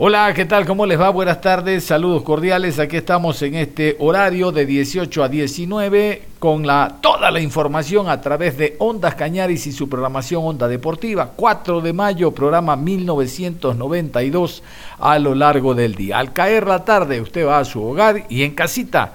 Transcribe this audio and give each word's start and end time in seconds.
Hola, 0.00 0.32
¿qué 0.32 0.44
tal? 0.44 0.64
¿Cómo 0.64 0.86
les 0.86 1.00
va? 1.00 1.10
Buenas 1.10 1.40
tardes, 1.40 1.82
saludos 1.82 2.22
cordiales. 2.22 2.78
Aquí 2.78 2.96
estamos 2.96 3.42
en 3.42 3.56
este 3.56 3.96
horario 3.98 4.52
de 4.52 4.64
18 4.64 5.24
a 5.24 5.28
19 5.28 6.22
con 6.38 6.64
la, 6.64 6.98
toda 7.00 7.32
la 7.32 7.40
información 7.40 8.08
a 8.08 8.20
través 8.20 8.56
de 8.56 8.76
Ondas 8.78 9.16
Cañaris 9.16 9.66
y 9.66 9.72
su 9.72 9.88
programación 9.88 10.44
Onda 10.44 10.68
Deportiva. 10.68 11.32
4 11.34 11.80
de 11.80 11.92
mayo, 11.92 12.30
programa 12.30 12.76
1992 12.76 14.62
a 15.00 15.18
lo 15.18 15.34
largo 15.34 15.74
del 15.74 15.96
día. 15.96 16.20
Al 16.20 16.32
caer 16.32 16.68
la 16.68 16.84
tarde, 16.84 17.20
usted 17.20 17.44
va 17.44 17.58
a 17.58 17.64
su 17.64 17.82
hogar 17.82 18.24
y 18.28 18.44
en 18.44 18.54
casita, 18.54 19.14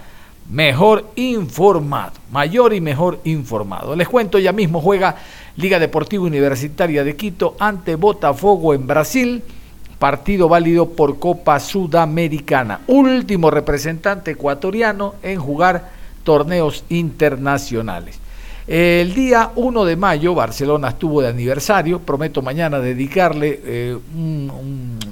mejor 0.50 1.12
informado, 1.16 2.16
mayor 2.30 2.74
y 2.74 2.82
mejor 2.82 3.22
informado. 3.24 3.96
Les 3.96 4.10
cuento, 4.10 4.38
ya 4.38 4.52
mismo 4.52 4.82
juega 4.82 5.16
Liga 5.56 5.80
Deportiva 5.80 6.26
Universitaria 6.26 7.06
de 7.06 7.16
Quito 7.16 7.56
ante 7.58 7.96
Botafogo 7.96 8.74
en 8.74 8.86
Brasil 8.86 9.44
partido 10.00 10.50
válido 10.50 10.90
por 10.90 11.20
Copa 11.20 11.60
Sudamericana. 11.60 12.82
Último 12.88 13.52
representante 13.52 14.32
ecuatoriano 14.32 15.16
en 15.24 15.40
jugar 15.40 15.92
torneos 16.24 16.84
internacionales. 16.90 18.23
El 18.66 19.14
día 19.14 19.52
1 19.58 19.84
de 19.84 19.98
mayo 19.98 20.34
Barcelona 20.34 20.90
estuvo 20.90 21.22
de 21.22 21.28
aniversario, 21.28 22.00
prometo 22.00 22.42
mañana 22.42 22.80
dedicarle 22.80 23.60
eh, 23.62 23.98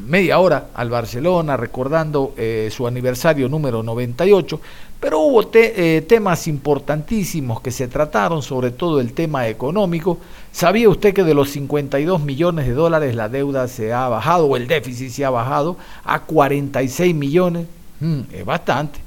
media 0.07 0.39
hora 0.39 0.67
al 0.73 0.89
Barcelona 0.89 1.57
recordando 1.57 2.33
eh, 2.38 2.69
su 2.72 2.88
aniversario 2.88 3.49
número 3.49 3.83
98, 3.83 4.61
pero 5.02 5.19
hubo 5.19 5.49
eh, 5.53 6.05
temas 6.07 6.47
importantísimos 6.47 7.59
que 7.59 7.72
se 7.72 7.89
trataron, 7.89 8.41
sobre 8.41 8.72
todo 8.72 9.02
el 9.02 9.11
tema 9.11 9.49
económico. 9.49 10.19
¿Sabía 10.53 10.88
usted 10.88 11.13
que 11.13 11.25
de 11.25 11.33
los 11.33 11.49
52 11.49 12.22
millones 12.22 12.67
de 12.67 12.73
dólares 12.73 13.16
la 13.16 13.27
deuda 13.27 13.67
se 13.67 13.91
ha 13.91 14.07
bajado 14.07 14.45
o 14.45 14.55
el 14.55 14.66
déficit 14.66 15.09
se 15.09 15.25
ha 15.25 15.29
bajado 15.29 15.75
a 16.05 16.22
46 16.22 17.13
millones? 17.13 17.67
Mm, 17.99 18.22
es 18.31 18.45
bastante, 18.45 19.02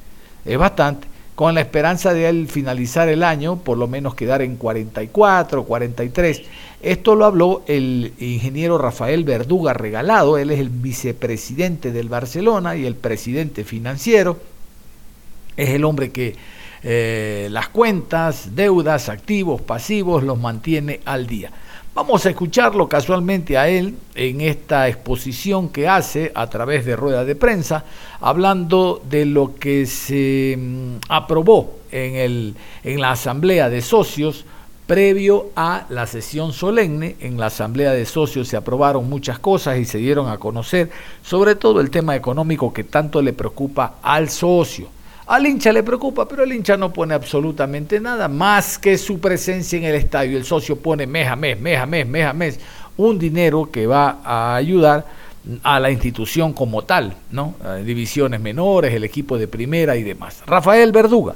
es 0.44 0.58
bastante 0.58 1.13
con 1.34 1.54
la 1.54 1.60
esperanza 1.60 2.14
de 2.14 2.28
él 2.28 2.48
finalizar 2.48 3.08
el 3.08 3.22
año, 3.22 3.56
por 3.56 3.76
lo 3.76 3.88
menos 3.88 4.14
quedar 4.14 4.42
en 4.42 4.56
44, 4.56 5.64
43. 5.64 6.42
Esto 6.82 7.14
lo 7.16 7.24
habló 7.24 7.62
el 7.66 8.12
ingeniero 8.18 8.78
Rafael 8.78 9.24
Verduga 9.24 9.72
Regalado, 9.72 10.38
él 10.38 10.50
es 10.50 10.60
el 10.60 10.68
vicepresidente 10.68 11.92
del 11.92 12.08
Barcelona 12.08 12.76
y 12.76 12.86
el 12.86 12.94
presidente 12.94 13.64
financiero, 13.64 14.38
es 15.56 15.70
el 15.70 15.84
hombre 15.84 16.10
que 16.10 16.36
eh, 16.82 17.48
las 17.50 17.68
cuentas, 17.68 18.54
deudas, 18.54 19.08
activos, 19.08 19.62
pasivos 19.62 20.22
los 20.22 20.38
mantiene 20.38 21.00
al 21.04 21.26
día. 21.26 21.50
Vamos 21.94 22.26
a 22.26 22.30
escucharlo 22.30 22.88
casualmente 22.88 23.56
a 23.56 23.68
él 23.68 23.94
en 24.16 24.40
esta 24.40 24.88
exposición 24.88 25.68
que 25.68 25.86
hace 25.86 26.32
a 26.34 26.48
través 26.48 26.84
de 26.84 26.96
rueda 26.96 27.24
de 27.24 27.36
prensa, 27.36 27.84
hablando 28.20 29.00
de 29.08 29.24
lo 29.26 29.54
que 29.54 29.86
se 29.86 30.56
mm, 30.58 30.96
aprobó 31.08 31.78
en, 31.92 32.16
el, 32.16 32.56
en 32.82 33.00
la 33.00 33.12
Asamblea 33.12 33.70
de 33.70 33.80
Socios 33.80 34.44
previo 34.88 35.50
a 35.54 35.86
la 35.88 36.08
sesión 36.08 36.52
solemne. 36.52 37.14
En 37.20 37.38
la 37.38 37.46
Asamblea 37.46 37.92
de 37.92 38.06
Socios 38.06 38.48
se 38.48 38.56
aprobaron 38.56 39.08
muchas 39.08 39.38
cosas 39.38 39.78
y 39.78 39.84
se 39.84 39.98
dieron 39.98 40.28
a 40.28 40.38
conocer 40.38 40.90
sobre 41.22 41.54
todo 41.54 41.80
el 41.80 41.90
tema 41.90 42.16
económico 42.16 42.72
que 42.72 42.82
tanto 42.82 43.22
le 43.22 43.32
preocupa 43.32 43.98
al 44.02 44.30
socio. 44.30 44.88
Al 45.26 45.46
hincha 45.46 45.72
le 45.72 45.82
preocupa, 45.82 46.28
pero 46.28 46.44
el 46.44 46.52
hincha 46.52 46.76
no 46.76 46.92
pone 46.92 47.14
absolutamente 47.14 47.98
nada 47.98 48.28
más 48.28 48.78
que 48.78 48.98
su 48.98 49.20
presencia 49.20 49.78
en 49.78 49.84
el 49.84 49.94
estadio. 49.94 50.36
El 50.36 50.44
socio 50.44 50.76
pone 50.76 51.06
mes 51.06 51.26
a 51.28 51.34
mes, 51.34 51.58
mes 51.58 51.78
a 51.78 51.86
mes, 51.86 52.06
mes 52.06 52.26
a 52.26 52.32
mes, 52.34 52.60
un 52.98 53.18
dinero 53.18 53.70
que 53.70 53.86
va 53.86 54.18
a 54.22 54.54
ayudar 54.54 55.06
a 55.62 55.80
la 55.80 55.90
institución 55.90 56.52
como 56.52 56.82
tal, 56.82 57.14
¿no? 57.30 57.54
divisiones 57.84 58.40
menores, 58.40 58.92
el 58.92 59.04
equipo 59.04 59.38
de 59.38 59.48
primera 59.48 59.96
y 59.96 60.02
demás. 60.02 60.42
Rafael 60.46 60.92
Verduga, 60.92 61.34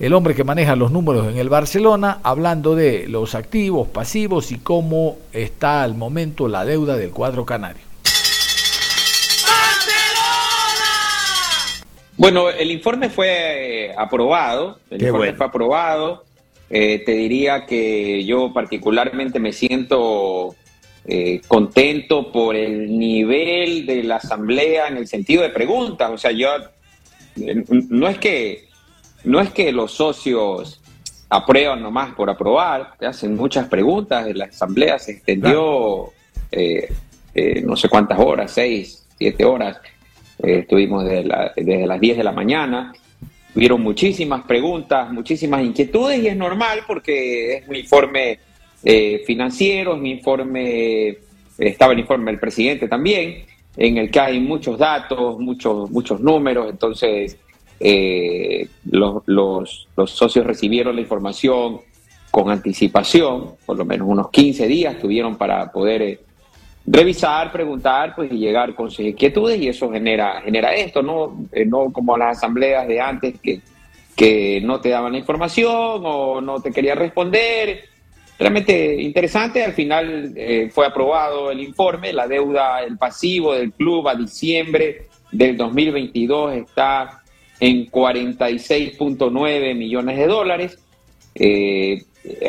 el 0.00 0.14
hombre 0.14 0.34
que 0.34 0.42
maneja 0.42 0.74
los 0.74 0.90
números 0.90 1.28
en 1.28 1.38
el 1.38 1.48
Barcelona, 1.48 2.18
hablando 2.24 2.74
de 2.74 3.06
los 3.08 3.36
activos, 3.36 3.86
pasivos 3.86 4.50
y 4.50 4.58
cómo 4.58 5.16
está 5.32 5.84
al 5.84 5.94
momento 5.94 6.48
la 6.48 6.64
deuda 6.64 6.96
del 6.96 7.10
cuadro 7.10 7.46
canario. 7.46 7.87
Bueno, 12.18 12.50
el 12.50 12.72
informe 12.72 13.10
fue 13.10 13.86
eh, 13.86 13.94
aprobado, 13.96 14.80
el 14.90 15.00
informe 15.00 15.34
fue 15.34 15.46
aprobado. 15.46 16.24
Eh, 16.68 17.04
te 17.06 17.12
diría 17.12 17.64
que 17.64 18.24
yo 18.24 18.52
particularmente 18.52 19.38
me 19.38 19.52
siento 19.52 20.56
eh, 21.06 21.40
contento 21.46 22.32
por 22.32 22.56
el 22.56 22.98
nivel 22.98 23.86
de 23.86 24.02
la 24.02 24.16
asamblea 24.16 24.88
en 24.88 24.96
el 24.96 25.06
sentido 25.06 25.42
de 25.42 25.50
preguntas. 25.50 26.10
O 26.10 26.18
sea, 26.18 26.32
yo 26.32 26.48
no 27.36 28.08
es 28.08 28.18
que 28.18 28.66
no 29.22 29.40
es 29.40 29.50
que 29.50 29.70
los 29.70 29.92
socios 29.92 30.80
aprueban 31.28 31.80
nomás 31.80 32.16
por 32.16 32.28
aprobar, 32.28 32.94
te 32.98 33.06
hacen 33.06 33.36
muchas 33.36 33.68
preguntas. 33.68 34.26
La 34.34 34.46
asamblea 34.46 34.98
se 34.98 35.12
extendió 35.12 36.12
no 37.62 37.76
sé 37.76 37.88
cuántas 37.88 38.18
horas, 38.18 38.50
seis, 38.50 39.06
siete 39.16 39.44
horas. 39.44 39.80
Eh, 40.42 40.60
estuvimos 40.60 41.04
desde, 41.04 41.86
las 41.86 42.00
10 42.00 42.16
de 42.16 42.24
la 42.24 42.32
mañana. 42.32 42.92
Hubieron 43.54 43.82
muchísimas 43.82 44.44
preguntas, 44.44 45.10
muchísimas 45.12 45.64
inquietudes 45.64 46.22
y 46.22 46.28
es 46.28 46.36
normal 46.36 46.80
porque 46.86 47.56
es 47.56 47.68
un 47.68 47.76
informe 47.76 48.38
eh, 48.84 49.22
financiero, 49.26 49.94
es 49.94 50.00
un 50.00 50.06
informe, 50.06 51.18
estaba 51.58 51.92
el 51.92 51.98
informe 51.98 52.30
del 52.30 52.38
presidente 52.38 52.86
también, 52.86 53.44
en 53.76 53.96
el 53.98 54.10
que 54.10 54.20
hay 54.20 54.38
muchos 54.38 54.78
datos, 54.78 55.40
muchos, 55.40 55.90
muchos 55.90 56.20
números, 56.20 56.70
entonces 56.70 57.36
eh, 57.80 58.68
los, 58.90 59.22
los, 59.26 59.88
los, 59.96 60.10
socios 60.10 60.46
recibieron 60.46 60.94
la 60.94 61.00
información 61.00 61.80
con 62.30 62.50
anticipación, 62.50 63.54
por 63.64 63.76
lo 63.76 63.84
menos 63.84 64.06
unos 64.08 64.30
15 64.30 64.68
días 64.68 64.98
tuvieron 65.00 65.36
para 65.36 65.72
poder 65.72 66.20
revisar, 66.90 67.52
preguntar, 67.52 68.14
pues 68.14 68.32
y 68.32 68.38
llegar 68.38 68.74
con 68.74 68.90
sus 68.90 69.04
inquietudes 69.04 69.60
y 69.60 69.68
eso 69.68 69.90
genera, 69.90 70.40
genera 70.40 70.74
esto, 70.74 71.02
¿no? 71.02 71.46
Eh, 71.52 71.64
no 71.64 71.92
como 71.92 72.16
las 72.16 72.38
asambleas 72.38 72.88
de 72.88 73.00
antes 73.00 73.38
que, 73.40 73.60
que 74.16 74.60
no 74.62 74.80
te 74.80 74.90
daban 74.90 75.12
la 75.12 75.18
información 75.18 76.02
o 76.04 76.40
no 76.40 76.60
te 76.60 76.72
querían 76.72 76.98
responder. 76.98 77.84
Realmente 78.38 79.02
interesante, 79.02 79.64
al 79.64 79.72
final 79.72 80.32
eh, 80.36 80.70
fue 80.72 80.86
aprobado 80.86 81.50
el 81.50 81.60
informe, 81.60 82.12
la 82.12 82.26
deuda, 82.28 82.82
el 82.82 82.96
pasivo 82.96 83.54
del 83.54 83.72
club 83.72 84.08
a 84.08 84.14
diciembre 84.14 85.08
del 85.32 85.56
2022 85.56 86.54
está 86.54 87.22
en 87.60 87.90
46.9 87.90 89.74
millones 89.74 90.16
de 90.16 90.26
dólares. 90.26 90.78
Eh, 91.38 92.04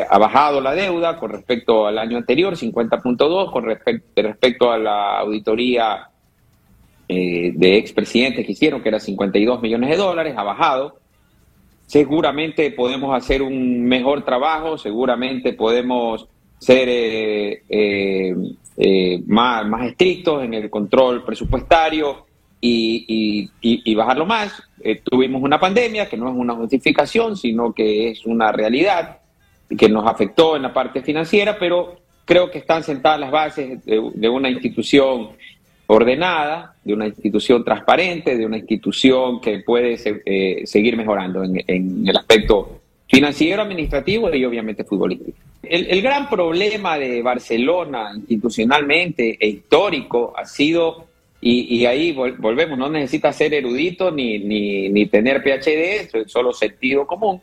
ha 0.08 0.18
bajado 0.18 0.60
la 0.60 0.74
deuda 0.74 1.16
con 1.16 1.30
respecto 1.30 1.86
al 1.86 1.98
año 1.98 2.16
anterior, 2.16 2.54
50.2, 2.54 3.52
con 3.52 3.64
respecto, 3.64 4.22
respecto 4.22 4.70
a 4.70 4.78
la 4.78 5.18
auditoría 5.20 6.08
eh, 7.08 7.52
de 7.54 7.76
expresidentes 7.76 8.44
que 8.44 8.52
hicieron, 8.52 8.82
que 8.82 8.88
era 8.88 9.00
52 9.00 9.62
millones 9.62 9.90
de 9.90 9.96
dólares, 9.96 10.34
ha 10.36 10.42
bajado. 10.42 10.98
Seguramente 11.86 12.70
podemos 12.72 13.16
hacer 13.16 13.42
un 13.42 13.84
mejor 13.84 14.24
trabajo, 14.24 14.76
seguramente 14.76 15.52
podemos 15.52 16.28
ser 16.58 17.62
más, 19.26 19.66
más 19.66 19.86
estrictos 19.86 20.44
en 20.44 20.54
el 20.54 20.70
control 20.70 21.24
presupuestario 21.24 22.26
y, 22.60 23.50
y, 23.60 23.94
bajarlo 23.94 24.26
más. 24.26 24.62
tuvimos 25.04 25.42
una 25.42 25.58
pandemia 25.58 26.08
que 26.08 26.16
no 26.16 26.28
es 26.28 26.34
una 26.34 26.54
justificación, 26.54 27.36
sino 27.36 27.72
que 27.72 28.10
es 28.10 28.26
una 28.26 28.52
realidad 28.52 29.18
que 29.76 29.88
nos 29.88 30.06
afectó 30.06 30.56
en 30.56 30.62
la 30.62 30.72
parte 30.72 31.02
financiera, 31.02 31.58
pero 31.58 32.00
creo 32.24 32.50
que 32.50 32.58
están 32.58 32.82
sentadas 32.82 33.18
las 33.20 33.30
bases 33.30 33.84
de, 33.84 34.28
una 34.28 34.48
institución 34.48 35.30
ordenada, 35.86 36.76
de 36.84 36.94
una 36.94 37.06
institución 37.06 37.64
transparente, 37.64 38.36
de 38.36 38.46
una 38.46 38.58
institución 38.58 39.40
que 39.40 39.58
puede 39.60 39.98
eh, 40.24 40.62
seguir 40.64 40.96
mejorando 40.96 41.42
en, 41.42 42.06
el 42.06 42.16
aspecto 42.16 42.82
financiero, 43.08 43.62
administrativo 43.62 44.32
y 44.32 44.44
obviamente 44.44 44.84
futbolístico. 44.84 45.38
El, 45.62 46.00
gran 46.02 46.28
problema 46.28 46.96
de 46.98 47.20
Barcelona 47.20 48.12
institucionalmente 48.14 49.36
e 49.40 49.48
histórico 49.48 50.32
ha 50.36 50.44
sido, 50.46 51.06
y, 51.42 51.86
ahí 51.86 52.12
volvemos, 52.12 52.78
no 52.78 52.90
necesita 52.90 53.32
ser 53.32 53.54
erudito 53.54 54.10
ni, 54.10 54.38
ni, 54.38 54.90
ni 54.90 55.06
tener 55.06 55.42
PhD, 55.42 56.26
solo 56.26 56.52
sentido 56.52 57.06
común, 57.06 57.40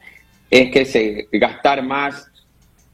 es 0.51 0.71
que 0.71 0.85
se 0.85 1.27
gastar 1.31 1.83
más 1.83 2.29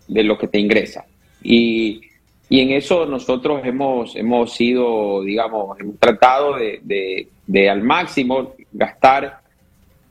de 0.08 0.24
lo 0.24 0.38
que 0.38 0.48
te 0.48 0.60
ingresa. 0.60 1.06
Y, 1.42 2.02
y 2.50 2.62
en 2.62 2.72
eso 2.72 3.06
nosotros 3.06 3.62
hemos, 3.66 4.16
hemos 4.16 4.54
sido, 4.54 5.24
digamos, 5.24 5.80
hemos 5.80 6.00
tratado 6.00 6.56
de, 6.56 7.28
de, 7.48 7.70
al 7.70 7.82
máximo 7.82 8.54
gastar 8.72 9.40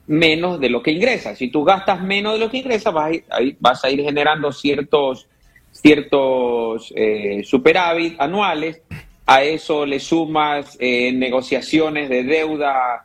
menos 0.07 0.59
de 0.59 0.69
lo 0.69 0.83
que 0.83 0.91
ingresa. 0.91 1.35
Si 1.35 1.47
tú 1.47 1.63
gastas 1.63 2.01
menos 2.01 2.33
de 2.33 2.39
lo 2.39 2.51
que 2.51 2.57
ingresa, 2.57 2.91
vas 2.91 3.13
a 3.29 3.41
ir, 3.41 3.55
vas 3.59 3.83
a 3.83 3.89
ir 3.89 4.01
generando 4.01 4.51
ciertos, 4.51 5.27
ciertos 5.71 6.93
eh, 6.95 7.41
superávit 7.45 8.19
anuales. 8.19 8.81
A 9.25 9.43
eso 9.43 9.85
le 9.85 9.99
sumas 9.99 10.77
eh, 10.79 11.11
negociaciones 11.13 12.09
de 12.09 12.23
deuda 12.23 13.03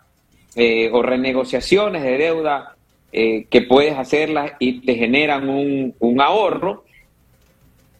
eh, 0.56 0.90
o 0.92 1.02
renegociaciones 1.02 2.02
de 2.02 2.18
deuda 2.18 2.74
eh, 3.12 3.46
que 3.48 3.62
puedes 3.62 3.96
hacerlas 3.96 4.52
y 4.58 4.80
te 4.80 4.96
generan 4.96 5.48
un, 5.48 5.94
un, 6.00 6.20
ahorro. 6.20 6.84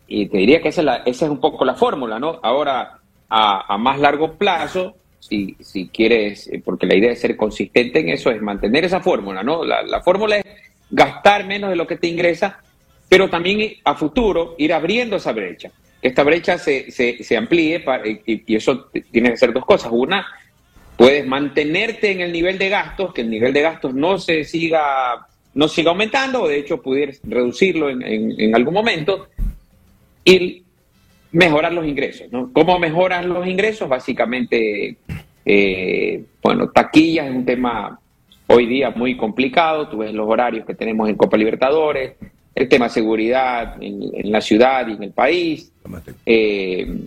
Y 0.09 0.26
te 0.26 0.38
diría 0.38 0.61
que 0.61 0.69
esa 0.69 0.81
es, 0.81 0.85
la, 0.85 0.97
esa 1.06 1.26
es 1.26 1.31
un 1.31 1.41
poco 1.41 1.65
la 1.65 1.75
fórmula, 1.75 2.19
¿no? 2.19 2.41
Ahora, 2.43 2.99
a, 3.29 3.79
más 3.79 4.00
largo 4.00 4.32
plazo, 4.35 4.97
si, 5.20 5.56
si 5.61 5.88
quieres, 5.88 6.50
porque 6.65 6.87
la 6.87 6.97
idea 6.97 7.12
es 7.12 7.20
ser 7.20 7.37
consistente 7.37 8.00
en 8.00 8.09
eso, 8.09 8.31
es 8.31 8.41
mantener 8.41 8.85
esa 8.85 9.00
fórmula, 9.00 9.43
¿no? 9.43 9.65
La 9.65 10.00
fórmula 10.00 10.38
es 10.38 10.47
gastar 10.91 11.47
menos 11.47 11.70
de 11.70 11.76
lo 11.76 11.87
que 11.87 11.97
te 11.97 12.09
ingresa, 12.09 12.61
pero 13.09 13.29
también 13.29 13.75
a 13.85 13.94
futuro 13.94 14.55
ir 14.59 14.73
abriendo 14.73 15.17
esa 15.17 15.32
brecha. 15.32 15.70
Que 16.00 16.08
esta 16.08 16.22
brecha 16.22 16.58
se, 16.58 16.90
se, 16.90 17.22
se 17.22 17.36
amplíe 17.36 17.84
y, 18.26 18.42
y, 18.46 18.56
eso 18.56 18.90
tiene 19.10 19.30
que 19.30 19.36
ser 19.36 19.52
dos 19.52 19.64
cosas. 19.64 19.90
Una, 19.92 20.26
Puedes 20.98 21.24
mantenerte 21.24 22.10
en 22.10 22.22
el 22.22 22.32
nivel 22.32 22.58
de 22.58 22.70
gastos, 22.70 23.14
que 23.14 23.20
el 23.20 23.30
nivel 23.30 23.52
de 23.52 23.62
gastos 23.62 23.94
no 23.94 24.18
se 24.18 24.42
siga, 24.42 25.28
no 25.54 25.68
siga 25.68 25.90
aumentando, 25.90 26.42
o 26.42 26.48
de 26.48 26.58
hecho 26.58 26.82
pudieras 26.82 27.20
reducirlo 27.22 27.88
en, 27.88 28.52
algún 28.52 28.74
momento, 28.74 29.28
y 30.24 30.64
mejorar 31.30 31.72
los 31.72 31.86
ingresos. 31.86 32.26
¿no? 32.32 32.52
¿Cómo 32.52 32.80
mejoras 32.80 33.24
los 33.24 33.46
ingresos? 33.46 33.88
Básicamente, 33.88 34.96
eh, 35.44 36.24
bueno, 36.42 36.68
taquillas 36.70 37.28
es 37.28 37.32
un 37.36 37.44
tema 37.44 38.00
hoy 38.48 38.66
día 38.66 38.90
muy 38.90 39.16
complicado, 39.16 39.88
tú 39.88 39.98
ves 39.98 40.12
los 40.12 40.28
horarios 40.28 40.66
que 40.66 40.74
tenemos 40.74 41.08
en 41.08 41.14
Copa 41.14 41.36
Libertadores, 41.36 42.14
el 42.56 42.68
tema 42.68 42.88
seguridad 42.88 43.76
en, 43.80 44.32
la 44.32 44.40
ciudad 44.40 44.88
y 44.88 44.94
en 44.94 45.04
el 45.04 45.12
país. 45.12 45.72
Eh, 46.26 47.06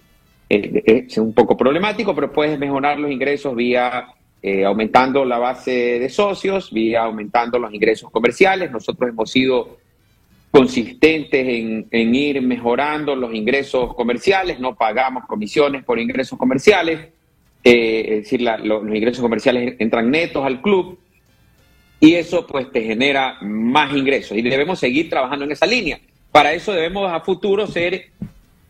es 0.50 1.18
un 1.18 1.33
poco 1.33 1.56
problemático, 1.56 2.13
pero 2.13 2.31
puedes 2.31 2.60
mejorar 2.60 3.00
los 3.00 3.10
ingresos 3.10 3.56
vía 3.56 4.07
eh, 4.44 4.66
aumentando 4.66 5.24
la 5.24 5.38
base 5.38 6.00
de 6.00 6.10
socios, 6.10 6.72
vía 6.72 7.04
aumentando 7.04 7.60
los 7.60 7.74
ingresos 7.74 8.10
comerciales. 8.10 8.72
Nosotros 8.72 9.10
hemos 9.10 9.30
sido 9.30 9.78
consistentes 10.50 11.48
en, 11.48 12.16
ir 12.16 12.42
mejorando 12.42 13.16
los 13.16 13.33
ingresos 13.33 13.94
comerciales, 13.94 14.60
no 14.60 14.75
pagamos 14.75 15.25
comisiones 15.25 15.84
por 15.86 16.00
ingresos 16.00 16.38
comerciales, 16.38 17.10
eh, 17.63 18.06
es 18.07 18.24
decir, 18.24 18.42
los, 18.42 18.84
ingresos 18.88 19.22
comerciales 19.22 19.75
entran 19.80 20.10
netos 20.12 20.44
al 20.44 20.62
club 20.62 21.00
y 22.00 22.16
eso 22.16 22.45
pues 22.48 22.69
te 22.72 22.81
genera 22.81 23.38
más 23.42 23.95
ingresos 23.95 24.36
y 24.36 24.42
debemos 24.42 24.80
seguir 24.80 25.10
trabajando 25.10 25.45
en 25.45 25.51
esa 25.51 25.68
línea. 25.68 26.01
Para 26.31 26.51
eso 26.54 26.74
debemos 26.74 27.12
a 27.12 27.22
futuro 27.22 27.68
ser 27.68 28.10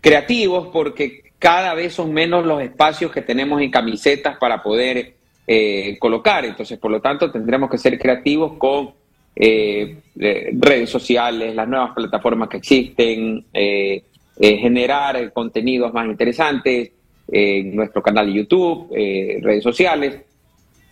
creativos 0.02 0.70
porque 0.74 1.32
cada 1.40 1.74
vez 1.74 1.94
son 1.94 2.14
menos 2.14 2.46
los 2.46 2.62
espacios 2.62 3.12
que 3.12 3.22
tenemos 3.22 3.62
en 3.62 3.72
camisetas 3.72 4.38
para 4.38 4.62
poder 4.62 5.16
eh, 5.48 5.98
colocar. 6.00 6.46
Entonces, 6.46 6.78
por 6.78 6.92
lo 6.92 7.02
tanto, 7.02 7.32
tendremos 7.32 7.70
que 7.70 7.78
ser 7.78 7.98
creativos 7.98 8.54
con 8.58 8.92
eh, 9.36 9.98
redes 10.16 10.90
sociales, 10.90 11.56
las 11.56 11.68
nuevas 11.68 11.94
plataformas 11.96 12.50
que 12.50 12.58
existen, 12.58 13.46
eh, 13.54 14.04
generar 14.40 15.32
contenidos 15.34 15.94
más 15.94 16.06
interesantes 16.08 16.92
en 17.28 17.76
nuestro 17.76 18.02
canal 18.02 18.28
de 18.28 18.34
YouTube, 18.34 18.90
redes 18.92 19.64
sociales, 19.64 20.22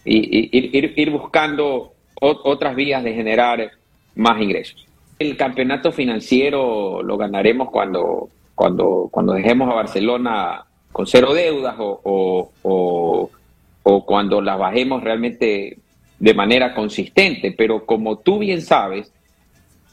y, 0.05 0.49
ir, 0.95 1.09
buscando 1.11 1.93
otras 2.21 2.75
vías 2.75 3.03
de 3.03 3.13
generar 3.13 3.71
más 4.15 4.41
ingresos. 4.41 4.87
El 5.17 5.35
campeonato 5.35 5.91
financiero 5.91 7.01
lo 7.01 7.17
ganaremos 7.17 7.69
cuando 7.71 8.29
cuando, 8.59 9.07
cuando 9.09 9.31
dejemos 9.31 9.71
a 9.71 9.75
Barcelona 9.75 10.65
con 10.91 11.07
cero 11.07 11.33
deudas 11.33 11.75
o, 11.79 12.51
o, 12.61 14.05
cuando 14.05 14.41
la 14.41 14.57
bajemos 14.57 15.01
realmente 15.01 15.77
de 16.19 16.33
manera 16.33 16.75
consistente. 16.75 17.55
Pero 17.57 17.85
como 17.85 18.17
tú 18.17 18.37
bien 18.39 18.61
sabes, 18.61 19.13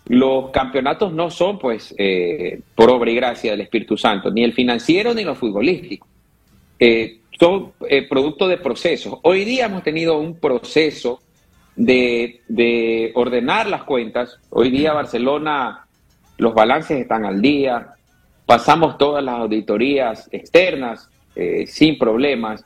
los 0.06 0.50
campeonatos 0.50 1.12
no 1.12 1.30
son 1.30 1.60
pues 1.60 1.94
eh, 1.96 2.58
por 2.74 2.90
obra 2.90 3.08
y 3.12 3.14
gracia 3.14 3.52
del 3.52 3.60
Espíritu 3.60 3.96
Santo, 3.96 4.32
ni 4.32 4.42
el 4.42 4.52
financiero 4.52 5.14
ni 5.14 5.22
los 5.22 5.38
futbolísticos. 5.38 6.08
Eh, 6.80 7.20
son 7.38 7.70
eh, 7.88 8.08
producto 8.08 8.48
de 8.48 8.56
procesos. 8.56 9.20
Hoy 9.22 9.44
día 9.44 9.66
hemos 9.66 9.84
tenido 9.84 10.18
un 10.18 10.40
proceso 10.40 11.20
de, 11.76 12.40
de 12.48 13.12
ordenar 13.14 13.68
las 13.68 13.84
cuentas. 13.84 14.40
Hoy 14.50 14.70
día 14.70 14.92
Barcelona, 14.92 15.86
los 16.38 16.52
balances 16.52 16.98
están 16.98 17.24
al 17.24 17.40
día, 17.40 17.92
pasamos 18.46 18.96
todas 18.96 19.22
las 19.22 19.40
auditorías 19.40 20.28
externas 20.30 21.10
eh, 21.34 21.66
sin 21.66 21.98
problemas. 21.98 22.64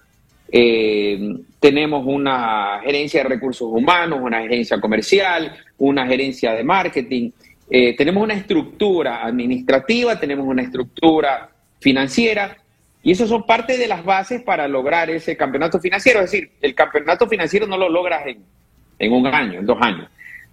Eh, 0.53 1.37
tenemos 1.59 2.05
una 2.07 2.81
gerencia 2.85 3.23
de 3.23 3.31
recursos 3.31 3.69
humanos, 3.69 4.21
una 4.23 4.43
gerencia 4.43 4.81
comercial, 4.81 5.57
una 5.79 6.07
gerencia 6.07 6.53
de 6.53 6.63
marketing. 6.63 7.31
Eh, 7.71 7.97
tenemos 7.97 8.23
una 8.23 8.35
estructura 8.35 9.25
administrativa, 9.25 10.21
tenemos 10.21 10.47
una 10.47 10.63
estructura 10.63 11.51
financiera 11.81 12.57
y 13.03 13.13
eso 13.13 13.27
son 13.27 13.47
parte 13.47 13.79
de 13.79 13.89
las 13.89 14.05
bases 14.05 14.43
para 14.43 14.69
lograr 14.69 15.09
ese 15.09 15.37
campeonato 15.37 15.81
financiero. 15.81 16.21
Es 16.21 16.31
decir, 16.31 16.51
el 16.61 16.75
campeonato 16.75 17.27
financiero 17.27 17.67
no 17.67 17.79
lo 17.79 17.89
logras 17.89 18.27
en, 18.27 18.45
en 18.99 19.13
un 19.13 19.27
año, 19.27 19.61
en 19.61 19.67
dos 19.67 19.79
años. 19.81 20.09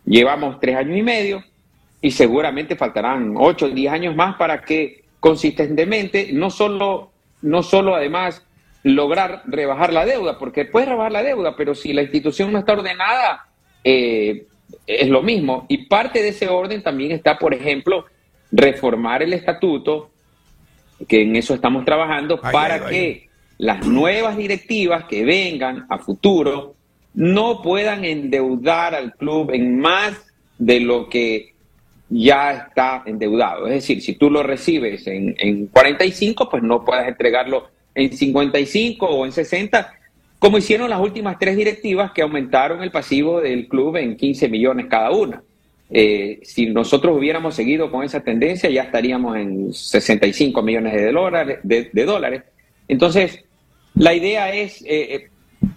Llevamos 0.05 0.59
tres 0.61 0.77
años 0.77 0.97
y 0.97 1.03
medio 1.03 1.43
y 2.01 2.11
seguramente 2.11 2.77
faltarán 2.77 3.33
ocho 3.35 3.65
o 3.65 3.69
diez 3.69 3.91
años 3.91 4.15
más 4.15 4.37
para 4.37 4.61
que 4.61 5.06
consistentemente, 5.19 6.29
no 6.33 6.49
solo, 6.49 7.11
no 7.41 7.63
solo 7.63 7.95
además 7.95 8.43
lograr 8.83 9.43
rebajar 9.45 9.91
la 9.91 10.05
deuda, 10.05 10.37
porque 10.37 10.65
puedes 10.65 10.89
rebajar 10.89 11.11
la 11.11 11.23
deuda, 11.23 11.55
pero 11.55 11.75
si 11.75 11.93
la 11.93 12.03
institución 12.03 12.51
no 12.51 12.59
está 12.59 12.73
ordenada, 12.73 13.47
eh, 13.83 14.45
es 14.85 15.09
lo 15.09 15.21
mismo. 15.21 15.65
Y 15.67 15.85
parte 15.85 16.21
de 16.21 16.29
ese 16.29 16.47
orden 16.47 16.81
también 16.83 17.11
está, 17.11 17.37
por 17.37 17.53
ejemplo, 17.53 18.05
reformar 18.51 19.23
el 19.23 19.33
estatuto, 19.33 20.09
que 21.07 21.21
en 21.21 21.35
eso 21.35 21.53
estamos 21.53 21.85
trabajando, 21.85 22.39
para 22.39 22.87
que 22.87 23.27
las 23.57 23.85
nuevas 23.85 24.37
directivas 24.37 25.05
que 25.05 25.25
vengan 25.25 25.85
a 25.89 25.97
futuro 25.97 26.75
no 27.13 27.61
puedan 27.61 28.05
endeudar 28.05 28.93
al 28.93 29.13
club 29.13 29.51
en 29.51 29.79
más 29.79 30.13
de 30.57 30.79
lo 30.79 31.09
que 31.09 31.53
ya 32.09 32.53
está 32.53 33.03
endeudado. 33.05 33.67
Es 33.67 33.73
decir, 33.73 34.01
si 34.01 34.13
tú 34.13 34.29
lo 34.29 34.43
recibes 34.43 35.05
en, 35.07 35.35
en 35.37 35.67
45, 35.67 36.49
pues 36.49 36.63
no 36.63 36.83
puedes 36.85 37.07
entregarlo 37.07 37.67
en 37.95 38.13
55 38.15 39.05
o 39.05 39.25
en 39.25 39.31
60, 39.31 39.93
como 40.39 40.57
hicieron 40.57 40.89
las 40.89 40.99
últimas 40.99 41.39
tres 41.39 41.57
directivas 41.57 42.11
que 42.11 42.21
aumentaron 42.21 42.83
el 42.83 42.91
pasivo 42.91 43.41
del 43.41 43.67
club 43.67 43.97
en 43.97 44.15
15 44.15 44.49
millones 44.49 44.85
cada 44.87 45.11
una. 45.11 45.41
Eh, 45.89 46.39
si 46.43 46.67
nosotros 46.67 47.17
hubiéramos 47.17 47.55
seguido 47.55 47.89
con 47.89 48.03
esa 48.03 48.19
tendencia, 48.21 48.69
ya 48.69 48.83
estaríamos 48.83 49.37
en 49.37 49.73
65 49.73 50.61
millones 50.61 50.93
de 50.93 51.11
dólares. 51.11 51.59
De, 51.63 52.05
dólares. 52.05 52.43
Entonces, 52.87 53.43
la 53.95 54.13
idea 54.13 54.53
es, 54.53 54.83
eh, 54.85 55.29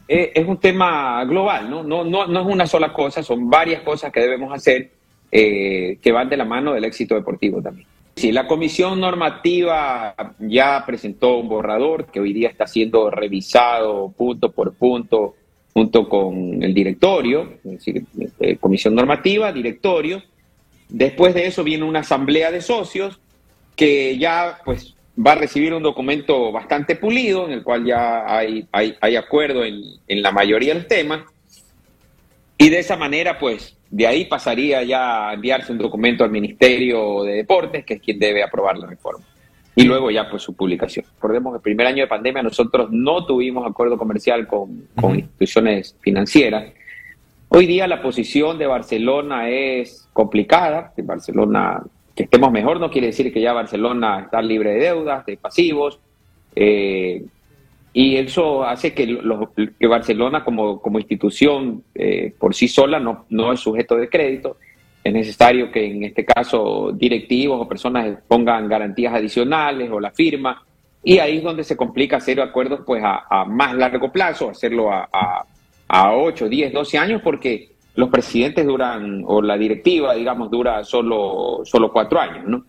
eh, 0.08 0.32
es 0.34 0.46
un 0.46 0.58
tema 0.58 1.24
global, 1.24 1.70
¿no? 1.70 1.82
No, 1.82 2.04
¿no? 2.04 2.26
no 2.26 2.40
es 2.40 2.46
una 2.46 2.66
sola 2.66 2.92
cosa, 2.92 3.22
son 3.22 3.48
varias 3.48 3.82
cosas 3.82 4.12
que 4.12 4.20
debemos 4.20 4.52
hacer 4.52 4.90
eh, 5.32 5.98
que 6.02 6.12
van 6.12 6.28
de 6.28 6.36
la 6.36 6.44
mano 6.44 6.72
del 6.72 6.84
éxito 6.84 7.14
deportivo 7.14 7.62
también. 7.62 7.86
sí, 8.16 8.32
la 8.32 8.46
comisión 8.46 9.00
normativa 9.00 10.14
ya 10.40 10.82
presentó 10.84 11.38
un 11.38 11.48
borrador 11.48 12.06
que 12.06 12.20
hoy 12.20 12.32
día 12.32 12.48
está 12.48 12.66
siendo 12.66 13.10
revisado 13.10 14.12
punto 14.16 14.50
por 14.50 14.74
punto 14.74 15.36
junto 15.72 16.08
con 16.08 16.62
el 16.62 16.74
directorio, 16.74 17.54
es 17.64 17.70
decir, 17.70 18.04
eh, 18.40 18.56
comisión 18.56 18.94
normativa, 18.94 19.52
directorio. 19.52 20.22
Después 20.88 21.32
de 21.34 21.46
eso 21.46 21.62
viene 21.62 21.84
una 21.84 22.00
asamblea 22.00 22.50
de 22.50 22.60
socios 22.60 23.20
que 23.76 24.18
ya 24.18 24.58
pues 24.64 24.96
va 25.16 25.32
a 25.32 25.36
recibir 25.36 25.72
un 25.72 25.82
documento 25.82 26.50
bastante 26.50 26.96
pulido 26.96 27.46
en 27.46 27.52
el 27.52 27.62
cual 27.62 27.84
ya 27.84 28.24
hay, 28.26 28.66
hay, 28.72 29.16
acuerdo 29.16 29.64
en, 29.64 29.80
en 30.08 30.22
la 30.22 30.32
mayoría 30.32 30.74
de 30.74 30.80
los 30.80 30.88
temas. 30.88 31.22
Y 32.58 32.68
de 32.68 32.80
esa 32.80 32.96
manera 32.96 33.38
pues 33.38 33.76
de 33.90 34.06
ahí 34.06 34.24
pasaría 34.26 34.82
ya 34.84 35.30
a 35.30 35.34
enviarse 35.34 35.72
un 35.72 35.78
documento 35.78 36.22
al 36.22 36.30
Ministerio 36.30 37.24
de 37.24 37.34
Deportes, 37.34 37.84
que 37.84 37.94
es 37.94 38.00
quien 38.00 38.18
debe 38.18 38.42
aprobar 38.42 38.78
la 38.78 38.86
reforma. 38.86 39.24
Y 39.74 39.84
luego 39.84 40.10
ya 40.10 40.28
pues 40.30 40.42
su 40.42 40.54
publicación. 40.54 41.04
Recordemos 41.16 41.52
que 41.52 41.56
el 41.56 41.62
primer 41.62 41.86
año 41.86 42.02
de 42.02 42.08
pandemia 42.08 42.42
nosotros 42.42 42.88
no 42.90 43.24
tuvimos 43.24 43.68
acuerdo 43.68 43.96
comercial 43.98 44.46
con, 44.46 44.88
con 44.94 45.16
instituciones 45.16 45.96
financieras. 46.00 46.72
Hoy 47.48 47.66
día 47.66 47.88
la 47.88 48.00
posición 48.00 48.58
de 48.58 48.66
Barcelona 48.66 49.48
es 49.48 50.08
complicada. 50.12 50.92
Barcelona, 50.98 51.82
que 52.14 52.24
estemos 52.24 52.52
mejor 52.52 52.78
no 52.78 52.90
quiere 52.90 53.08
decir 53.08 53.32
que 53.32 53.40
ya 53.40 53.52
Barcelona 53.52 54.20
está 54.20 54.40
libre 54.40 54.74
de 54.74 54.80
deudas, 54.80 55.26
de 55.26 55.36
pasivos. 55.36 55.98
Eh, 56.54 57.24
y 57.92 58.16
eso 58.16 58.62
hace 58.64 58.94
que, 58.94 59.18
que 59.78 59.86
Barcelona 59.86 60.44
como, 60.44 60.80
como 60.80 60.98
institución 60.98 61.82
eh, 61.94 62.32
por 62.38 62.54
sí 62.54 62.68
sola 62.68 63.00
no, 63.00 63.26
no 63.30 63.52
es 63.52 63.60
sujeto 63.60 63.96
de 63.96 64.08
crédito. 64.08 64.56
Es 65.02 65.12
necesario 65.12 65.72
que 65.72 65.86
en 65.86 66.04
este 66.04 66.24
caso 66.24 66.92
directivos 66.92 67.60
o 67.60 67.68
personas 67.68 68.18
pongan 68.28 68.68
garantías 68.68 69.14
adicionales 69.14 69.90
o 69.90 69.98
la 69.98 70.12
firma. 70.12 70.62
Y 71.02 71.18
ahí 71.18 71.38
es 71.38 71.42
donde 71.42 71.64
se 71.64 71.76
complica 71.76 72.18
hacer 72.18 72.40
acuerdos 72.40 72.80
pues 72.86 73.02
a, 73.04 73.44
más 73.46 73.74
largo 73.74 74.12
plazo, 74.12 74.50
hacerlo 74.50 74.92
a, 74.92 75.08
a, 75.10 75.44
a 75.88 76.14
8, 76.14 76.48
10, 76.48 76.72
12 76.72 76.98
años, 76.98 77.22
porque 77.24 77.70
los 77.96 78.10
presidentes 78.10 78.66
duran, 78.66 79.22
o 79.26 79.42
la 79.42 79.56
directiva, 79.56 80.14
digamos, 80.14 80.50
dura 80.50 80.84
solo, 80.84 81.62
solo 81.64 81.90
cuatro 81.92 82.20
años, 82.20 82.44
¿no? 82.46 82.64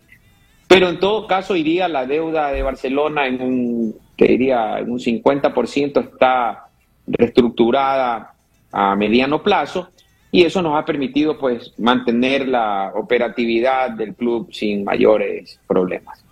Pero 0.67 0.89
en 0.89 0.99
todo 0.99 1.27
caso 1.27 1.55
iría 1.55 1.87
la 1.89 2.05
deuda 2.05 2.51
de 2.51 2.63
Barcelona 2.63 3.27
en 3.27 3.41
un 3.41 3.95
te 4.15 4.27
diría 4.27 4.83
un 4.85 4.99
50% 4.99 6.01
está 6.01 6.67
reestructurada 7.07 8.33
a 8.71 8.95
mediano 8.95 9.41
plazo 9.41 9.89
y 10.31 10.43
eso 10.43 10.61
nos 10.61 10.79
ha 10.79 10.85
permitido 10.85 11.37
pues 11.37 11.73
mantener 11.77 12.47
la 12.47 12.93
operatividad 12.95 13.91
del 13.91 14.15
club 14.15 14.49
sin 14.53 14.83
mayores 14.83 15.59
problemas. 15.67 16.23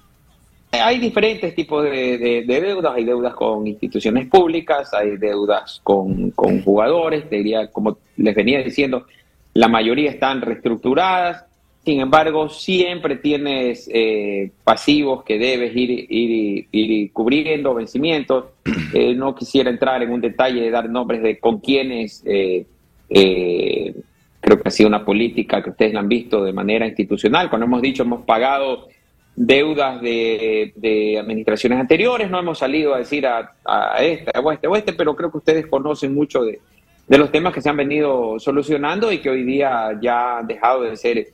Hay 0.71 0.99
diferentes 0.99 1.55
tipos 1.55 1.83
de, 1.83 2.43
deudas, 2.47 2.93
hay 2.95 3.03
deudas 3.03 3.33
con 3.33 3.65
instituciones 3.65 4.27
públicas, 4.27 4.93
hay 4.93 5.17
deudas 5.17 5.81
con, 5.83 6.29
con 6.31 6.61
jugadores, 6.61 7.27
te 7.27 7.37
diría, 7.37 7.71
como 7.71 7.97
les 8.17 8.35
venía 8.35 8.61
diciendo, 8.61 9.05
la 9.53 9.67
mayoría 9.67 10.11
están 10.11 10.41
reestructuradas, 10.41 11.45
sin 11.85 12.01
embargo, 12.01 12.49
siempre 12.49 13.15
tienes 13.15 13.89
eh, 13.91 14.51
pasivos 14.63 15.23
que 15.23 15.39
debes 15.39 15.75
ir, 15.75 16.05
ir, 16.09 16.67
ir 16.71 17.11
cubriendo, 17.11 17.73
vencimientos. 17.73 18.45
Eh, 18.91 19.13
no 19.13 19.35
quisiera 19.35 19.69
entrar 19.69 20.01
en 20.01 20.09
un 20.11 20.19
detalle 20.19 20.61
de 20.61 20.71
dar 20.71 20.89
nombres 20.89 21.21
de 21.21 21.37
con 21.37 21.59
quiénes. 21.59 22.23
Eh, 22.25 22.65
creo 23.07 24.59
que 24.59 24.67
ha 24.67 24.71
sido 24.71 24.89
una 24.89 25.05
política 25.05 25.61
que 25.61 25.69
ustedes 25.69 25.93
la 25.93 25.99
han 25.99 26.09
visto 26.09 26.43
de 26.43 26.53
manera 26.53 26.87
institucional. 26.87 27.49
Cuando 27.49 27.67
hemos 27.67 27.83
dicho 27.83 28.01
hemos 28.01 28.25
pagado 28.25 28.87
deudas 29.35 30.01
de, 30.01 31.17
administraciones 31.19 31.79
anteriores, 31.79 32.31
no 32.31 32.39
hemos 32.39 32.57
salido 32.57 32.95
a 32.95 32.97
decir 32.97 33.27
a, 33.27 33.51
a 33.63 34.03
este, 34.03 34.31
a 34.33 34.53
este, 34.53 34.67
o 34.67 34.75
este, 34.75 34.93
pero 34.93 35.15
creo 35.15 35.31
que 35.31 35.37
ustedes 35.37 35.67
conocen 35.67 36.15
mucho 36.15 36.41
de, 36.41 36.59
de 37.07 37.17
los 37.17 37.31
temas 37.31 37.53
que 37.53 37.61
se 37.61 37.69
han 37.69 37.77
venido 37.77 38.39
solucionando 38.39 39.11
y 39.11 39.19
que 39.19 39.29
hoy 39.29 39.43
día 39.43 39.99
ya 40.01 40.39
han 40.39 40.47
dejado 40.47 40.81
de 40.81 40.97
ser 40.97 41.27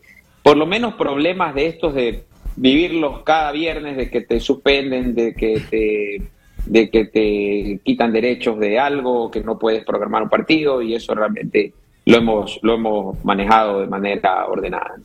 por 0.46 0.58
lo 0.58 0.68
menos 0.68 0.94
problemas 0.94 1.56
de 1.56 1.66
estos 1.66 1.96
de 1.96 2.24
vivirlos 2.56 3.24
cada 3.24 3.52
viernes, 3.52 3.98
de 3.98 4.12
que 4.12 4.22
te 4.22 4.40
suspenden, 4.40 5.16
de 5.16 5.34
que 5.34 5.60
te, 5.72 6.92
que 6.92 7.06
te 7.06 7.80
quitan 7.84 8.14
derechos 8.14 8.60
de 8.60 8.78
algo, 8.78 9.32
que 9.32 9.42
no 9.42 9.58
puedes 9.58 9.84
programar 9.84 10.22
un 10.22 10.30
partido 10.30 10.84
y 10.84 10.94
eso 10.94 11.16
realmente 11.16 11.74
lo 12.06 12.18
hemos, 12.18 12.60
lo 12.62 12.76
hemos 12.76 13.26
manejado 13.26 13.82
de 13.82 13.88
manera 13.88 14.46
ordenada. 14.46 14.98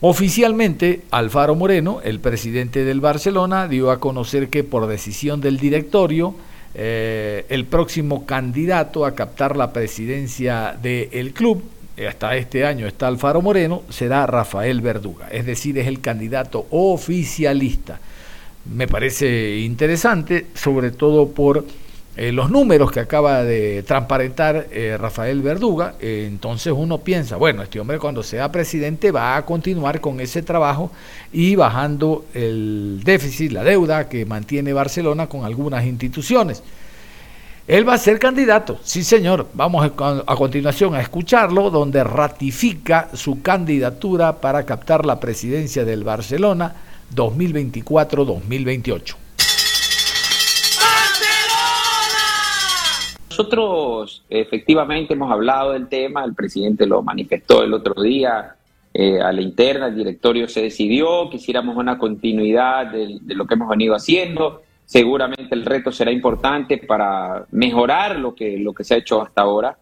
Oficialmente, 0.00 1.02
Alfaro 1.12 1.54
Moreno, 1.54 2.00
el 2.02 2.18
presidente 2.18 2.84
del 2.84 3.00
Barcelona, 3.00 3.68
dio 3.68 3.92
a 3.92 4.00
conocer 4.00 4.48
que 4.48 4.64
por 4.64 4.88
decisión 4.88 5.40
del 5.40 5.58
directorio, 5.58 6.34
eh, 6.74 7.46
el 7.48 7.64
próximo 7.64 8.26
candidato 8.26 9.06
a 9.06 9.14
captar 9.14 9.56
la 9.56 9.72
presidencia 9.72 10.76
del 10.82 11.32
club 11.32 11.62
hasta 12.08 12.36
este 12.36 12.64
año 12.64 12.86
está 12.86 13.08
Alfaro 13.08 13.42
Moreno, 13.42 13.82
será 13.88 14.26
Rafael 14.26 14.80
Verduga, 14.80 15.28
es 15.30 15.46
decir, 15.46 15.78
es 15.78 15.86
el 15.86 16.00
candidato 16.00 16.66
oficialista. 16.70 18.00
Me 18.74 18.86
parece 18.86 19.58
interesante, 19.58 20.46
sobre 20.54 20.90
todo 20.90 21.28
por 21.30 21.64
eh, 22.16 22.32
los 22.32 22.50
números 22.50 22.90
que 22.90 23.00
acaba 23.00 23.44
de 23.44 23.82
transparentar 23.84 24.66
eh, 24.72 24.96
Rafael 24.98 25.40
Verduga. 25.42 25.94
Eh, 26.00 26.26
entonces 26.28 26.72
uno 26.76 26.98
piensa, 26.98 27.36
bueno, 27.36 27.62
este 27.62 27.80
hombre 27.80 27.98
cuando 27.98 28.22
sea 28.22 28.52
presidente 28.52 29.10
va 29.10 29.36
a 29.36 29.46
continuar 29.46 30.00
con 30.00 30.20
ese 30.20 30.42
trabajo 30.42 30.90
y 31.32 31.54
bajando 31.54 32.26
el 32.34 33.00
déficit, 33.04 33.52
la 33.52 33.64
deuda 33.64 34.08
que 34.08 34.26
mantiene 34.26 34.72
Barcelona 34.72 35.28
con 35.28 35.44
algunas 35.44 35.86
instituciones. 35.86 36.62
Él 37.70 37.88
va 37.88 37.94
a 37.94 37.98
ser 37.98 38.18
candidato, 38.18 38.78
sí 38.82 39.04
señor. 39.04 39.46
Vamos 39.54 39.86
a 39.86 39.90
continuación 40.34 40.96
a 40.96 41.00
escucharlo, 41.00 41.70
donde 41.70 42.02
ratifica 42.02 43.10
su 43.14 43.42
candidatura 43.42 44.40
para 44.40 44.66
captar 44.66 45.06
la 45.06 45.20
presidencia 45.20 45.84
del 45.84 46.02
Barcelona 46.02 46.74
2024-2028. 47.14 49.14
Nosotros 53.28 54.24
efectivamente 54.28 55.14
hemos 55.14 55.30
hablado 55.30 55.70
del 55.70 55.86
tema, 55.86 56.24
el 56.24 56.34
presidente 56.34 56.86
lo 56.86 57.02
manifestó 57.02 57.62
el 57.62 57.72
otro 57.72 58.02
día 58.02 58.56
eh, 58.92 59.20
a 59.20 59.30
la 59.30 59.42
interna, 59.42 59.86
el 59.86 59.94
directorio 59.94 60.48
se 60.48 60.62
decidió, 60.62 61.30
quisiéramos 61.30 61.76
una 61.76 61.98
continuidad 61.98 62.88
de 62.88 63.20
lo 63.32 63.46
que 63.46 63.54
hemos 63.54 63.68
venido 63.68 63.94
haciendo 63.94 64.62
Seguramente 64.90 65.54
el 65.54 65.64
reto 65.64 65.92
será 65.92 66.10
importante 66.10 66.78
para 66.78 67.46
mejorar 67.52 68.18
lo 68.18 68.34
que, 68.34 68.58
lo 68.58 68.72
que 68.72 68.82
se 68.82 68.94
ha 68.94 68.96
hecho 68.96 69.22
hasta 69.22 69.42
ahora. 69.42 69.78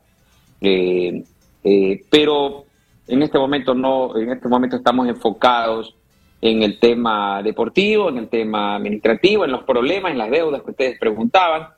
Eh, 0.60 1.24
eh, 1.64 2.04
pero 2.10 2.66
en 3.06 3.22
este 3.22 3.38
momento 3.38 3.74
no, 3.74 4.14
en 4.18 4.30
este 4.30 4.48
momento 4.48 4.76
estamos 4.76 5.08
enfocados 5.08 5.96
en 6.42 6.62
el 6.62 6.78
tema 6.78 7.42
deportivo, 7.42 8.10
en 8.10 8.18
el 8.18 8.28
tema 8.28 8.76
administrativo, 8.76 9.46
en 9.46 9.52
los 9.52 9.64
problemas, 9.64 10.12
en 10.12 10.18
las 10.18 10.30
deudas 10.30 10.60
que 10.60 10.72
ustedes 10.72 10.98
preguntaban. 10.98 11.68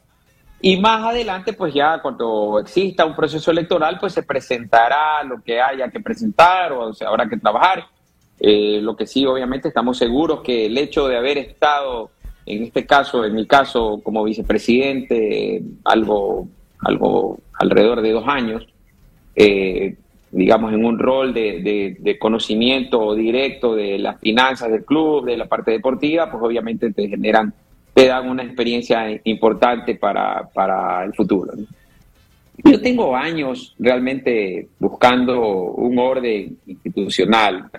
Y 0.60 0.80
más 0.80 1.04
adelante, 1.04 1.52
pues 1.52 1.72
ya 1.72 2.02
cuando 2.02 2.58
exista 2.58 3.04
un 3.04 3.14
proceso 3.14 3.52
electoral, 3.52 3.98
pues 4.00 4.12
se 4.12 4.24
presentará 4.24 5.22
lo 5.22 5.40
que 5.40 5.60
haya 5.60 5.88
que 5.88 6.00
presentar 6.00 6.72
o 6.72 6.92
se 6.92 7.04
habrá 7.04 7.28
que 7.28 7.36
trabajar. 7.36 7.86
Eh, 8.40 8.80
lo 8.82 8.96
que 8.96 9.06
sí, 9.06 9.24
obviamente, 9.24 9.68
estamos 9.68 9.98
seguros 9.98 10.40
que 10.40 10.66
el 10.66 10.76
hecho 10.76 11.06
de 11.06 11.16
haber 11.16 11.38
estado 11.38 12.10
en 12.56 12.64
este 12.64 12.86
caso, 12.86 13.24
en 13.24 13.34
mi 13.34 13.46
caso, 13.46 14.00
como 14.02 14.24
vicepresidente, 14.24 15.62
algo, 15.84 16.48
algo 16.80 17.38
alrededor 17.54 18.00
de 18.02 18.12
dos 18.12 18.24
años, 18.26 18.66
eh, 19.36 19.96
digamos, 20.32 20.72
en 20.72 20.84
un 20.84 20.98
rol 20.98 21.34
de, 21.34 22.16
conocimiento 22.20 23.14
directo 23.14 23.74
de 23.74 23.98
las 23.98 24.20
finanzas 24.20 24.70
del 24.70 24.84
club, 24.84 25.26
de 25.26 25.36
la 25.36 25.46
parte 25.46 25.72
deportiva, 25.72 26.30
pues 26.30 26.42
obviamente 26.42 26.92
te 26.92 27.08
generan, 27.08 27.52
te 27.94 28.06
dan 28.06 28.28
una 28.28 28.44
experiencia 28.44 29.20
importante 29.24 29.96
para, 29.96 30.48
para 30.52 31.04
el 31.04 31.14
futuro. 31.14 31.52
Yo 32.64 32.80
tengo 32.80 33.16
años 33.16 33.74
realmente 33.78 34.68
buscando 34.78 35.40
un 35.40 35.98
orden 35.98 36.58
institucional, 36.66 37.70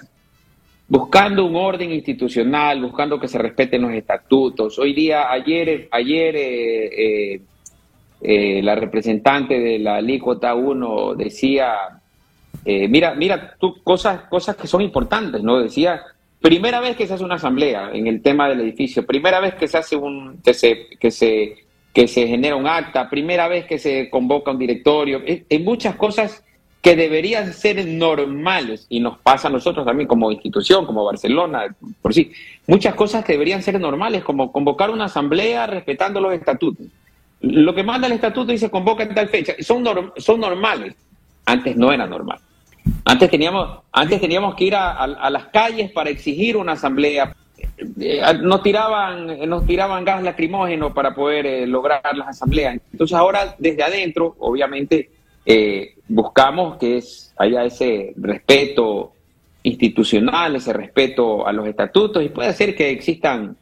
buscando 0.91 1.45
un 1.45 1.55
orden 1.55 1.89
institucional, 1.93 2.81
buscando 2.81 3.17
que 3.17 3.29
se 3.29 3.37
respeten 3.37 3.81
los 3.81 3.93
estatutos. 3.93 4.77
Hoy 4.77 4.93
día, 4.93 5.31
ayer, 5.31 5.87
ayer 5.89 6.35
eh, 6.35 7.33
eh, 7.33 7.41
eh, 8.21 8.61
la 8.61 8.75
representante 8.75 9.57
de 9.57 9.79
la 9.79 9.95
alícuota 9.95 10.53
1 10.53 11.15
decía, 11.15 11.75
mira, 12.65 13.15
mira, 13.15 13.55
tú, 13.57 13.81
cosas, 13.81 14.23
cosas 14.23 14.57
que 14.57 14.67
son 14.67 14.81
importantes, 14.81 15.41
¿no? 15.41 15.61
Decía, 15.61 16.01
primera 16.41 16.81
vez 16.81 16.97
que 16.97 17.07
se 17.07 17.13
hace 17.13 17.23
una 17.23 17.35
asamblea 17.35 17.91
en 17.93 18.07
el 18.07 18.21
tema 18.21 18.49
del 18.49 18.59
edificio, 18.59 19.05
primera 19.05 19.39
vez 19.39 19.55
que 19.55 19.69
se 19.69 19.77
hace 19.77 19.95
un, 19.95 20.41
que 20.43 20.53
se, 20.53 20.87
que 20.99 21.09
se, 21.09 21.55
que 21.93 22.05
se 22.05 22.27
genera 22.27 22.57
un 22.57 22.67
acta, 22.67 23.09
primera 23.09 23.47
vez 23.47 23.63
que 23.65 23.79
se 23.79 24.09
convoca 24.09 24.51
un 24.51 24.59
directorio, 24.59 25.21
en 25.25 25.63
muchas 25.63 25.95
cosas 25.95 26.43
que 26.81 26.95
deberían 26.95 27.53
ser 27.53 27.85
normales, 27.85 28.87
y 28.89 28.99
nos 28.99 29.19
pasa 29.19 29.47
a 29.47 29.51
nosotros 29.51 29.85
también 29.85 30.07
como 30.07 30.31
institución, 30.31 30.85
como 30.85 31.05
Barcelona, 31.05 31.75
por 32.01 32.13
sí, 32.13 32.31
muchas 32.65 32.95
cosas 32.95 33.23
que 33.23 33.33
deberían 33.33 33.61
ser 33.61 33.79
normales, 33.79 34.23
como 34.23 34.51
convocar 34.51 34.89
una 34.89 35.05
asamblea 35.05 35.67
respetando 35.67 36.19
los 36.19 36.33
estatutos. 36.33 36.87
Lo 37.41 37.73
que 37.75 37.83
manda 37.83 38.07
el 38.07 38.13
estatuto 38.13 38.51
dice 38.51 38.69
convoca 38.69 39.03
en 39.03 39.13
tal 39.13 39.29
fecha, 39.29 39.53
son, 39.59 39.83
son 40.17 40.39
normales. 40.39 40.95
Antes 41.45 41.75
no 41.75 41.91
era 41.91 42.05
normal. 42.05 42.39
Antes 43.05 43.29
teníamos, 43.29 43.79
antes 43.91 44.19
teníamos 44.19 44.55
que 44.55 44.65
ir 44.65 44.75
a, 44.75 45.29
las 45.29 45.45
calles 45.47 45.91
para 45.91 46.09
exigir 46.09 46.57
una 46.57 46.73
asamblea. 46.73 47.35
Eh, 47.99 48.21
nos 48.41 48.63
tiraban, 48.63 49.47
nos 49.47 49.65
tiraban 49.67 50.03
gas 50.03 50.23
lacrimógeno 50.23 50.93
para 50.93 51.13
poder 51.13 51.45
eh, 51.45 51.67
lograr 51.67 52.01
las 52.15 52.29
asambleas. 52.29 52.79
Entonces 52.91 53.15
ahora 53.15 53.55
desde 53.59 53.83
adentro, 53.83 54.35
obviamente, 54.39 55.09
eh, 55.45 55.95
buscamos 56.07 56.77
que 56.77 56.97
es, 56.97 57.33
haya 57.37 57.63
ese 57.63 58.13
respeto 58.17 59.13
institucional, 59.63 60.55
ese 60.55 60.73
respeto 60.73 61.45
a 61.45 61.53
los 61.53 61.67
estatutos 61.67 62.23
y 62.23 62.29
puede 62.29 62.53
ser 62.53 62.75
que 62.75 62.89
existan 62.89 63.57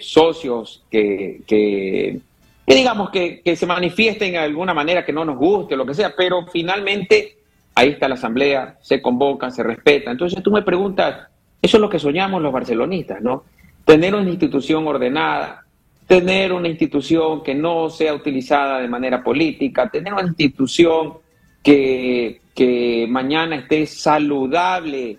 socios 0.00 0.84
que, 0.90 1.40
que, 1.46 2.20
digamos 2.66 3.08
que, 3.08 3.40
que, 3.40 3.56
se 3.56 3.64
manifiesten 3.64 4.32
de 4.32 4.38
alguna 4.38 4.74
manera 4.74 5.06
que 5.06 5.12
no 5.12 5.24
nos 5.24 5.38
guste 5.38 5.72
o 5.72 5.78
lo 5.78 5.86
que 5.86 5.94
sea, 5.94 6.14
pero 6.14 6.46
finalmente 6.48 7.38
ahí 7.78 7.90
está 7.90 8.08
la 8.08 8.16
asamblea, 8.16 8.76
se 8.80 9.00
convoca, 9.00 9.52
se 9.52 9.62
respeta. 9.62 10.10
Entonces 10.10 10.42
tú 10.42 10.50
me 10.50 10.62
preguntas, 10.62 11.28
eso 11.62 11.76
es 11.76 11.80
lo 11.80 11.88
que 11.88 12.00
soñamos 12.00 12.42
los 12.42 12.52
barcelonistas, 12.52 13.22
¿no? 13.22 13.44
Tener 13.84 14.16
una 14.16 14.28
institución 14.28 14.86
ordenada, 14.88 15.64
tener 16.08 16.54
una 16.54 16.68
institución 16.68 17.42
que 17.42 17.54
no 17.54 17.90
sea 17.90 18.14
utilizada 18.14 18.80
de 18.80 18.88
manera 18.88 19.22
política, 19.22 19.90
tener 19.90 20.14
una 20.14 20.22
institución 20.22 21.18
que, 21.62 22.40
que 22.54 23.06
mañana 23.08 23.56
esté 23.56 23.84
saludable 23.84 25.18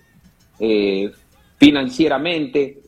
eh, 0.60 1.12
financieramente, 1.58 2.80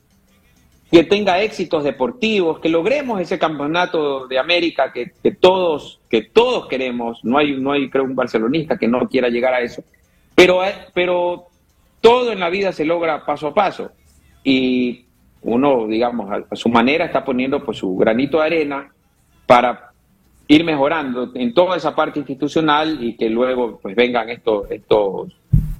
que 0.91 1.03
tenga 1.03 1.41
éxitos 1.43 1.83
deportivos, 1.83 2.59
que 2.59 2.69
logremos 2.69 3.21
ese 3.21 3.37
campeonato 3.37 4.27
de 4.27 4.39
América 4.39 4.91
que, 4.91 5.31
todos, 5.39 6.01
que 6.09 6.23
todos 6.23 6.67
queremos. 6.67 7.23
No 7.23 7.37
hay, 7.37 7.55
no 7.61 7.71
hay, 7.71 7.87
creo, 7.89 8.03
un 8.03 8.15
barcelonista 8.15 8.77
que 8.77 8.87
no 8.87 9.07
quiera 9.07 9.29
llegar 9.29 9.53
a 9.53 9.61
eso. 9.61 9.83
Pero, 10.33 10.65
eh, 10.65 10.73
pero 10.93 11.49
todo 12.01 12.31
en 12.31 12.39
la 12.39 12.49
vida 12.49 12.71
se 12.71 12.83
logra 12.83 13.23
paso 13.23 13.47
a 13.47 13.53
paso. 13.53 13.91
Y 14.43 15.05
uno, 15.43 15.87
digamos, 15.87 16.29
a, 16.31 16.55
su 16.55 16.69
manera 16.69 17.05
está 17.05 17.23
poniendo 17.25 17.63
pues, 17.63 17.77
su 17.77 17.95
granito 17.95 18.39
de 18.39 18.45
arena 18.45 18.91
para 19.45 19.91
ir 20.47 20.63
mejorando 20.63 21.31
en 21.33 21.53
toda 21.53 21.77
esa 21.77 21.95
parte 21.95 22.19
institucional 22.19 23.03
y 23.03 23.15
que 23.15 23.29
luego 23.29 23.79
pues 23.81 23.95
vengan 23.95 24.29
estos, 24.29 24.69
estos, 24.69 25.37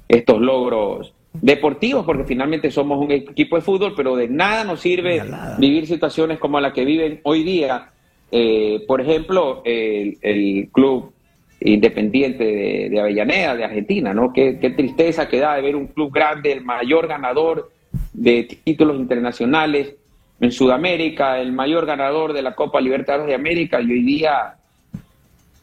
estos 0.08 0.40
logros 0.40 1.12
deportivos, 1.32 2.04
porque 2.04 2.24
finalmente 2.24 2.70
somos 2.70 2.98
un 2.98 3.10
equipo 3.10 3.56
de 3.56 3.62
fútbol, 3.62 3.94
pero 3.96 4.16
de 4.16 4.28
nada 4.28 4.64
nos 4.64 4.80
sirve 4.80 5.22
vivir 5.58 5.86
situaciones 5.86 6.38
como 6.38 6.60
la 6.60 6.72
que 6.72 6.84
viven 6.84 7.20
hoy 7.24 7.42
día. 7.42 7.90
Eh, 8.30 8.84
por 8.86 9.00
ejemplo, 9.00 9.62
el, 9.64 10.68
club 10.72 11.12
independiente 11.60 12.88
de, 12.90 13.00
Avellaneda, 13.00 13.56
de 13.56 13.64
Argentina, 13.64 14.14
¿no? 14.14 14.32
Qué, 14.32 14.54
tristeza 14.76 15.28
que 15.28 15.38
da 15.38 15.54
de 15.56 15.62
ver 15.62 15.76
un 15.76 15.88
club 15.88 16.12
grande, 16.12 16.52
el 16.52 16.64
mayor 16.64 17.06
ganador 17.06 17.71
de 18.12 18.58
títulos 18.64 18.96
internacionales 18.96 19.94
en 20.40 20.52
Sudamérica, 20.52 21.38
el 21.38 21.52
mayor 21.52 21.86
ganador 21.86 22.32
de 22.32 22.42
la 22.42 22.54
Copa 22.54 22.80
Libertadores 22.80 23.28
de 23.28 23.34
América, 23.34 23.80
y 23.80 23.92
hoy 23.92 24.02
día 24.02 24.56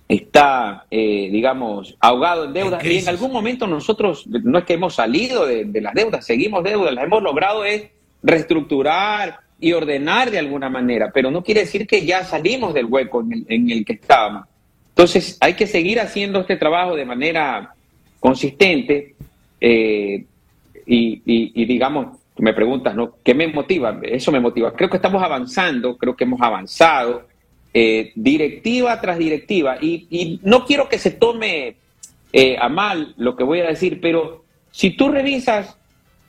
está, 0.10 0.86
eh, 0.90 1.30
digamos, 1.32 1.96
ahogado 2.00 2.46
en 2.46 2.54
deudas. 2.54 2.84
y 2.84 2.98
en 2.98 3.08
algún 3.08 3.32
momento 3.32 3.68
nosotros, 3.68 4.26
no 4.28 4.58
es 4.58 4.66
que 4.66 4.74
hemos 4.74 4.96
salido 4.96 5.46
de, 5.46 5.82
las 5.82 5.94
deudas, 5.94 6.26
seguimos 6.26 6.64
deudas, 6.64 6.94
las 6.94 7.04
hemos 7.04 7.22
logrado 7.22 7.64
es 7.64 7.90
reestructurar 8.24 9.40
y 9.60 9.74
ordenar 9.74 10.32
de 10.32 10.40
alguna 10.40 10.68
manera, 10.68 11.12
pero 11.14 11.30
no 11.30 11.44
quiere 11.44 11.62
decir 11.62 11.86
que 11.86 12.06
ya 12.06 12.24
salimos 12.24 12.74
del 12.74 12.86
hueco 12.86 13.24
en 13.48 13.70
el, 13.70 13.86
que 13.86 13.94
estábamos. 13.94 14.46
Entonces 14.90 15.38
hay 15.40 15.54
que 15.54 15.68
seguir 15.68 16.00
haciendo 16.00 16.40
este 16.40 16.58
trabajo 16.58 16.96
de 16.96 17.06
manera 17.06 17.76
consistente 18.20 19.16
eh, 19.62 20.26
y, 20.88 21.22
y, 21.26 21.66
digamos, 21.66 22.18
me 22.40 22.54
preguntas, 22.54 22.96
¿no? 22.96 23.18
¿Qué 23.24 23.34
me 23.34 23.48
motiva? 23.48 24.00
Eso 24.04 24.32
me 24.32 24.40
motiva. 24.40 24.74
Creo 24.74 24.90
que 24.90 24.98
estamos 24.98 25.22
avanzando, 25.22 25.98
creo 25.98 26.16
que 26.16 26.24
hemos 26.24 26.42
avanzado 26.42 27.28
eh, 27.74 28.12
directiva 28.16 29.00
tras 29.00 29.18
directiva. 29.18 29.78
Y, 29.82 30.40
no 30.44 30.66
quiero 30.66 30.90
que 30.90 30.98
se 30.98 31.12
tome 31.12 31.76
eh, 32.34 32.58
a 32.60 32.70
mal 32.70 33.14
lo 33.18 33.36
que 33.36 33.44
voy 33.44 33.60
a 33.60 33.68
decir, 33.68 34.00
pero 34.02 34.44
si 34.72 34.92
tú 34.92 35.10
revisas 35.10 35.78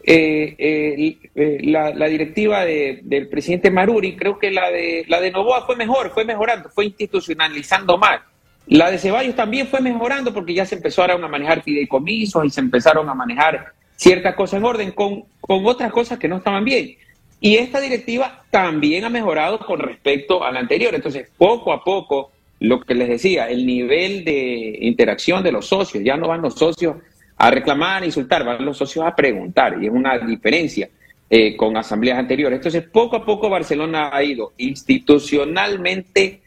eh, 0.02 1.16
la, 1.62 2.08
directiva 2.08 2.64
del 2.64 3.28
presidente 3.28 3.70
Maruri, 3.70 4.16
creo 4.16 4.38
que 4.38 4.50
la 4.50 4.70
de, 4.70 5.04
la 5.08 5.20
de 5.20 5.30
Novoa 5.30 5.64
fue 5.66 5.76
mejor, 5.76 6.10
fue 6.10 6.24
mejorando, 6.24 6.68
fue 6.70 6.86
institucionalizando 6.86 7.98
más. 7.98 8.20
La 8.66 8.90
de 8.90 8.98
Ceballos 8.98 9.34
también 9.34 9.66
fue 9.66 9.80
mejorando 9.80 10.32
porque 10.32 10.54
ya 10.54 10.64
se 10.64 10.76
empezaron 10.76 11.24
a 11.24 11.28
manejar 11.28 11.62
fideicomisos 11.62 12.44
y 12.44 12.50
se 12.50 12.60
empezaron 12.60 13.08
a 13.08 13.14
manejar 13.14 13.72
ciertas 14.00 14.34
cosas 14.34 14.58
en 14.58 14.64
orden 14.64 14.92
con, 14.92 15.24
con 15.42 15.66
otras 15.66 15.92
cosas 15.92 16.18
que 16.18 16.26
no 16.26 16.38
estaban 16.38 16.64
bien. 16.64 16.96
Y 17.38 17.56
esta 17.56 17.80
directiva 17.80 18.44
también 18.50 19.04
ha 19.04 19.10
mejorado 19.10 19.58
con 19.58 19.78
respecto 19.78 20.42
a 20.42 20.50
la 20.50 20.60
anterior. 20.60 20.94
Entonces, 20.94 21.28
poco 21.36 21.70
a 21.70 21.84
poco, 21.84 22.32
lo 22.60 22.80
que 22.80 22.94
les 22.94 23.08
decía, 23.08 23.50
el 23.50 23.66
nivel 23.66 24.24
de 24.24 24.78
interacción 24.80 25.42
de 25.42 25.52
los 25.52 25.66
socios, 25.66 26.02
ya 26.02 26.16
no 26.16 26.28
van 26.28 26.40
los 26.40 26.54
socios 26.54 26.96
a 27.36 27.50
reclamar, 27.50 28.02
a 28.02 28.06
insultar, 28.06 28.42
van 28.42 28.64
los 28.64 28.78
socios 28.78 29.04
a 29.04 29.14
preguntar. 29.14 29.76
Y 29.82 29.86
es 29.86 29.92
una 29.92 30.18
diferencia 30.18 30.88
eh, 31.28 31.54
con 31.54 31.76
asambleas 31.76 32.18
anteriores. 32.18 32.56
Entonces, 32.56 32.84
poco 32.84 33.16
a 33.16 33.24
poco 33.24 33.50
Barcelona 33.50 34.08
ha 34.14 34.22
ido 34.22 34.54
institucionalmente 34.56 36.40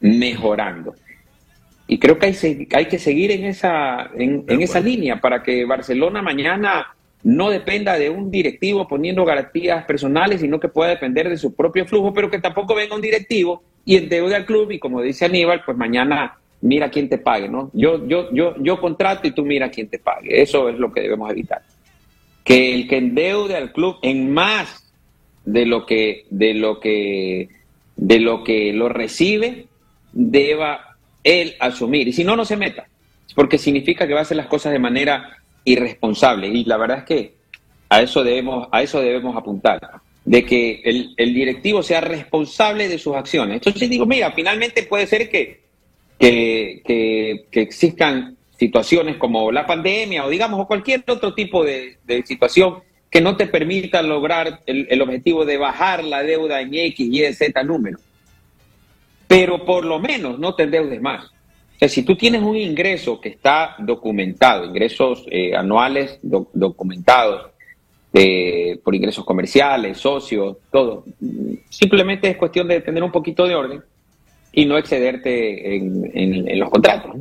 mejorando. 0.00 0.96
Y 1.86 2.00
creo 2.00 2.18
que 2.18 2.26
hay, 2.26 2.68
hay 2.74 2.86
que 2.86 2.98
seguir 2.98 3.30
en 3.30 3.44
esa, 3.44 4.10
en 4.18 4.60
esa 4.60 4.80
línea 4.80 5.20
para 5.20 5.44
que 5.44 5.64
Barcelona 5.64 6.20
mañana 6.20 6.95
no 7.26 7.50
dependa 7.50 7.98
de 7.98 8.08
un 8.08 8.30
directivo 8.30 8.86
poniendo 8.86 9.24
garantías 9.24 9.84
personales, 9.84 10.40
sino 10.40 10.60
que 10.60 10.68
pueda 10.68 10.90
depender 10.90 11.28
de 11.28 11.36
su 11.36 11.56
propio 11.56 11.84
flujo, 11.84 12.14
pero 12.14 12.30
que 12.30 12.38
tampoco 12.38 12.72
venga 12.72 12.94
un 12.94 13.00
directivo 13.00 13.64
y 13.84 13.96
endeude 13.96 14.36
al 14.36 14.46
club 14.46 14.70
y 14.70 14.78
como 14.78 15.02
dice 15.02 15.24
Aníbal, 15.24 15.64
pues 15.64 15.76
mañana 15.76 16.38
mira 16.60 16.88
quién 16.88 17.08
te 17.08 17.18
pague, 17.18 17.48
¿no? 17.48 17.68
Yo, 17.72 18.06
yo, 18.06 18.32
yo, 18.32 18.54
yo 18.62 18.80
contrato 18.80 19.26
y 19.26 19.32
tú 19.32 19.44
mira 19.44 19.72
quién 19.72 19.88
te 19.88 19.98
pague. 19.98 20.40
Eso 20.40 20.68
es 20.68 20.78
lo 20.78 20.92
que 20.92 21.00
debemos 21.00 21.28
evitar. 21.28 21.62
Que 22.44 22.72
el 22.72 22.86
que 22.86 22.98
endeude 22.98 23.56
al 23.56 23.72
club 23.72 23.96
en 24.02 24.32
más 24.32 24.94
de 25.44 25.66
lo 25.66 25.84
que, 25.84 26.26
de 26.30 26.54
lo 26.54 26.78
que, 26.78 27.48
de 27.96 28.20
lo 28.20 28.44
que 28.44 28.72
lo 28.72 28.88
recibe, 28.88 29.66
deba 30.12 30.96
él 31.24 31.56
asumir. 31.58 32.06
Y 32.06 32.12
si 32.12 32.22
no, 32.22 32.36
no 32.36 32.44
se 32.44 32.56
meta. 32.56 32.86
Porque 33.34 33.58
significa 33.58 34.06
que 34.06 34.14
va 34.14 34.20
a 34.20 34.22
hacer 34.22 34.36
las 34.36 34.46
cosas 34.46 34.70
de 34.70 34.78
manera 34.78 35.42
irresponsable. 35.66 36.48
Y 36.48 36.64
la 36.64 36.78
verdad 36.78 36.98
es 36.98 37.04
que 37.04 37.34
a 37.90 38.00
eso 38.00 38.24
debemos, 38.24 38.68
a 38.72 38.82
eso 38.82 39.00
debemos 39.00 39.36
apuntar, 39.36 39.80
de 40.24 40.44
que 40.44 40.80
el, 40.84 41.14
el 41.16 41.34
directivo 41.34 41.82
sea 41.82 42.00
responsable 42.00 42.88
de 42.88 42.98
sus 42.98 43.14
acciones. 43.14 43.56
Entonces 43.56 43.90
digo, 43.90 44.06
mira, 44.06 44.32
finalmente 44.32 44.84
puede 44.84 45.06
ser 45.06 45.28
que, 45.28 45.60
que, 46.18 46.82
que, 47.50 47.60
existan 47.60 48.36
situaciones 48.58 49.16
como 49.16 49.52
la 49.52 49.66
pandemia 49.66 50.24
o 50.24 50.30
digamos 50.30 50.58
o 50.58 50.66
cualquier 50.66 51.04
otro 51.06 51.34
tipo 51.34 51.62
de, 51.62 51.98
de 52.04 52.24
situación 52.24 52.78
que 53.10 53.20
no 53.20 53.36
te 53.36 53.46
permita 53.46 54.00
lograr 54.02 54.60
el, 54.66 54.86
el, 54.88 55.02
objetivo 55.02 55.44
de 55.44 55.58
bajar 55.58 56.02
la 56.02 56.22
deuda 56.22 56.60
en 56.60 56.72
X, 56.72 57.06
Y, 57.10 57.32
Z 57.34 57.62
número. 57.62 57.98
Pero 59.28 59.64
por 59.64 59.84
lo 59.84 59.98
menos 59.98 60.38
no 60.38 60.54
te 60.54 60.62
endeudes 60.62 61.00
más 61.02 61.30
si 61.80 62.02
tú 62.02 62.16
tienes 62.16 62.42
un 62.42 62.56
ingreso 62.56 63.20
que 63.20 63.28
está 63.28 63.76
documentado, 63.78 64.64
ingresos 64.64 65.24
eh, 65.30 65.54
anuales 65.54 66.18
documentados 66.22 67.50
eh, 68.12 68.80
por 68.82 68.94
ingresos 68.94 69.24
comerciales, 69.24 69.98
socios, 69.98 70.56
todo, 70.70 71.04
simplemente 71.68 72.30
es 72.30 72.36
cuestión 72.36 72.66
de 72.66 72.80
tener 72.80 73.02
un 73.02 73.12
poquito 73.12 73.46
de 73.46 73.54
orden 73.54 73.82
y 74.52 74.64
no 74.64 74.78
excederte 74.78 75.76
en, 75.76 76.58
los 76.58 76.70
contratos. 76.70 77.14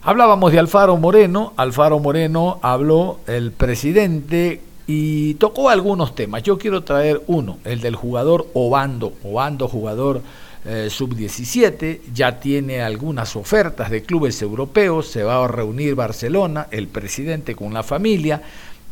Hablábamos 0.00 0.52
de 0.52 0.60
Alfaro 0.60 0.96
Moreno, 0.96 1.52
Alfaro 1.56 1.98
Moreno 1.98 2.60
habló 2.62 3.18
el 3.26 3.50
presidente 3.50 4.60
y 4.86 5.34
tocó 5.34 5.70
algunos 5.70 6.14
temas. 6.14 6.44
Yo 6.44 6.56
quiero 6.56 6.84
traer 6.84 7.20
uno, 7.26 7.58
el 7.64 7.80
del 7.80 7.96
jugador 7.96 8.46
Obando, 8.54 9.12
Obando 9.24 9.66
jugador 9.66 10.22
eh, 10.70 10.90
sub-17, 10.90 12.00
ya 12.12 12.38
tiene 12.38 12.82
algunas 12.82 13.36
ofertas 13.36 13.90
de 13.90 14.02
clubes 14.02 14.42
europeos, 14.42 15.08
se 15.08 15.22
va 15.22 15.42
a 15.42 15.48
reunir 15.48 15.94
Barcelona, 15.94 16.66
el 16.70 16.88
presidente 16.88 17.54
con 17.54 17.72
la 17.72 17.82
familia, 17.82 18.42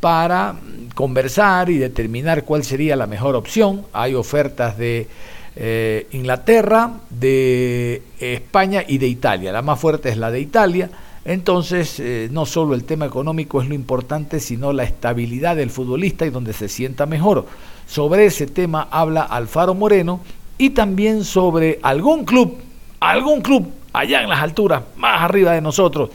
para 0.01 0.57
conversar 0.95 1.69
y 1.69 1.77
determinar 1.77 2.45
cuál 2.45 2.65
sería 2.65 2.97
la 2.97 3.07
mejor 3.07 3.37
opción. 3.37 3.83
Hay 3.93 4.15
ofertas 4.15 4.79
de 4.79 5.07
eh, 5.55 6.07
Inglaterra, 6.13 6.95
de 7.11 8.01
España 8.21 8.83
y 8.87 8.97
de 8.97 9.09
Italia. 9.09 9.53
La 9.53 9.61
más 9.61 9.79
fuerte 9.79 10.09
es 10.09 10.17
la 10.17 10.31
de 10.31 10.41
Italia. 10.41 10.89
Entonces, 11.27 12.01
eh, 12.01 12.29
no 12.33 12.47
solo 12.47 12.75
el 12.75 12.85
tema 12.85 13.05
económico 13.05 13.61
es 13.61 13.69
lo 13.69 13.75
importante, 13.75 14.41
sino 14.41 14.73
la 14.73 14.85
estabilidad 14.85 15.57
del 15.57 15.69
futbolista 15.69 16.25
y 16.25 16.31
donde 16.31 16.55
se 16.55 16.71
sienta 16.71 17.05
mejor. 17.05 17.45
Sobre 17.87 18.25
ese 18.25 18.47
tema 18.47 18.89
habla 18.91 19.25
Alfaro 19.25 19.75
Moreno 19.75 20.23
y 20.59 20.71
también 20.71 21.25
sobre 21.25 21.79
algún 21.83 22.25
club, 22.25 22.59
algún 23.01 23.41
club 23.41 23.71
allá 23.93 24.23
en 24.23 24.29
las 24.29 24.41
alturas, 24.41 24.83
más 24.97 25.23
arriba 25.23 25.53
de 25.53 25.61
nosotros, 25.61 26.11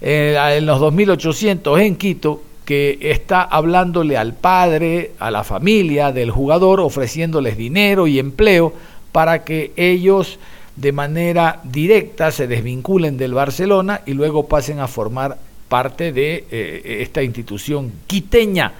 eh, 0.00 0.36
en 0.56 0.66
los 0.66 0.78
2800 0.80 1.80
en 1.80 1.96
Quito, 1.96 2.42
que 2.64 2.98
está 3.00 3.42
hablándole 3.42 4.16
al 4.16 4.34
padre, 4.34 5.12
a 5.20 5.30
la 5.30 5.44
familia 5.44 6.10
del 6.12 6.30
jugador, 6.30 6.80
ofreciéndoles 6.80 7.56
dinero 7.56 8.06
y 8.06 8.18
empleo 8.18 8.72
para 9.12 9.44
que 9.44 9.72
ellos 9.76 10.38
de 10.74 10.92
manera 10.92 11.60
directa 11.64 12.30
se 12.30 12.46
desvinculen 12.46 13.16
del 13.16 13.34
Barcelona 13.34 14.02
y 14.04 14.12
luego 14.12 14.46
pasen 14.46 14.80
a 14.80 14.88
formar 14.88 15.38
parte 15.68 16.12
de 16.12 16.44
eh, 16.50 16.98
esta 17.00 17.22
institución 17.22 17.92
quiteña. 18.06 18.72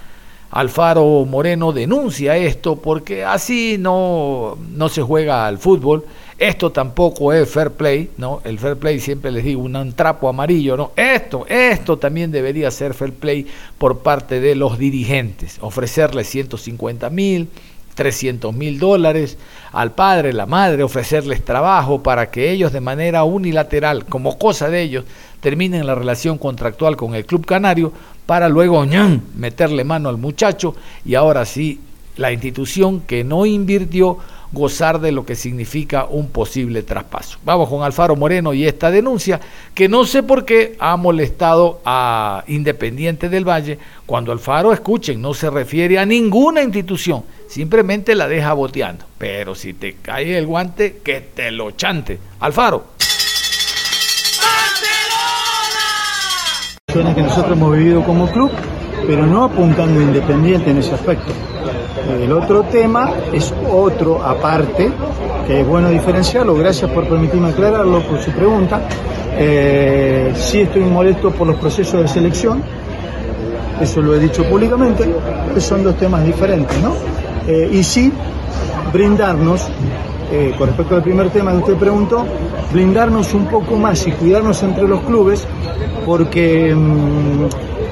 Alfaro 0.57 1.27
Moreno 1.27 1.71
denuncia 1.71 2.35
esto 2.39 2.77
porque 2.77 3.23
así 3.23 3.77
no, 3.79 4.57
no 4.75 4.89
se 4.89 5.03
juega 5.03 5.47
al 5.47 5.59
fútbol. 5.59 6.07
Esto 6.39 6.73
tampoco 6.73 7.35
es 7.35 7.47
fair 7.51 7.73
play, 7.73 8.11
¿no? 8.17 8.41
El 8.43 8.59
fair 8.59 8.77
play 8.77 8.99
siempre 8.99 9.31
les 9.31 9.45
digo, 9.45 9.61
un 9.61 9.93
trapo 9.93 10.31
amarillo, 10.31 10.75
¿no? 10.79 10.93
Esto, 10.97 11.45
esto 11.47 11.99
también 11.99 12.31
debería 12.31 12.71
ser 12.71 12.95
fair 12.95 13.13
play 13.13 13.47
por 13.77 13.99
parte 13.99 14.41
de 14.41 14.55
los 14.55 14.79
dirigentes. 14.79 15.59
Ofrecerles 15.61 16.27
150 16.29 17.11
mil, 17.11 17.51
300 17.95 18.55
mil 18.55 18.79
dólares 18.79 19.37
al 19.73 19.93
padre, 19.93 20.33
la 20.33 20.47
madre, 20.47 20.83
ofrecerles 20.83 21.45
trabajo 21.45 22.03
para 22.03 22.31
que 22.31 22.51
ellos 22.51 22.73
de 22.73 22.81
manera 22.81 23.25
unilateral, 23.25 24.07
como 24.07 24.39
cosa 24.39 24.71
de 24.71 24.81
ellos, 24.81 25.05
terminen 25.41 25.87
la 25.87 25.95
relación 25.95 26.39
contractual 26.39 26.97
con 26.97 27.15
el 27.15 27.27
Club 27.27 27.45
Canario 27.45 27.93
para 28.27 28.49
luego 28.49 28.85
ñan, 28.85 29.23
meterle 29.37 29.85
mano 29.85 30.09
al 30.09 30.19
muchacho 30.19 30.75
y 31.05 31.15
ahora 31.15 31.45
sí 31.45 31.81
la 32.17 32.33
institución 32.33 33.01
que 33.01 33.25
no 33.25 33.47
invirtió 33.47 34.19
gozar 34.53 35.01
de 35.01 35.13
lo 35.13 35.25
que 35.27 35.35
significa 35.35 36.07
un 36.07 36.29
posible 36.29 36.83
traspaso. 36.83 37.39
Vamos 37.45 37.69
con 37.69 37.83
Alfaro 37.83 38.17
Moreno 38.17 38.55
y 38.55 38.67
esta 38.67 38.91
denuncia 38.91 39.41
que 39.75 39.89
no 39.89 40.05
sé 40.05 40.23
por 40.23 40.45
qué 40.45 40.77
ha 40.79 40.97
molestado 40.97 41.81
a 41.85 42.45
Independiente 42.47 43.29
del 43.29 43.47
Valle 43.47 43.79
cuando 44.07 44.33
Alfaro, 44.33 44.73
escuchen, 44.73 45.21
no 45.21 45.35
se 45.35 45.51
refiere 45.51 45.99
a 45.99 46.07
ninguna 46.07 46.63
institución, 46.63 47.25
simplemente 47.49 48.15
la 48.15 48.29
deja 48.29 48.53
boteando. 48.53 49.05
Pero 49.19 49.55
si 49.55 49.75
te 49.75 49.97
cae 50.01 50.39
el 50.39 50.47
guante, 50.47 51.01
que 51.05 51.21
te 51.21 51.51
lo 51.51 51.73
chante. 51.73 52.19
Alfaro. 52.41 52.97
Que 57.05 57.23
nosotros 57.23 57.53
hemos 57.53 57.77
vivido 57.77 58.03
como 58.03 58.27
club, 58.29 58.51
pero 59.07 59.27
no 59.27 59.45
apuntando 59.45 60.01
Independiente 60.01 60.71
en 60.71 60.79
ese 60.79 60.95
aspecto. 60.95 61.33
El 62.23 62.33
otro 62.33 62.63
tema 62.63 63.11
es 63.33 63.53
otro 63.71 64.23
aparte, 64.23 64.91
que 65.47 65.61
es 65.61 65.67
bueno 65.67 65.91
diferenciarlo, 65.91 66.55
gracias 66.55 66.91
por 66.91 67.07
permitirme 67.07 67.49
aclararlo 67.49 68.01
por 68.01 68.19
su 68.21 68.31
pregunta. 68.31 68.81
Eh, 69.39 70.33
sí 70.37 70.63
estoy 70.63 70.83
molesto 70.85 71.31
por 71.31 71.47
los 71.47 71.57
procesos 71.57 72.01
de 72.01 72.09
selección, 72.09 72.63
eso 73.81 74.01
lo 74.01 74.15
he 74.15 74.19
dicho 74.19 74.45
públicamente, 74.45 75.05
son 75.59 75.85
dos 75.85 75.97
temas 75.97 76.25
diferentes, 76.25 76.77
¿no? 76.81 76.95
Eh, 77.47 77.69
y 77.73 77.83
sí 77.83 78.11
brindarnos, 78.93 79.67
eh, 80.31 80.55
con 80.59 80.67
respecto 80.67 80.97
al 80.97 81.03
primer 81.03 81.31
tema 81.31 81.53
que 81.53 81.59
usted 81.59 81.77
preguntó, 81.77 82.27
brindarnos 82.73 83.33
un 83.35 83.47
poco 83.47 83.77
más 83.77 84.07
y 84.07 84.13
cuidarnos 84.13 84.61
entre 84.65 84.89
los 84.89 85.01
clubes, 85.03 85.47
porque 86.05 86.75
mm, 86.75 87.45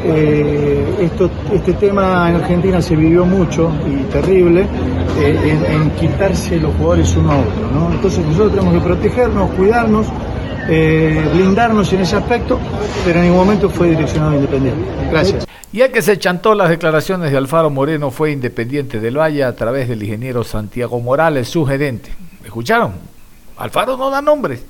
eh, 0.04 0.84
esto, 1.02 1.30
este 1.52 1.74
tema 1.74 2.28
en 2.28 2.36
Argentina 2.36 2.82
se 2.82 2.96
vivió 2.96 3.24
mucho 3.24 3.70
y 3.86 4.02
terrible 4.12 4.66
eh, 5.20 5.58
en, 5.68 5.90
quitarse 5.92 6.56
los 6.56 6.74
jugadores 6.74 7.14
uno 7.16 7.32
a 7.32 7.38
otro. 7.38 7.70
¿no? 7.72 7.92
Entonces 7.92 8.24
nosotros 8.26 8.52
tenemos 8.52 8.74
que 8.74 8.80
protegernos, 8.80 9.50
cuidarnos, 9.52 10.06
blindarnos 10.66 11.92
en 11.92 12.00
ese 12.00 12.16
aspecto, 12.16 12.58
pero 13.04 13.20
en 13.20 13.26
ningún 13.26 13.38
momento 13.38 13.68
fue 13.70 13.90
direccionado 13.90 14.34
Independiente. 14.34 14.82
Gracias. 15.10 15.46
Y 15.74 15.82
el 15.82 15.90
que 15.90 16.02
se 16.02 16.18
chantó 16.18 16.54
las 16.54 16.68
declaraciones 16.68 17.32
de 17.32 17.36
Alfaro 17.36 17.68
Moreno 17.68 18.12
fue 18.12 18.30
Independiente 18.30 19.00
del 19.00 19.18
Valle 19.18 19.42
a 19.42 19.56
través 19.56 19.88
del 19.88 20.02
ingeniero 20.04 20.44
Santiago 20.44 21.00
Morales, 21.00 21.48
su 21.48 21.66
gerente. 21.66 22.12
¿Escucharon? 22.44 22.92
Alfaro 23.57 23.96
no 23.96 24.11
da 24.11 24.20
nombres 24.20 24.64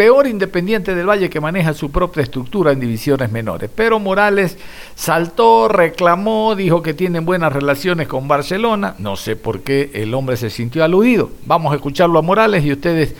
peor 0.00 0.26
Independiente 0.26 0.94
del 0.94 1.06
Valle 1.06 1.28
que 1.28 1.40
maneja 1.40 1.74
su 1.74 1.90
propia 1.90 2.22
estructura 2.22 2.72
en 2.72 2.80
divisiones 2.80 3.30
menores. 3.30 3.68
Pero 3.74 3.98
Morales 3.98 4.56
saltó, 4.94 5.68
reclamó, 5.68 6.54
dijo 6.54 6.80
que 6.80 6.94
tienen 6.94 7.26
buenas 7.26 7.52
relaciones 7.52 8.08
con 8.08 8.26
Barcelona. 8.26 8.94
No 8.96 9.16
sé 9.16 9.36
por 9.36 9.60
qué 9.60 9.90
el 9.92 10.14
hombre 10.14 10.38
se 10.38 10.48
sintió 10.48 10.84
aludido. 10.84 11.30
Vamos 11.44 11.72
a 11.72 11.76
escucharlo 11.76 12.18
a 12.18 12.22
Morales 12.22 12.64
y 12.64 12.72
ustedes 12.72 13.14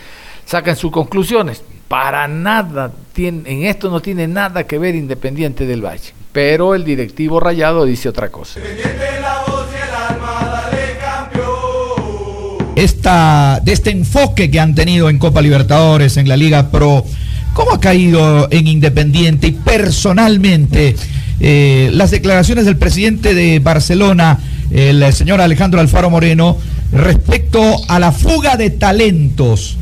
saquen 0.46 0.74
sus 0.74 0.90
conclusiones. 0.90 1.62
Para 1.86 2.26
nada, 2.28 2.92
en 3.16 3.64
esto 3.64 3.90
no 3.90 4.00
tiene 4.00 4.26
nada 4.26 4.64
que 4.64 4.78
ver 4.78 4.94
Independiente 4.94 5.66
del 5.66 5.84
Valle. 5.84 6.14
Pero 6.32 6.74
el 6.74 6.84
directivo 6.84 7.40
rayado 7.40 7.84
dice 7.84 8.08
otra 8.08 8.30
cosa 8.30 8.58
de 12.80 13.72
este 13.72 13.90
enfoque 13.90 14.50
que 14.50 14.58
han 14.58 14.74
tenido 14.74 15.10
en 15.10 15.18
Copa 15.18 15.42
Libertadores, 15.42 16.16
en 16.16 16.26
la 16.26 16.38
Liga 16.38 16.70
Pro. 16.70 17.04
¿Cómo 17.52 17.72
ha 17.72 17.80
caído 17.80 18.48
en 18.50 18.66
Independiente 18.66 19.48
y 19.48 19.52
personalmente 19.52 20.96
eh, 21.40 21.90
las 21.92 22.10
declaraciones 22.10 22.64
del 22.64 22.78
presidente 22.78 23.34
de 23.34 23.58
Barcelona, 23.58 24.38
el 24.70 25.12
señor 25.12 25.42
Alejandro 25.42 25.78
Alfaro 25.78 26.08
Moreno, 26.08 26.56
respecto 26.90 27.60
a 27.86 27.98
la 27.98 28.12
fuga 28.12 28.56
de 28.56 28.70
talentos? 28.70 29.76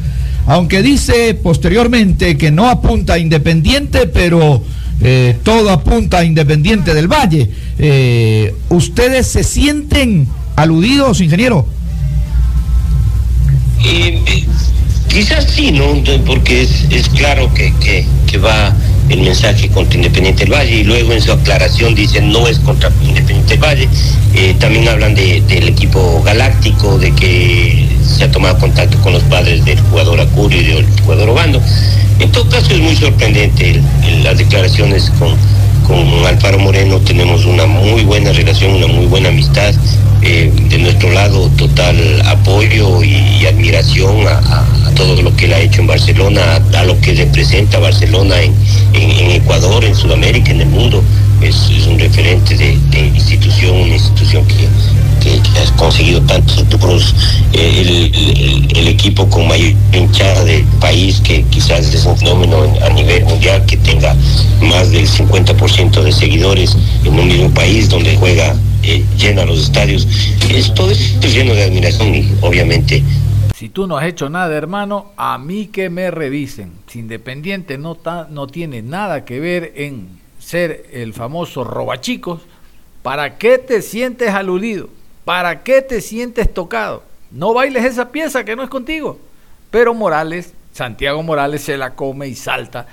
Aunque 0.46 0.82
dice 0.82 1.34
posteriormente 1.34 2.36
que 2.36 2.50
no 2.50 2.68
apunta 2.68 3.12
a 3.12 3.18
Independiente, 3.18 4.08
pero 4.08 4.60
eh, 5.00 5.36
todo 5.44 5.70
apunta 5.70 6.18
a 6.18 6.24
Independiente 6.24 6.94
del 6.94 7.06
Valle. 7.06 7.48
Eh, 7.78 8.56
¿Ustedes 8.70 9.28
se 9.28 9.44
sienten 9.44 10.26
aludidos, 10.56 11.20
ingeniero? 11.20 11.77
Eh, 13.84 14.44
quizás 15.08 15.44
sí, 15.44 15.72
¿no? 15.72 16.02
Porque 16.26 16.62
es, 16.62 16.86
es 16.90 17.08
claro 17.08 17.52
que, 17.54 17.72
que, 17.80 18.38
va 18.38 18.74
el 19.08 19.22
mensaje 19.22 19.68
contra 19.68 19.96
Independiente 19.96 20.44
del 20.44 20.52
Valle 20.52 20.76
y 20.76 20.84
luego 20.84 21.12
en 21.12 21.20
su 21.20 21.32
aclaración 21.32 21.94
dicen 21.94 22.30
no 22.30 22.46
es 22.46 22.58
contra 22.60 22.90
Independiente 23.02 23.54
del 23.54 23.62
Valle. 23.62 23.88
Eh, 24.34 24.54
también 24.58 24.88
hablan 24.88 25.14
de, 25.14 25.40
del 25.42 25.68
equipo 25.68 26.22
galáctico, 26.22 26.98
de 26.98 27.12
que 27.14 27.88
se 28.04 28.24
ha 28.24 28.30
tomado 28.30 28.58
contacto 28.58 28.98
con 28.98 29.12
los 29.12 29.22
padres 29.24 29.64
del 29.64 29.80
jugador 29.80 30.20
Acurio 30.20 30.60
y 30.60 30.64
del 30.64 30.86
jugador 31.02 31.30
Obando. 31.30 31.60
En 32.20 32.30
todo 32.32 32.48
caso 32.48 32.72
es 32.72 32.80
muy 32.80 32.96
sorprendente 32.96 33.80
las 34.22 34.36
declaraciones 34.36 35.10
con, 35.18 35.36
con 35.88 36.26
Alfaro 36.26 36.58
Moreno, 36.58 37.00
tenemos 37.00 37.46
una 37.46 37.64
muy 37.64 38.04
buena 38.04 38.30
relación, 38.30 38.74
una 38.74 38.86
muy 38.86 39.06
buena 39.06 39.30
amistad 39.30 39.74
eh, 40.20 40.52
de 40.68 40.78
nuestro 40.78 41.10
lado 41.10 41.48
total 41.56 41.96
apoyo 42.26 43.02
y, 43.02 43.46
admiración 43.46 44.28
a, 44.28 44.64
todo 44.94 45.22
lo 45.22 45.34
que 45.34 45.46
él 45.46 45.54
ha 45.54 45.60
hecho 45.60 45.80
en 45.80 45.86
Barcelona, 45.86 46.60
a, 46.76 46.84
lo 46.84 47.00
que 47.00 47.14
representa 47.14 47.78
Barcelona 47.78 48.36
en, 48.42 48.52
Ecuador, 49.30 49.84
en 49.84 49.94
Sudamérica, 49.94 50.50
en 50.50 50.60
el 50.60 50.68
mundo. 50.68 51.02
Es, 51.40 51.70
un 51.86 51.98
referente 51.98 52.56
de, 52.56 52.72
institución, 53.14 53.87
conseguido 55.98 56.20
tantos 56.26 56.64
logros, 56.70 57.14
eh, 57.52 58.68
el, 58.76 58.86
equipo 58.86 59.28
con 59.28 59.48
mayor 59.48 59.72
hinchada 59.92 60.44
del 60.44 60.64
país, 60.80 61.20
que 61.20 61.42
quizás 61.44 61.92
es 61.92 62.06
un 62.06 62.16
fenómeno 62.16 62.62
a 62.84 62.88
nivel 62.90 63.24
mundial, 63.24 63.66
que 63.66 63.76
tenga 63.78 64.14
más 64.62 64.92
del 64.92 65.08
50% 65.08 66.02
de 66.02 66.12
seguidores 66.12 66.76
en 67.04 67.18
un 67.18 67.26
mismo 67.26 67.50
país 67.50 67.88
donde 67.88 68.16
juega 68.16 68.54
eh, 68.84 69.04
llena 69.16 69.44
los 69.44 69.58
estadios. 69.58 70.06
Esto 70.48 70.88
es 70.88 71.20
lleno 71.34 71.54
de 71.54 71.64
admiración 71.64 72.38
obviamente... 72.42 73.02
Si 73.56 73.68
tú 73.68 73.88
no 73.88 73.96
has 73.96 74.06
hecho 74.06 74.28
nada, 74.28 74.56
hermano, 74.56 75.10
a 75.16 75.36
mí 75.36 75.66
que 75.66 75.90
me 75.90 76.12
revisen. 76.12 76.70
Si 76.86 77.00
Independiente 77.00 77.76
no, 77.76 77.98
no 78.30 78.46
tiene 78.46 78.82
nada 78.82 79.24
que 79.24 79.40
ver 79.40 79.72
en 79.74 80.06
ser 80.38 80.86
el 80.92 81.12
famoso 81.12 81.64
robachicos, 81.64 82.42
¿para 83.02 83.36
qué 83.36 83.58
te 83.58 83.82
sientes 83.82 84.28
aludido? 84.28 84.90
¿Para 85.28 85.62
qué 85.62 85.82
te 85.82 86.00
sientes 86.00 86.54
tocado? 86.54 87.02
No 87.30 87.52
bailes 87.52 87.84
esa 87.84 88.10
pieza 88.10 88.44
que 88.44 88.56
no 88.56 88.62
es 88.62 88.70
contigo. 88.70 89.18
Pero 89.70 89.92
Morales, 89.92 90.54
Santiago 90.72 91.22
Morales 91.22 91.60
se 91.60 91.76
la 91.76 91.94
come 91.94 92.28
y 92.28 92.34
salta 92.34 92.86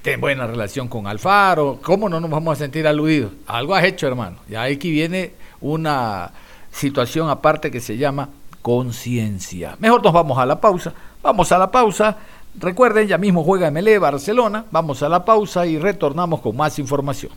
ten 0.00 0.18
buena 0.18 0.46
relación 0.46 0.88
con 0.88 1.06
Alfaro, 1.06 1.80
¿cómo 1.82 2.08
no 2.08 2.18
nos 2.18 2.30
vamos 2.30 2.56
a 2.56 2.58
sentir 2.58 2.86
aludidos? 2.86 3.32
Algo 3.46 3.74
has 3.74 3.84
hecho, 3.84 4.06
hermano. 4.06 4.38
Ya 4.48 4.62
aquí 4.62 4.90
viene 4.90 5.34
una 5.60 6.30
situación 6.70 7.28
aparte 7.28 7.70
que 7.70 7.80
se 7.80 7.98
llama 7.98 8.30
conciencia. 8.62 9.76
Mejor 9.78 10.02
nos 10.02 10.14
vamos 10.14 10.38
a 10.38 10.46
la 10.46 10.58
pausa. 10.58 10.94
Vamos 11.22 11.52
a 11.52 11.58
la 11.58 11.70
pausa 11.70 12.16
Recuerden, 12.58 13.06
ya 13.06 13.18
mismo 13.18 13.44
juega 13.44 13.70
MLE 13.70 13.98
Barcelona. 13.98 14.64
Vamos 14.70 15.02
a 15.02 15.10
la 15.10 15.26
pausa 15.26 15.66
y 15.66 15.78
retornamos 15.78 16.40
con 16.40 16.56
más 16.56 16.78
información. 16.78 17.32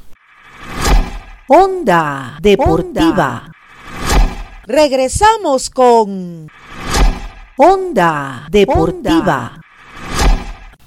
Onda 1.49 2.37
Deportiva. 2.41 3.51
Regresamos 4.67 5.69
con 5.69 6.49
Onda 7.57 8.47
Deportiva. 8.49 9.61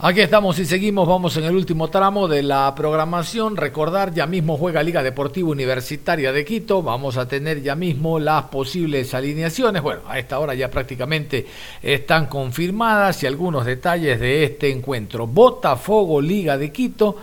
Aquí 0.00 0.20
estamos 0.20 0.58
y 0.58 0.64
seguimos, 0.64 1.06
vamos 1.06 1.36
en 1.36 1.44
el 1.44 1.54
último 1.54 1.88
tramo 1.88 2.26
de 2.26 2.42
la 2.42 2.74
programación. 2.74 3.56
Recordar, 3.56 4.12
ya 4.12 4.26
mismo 4.26 4.56
juega 4.56 4.82
Liga 4.82 5.04
Deportiva 5.04 5.50
Universitaria 5.50 6.32
de 6.32 6.44
Quito. 6.44 6.82
Vamos 6.82 7.16
a 7.16 7.28
tener 7.28 7.62
ya 7.62 7.76
mismo 7.76 8.18
las 8.18 8.44
posibles 8.44 9.14
alineaciones. 9.14 9.80
Bueno, 9.80 10.00
a 10.08 10.18
esta 10.18 10.40
hora 10.40 10.54
ya 10.54 10.68
prácticamente 10.68 11.46
están 11.80 12.26
confirmadas 12.26 13.22
y 13.22 13.26
algunos 13.26 13.64
detalles 13.64 14.18
de 14.18 14.42
este 14.42 14.72
encuentro. 14.72 15.28
Botafogo 15.28 16.20
Liga 16.20 16.58
de 16.58 16.72
Quito. 16.72 17.16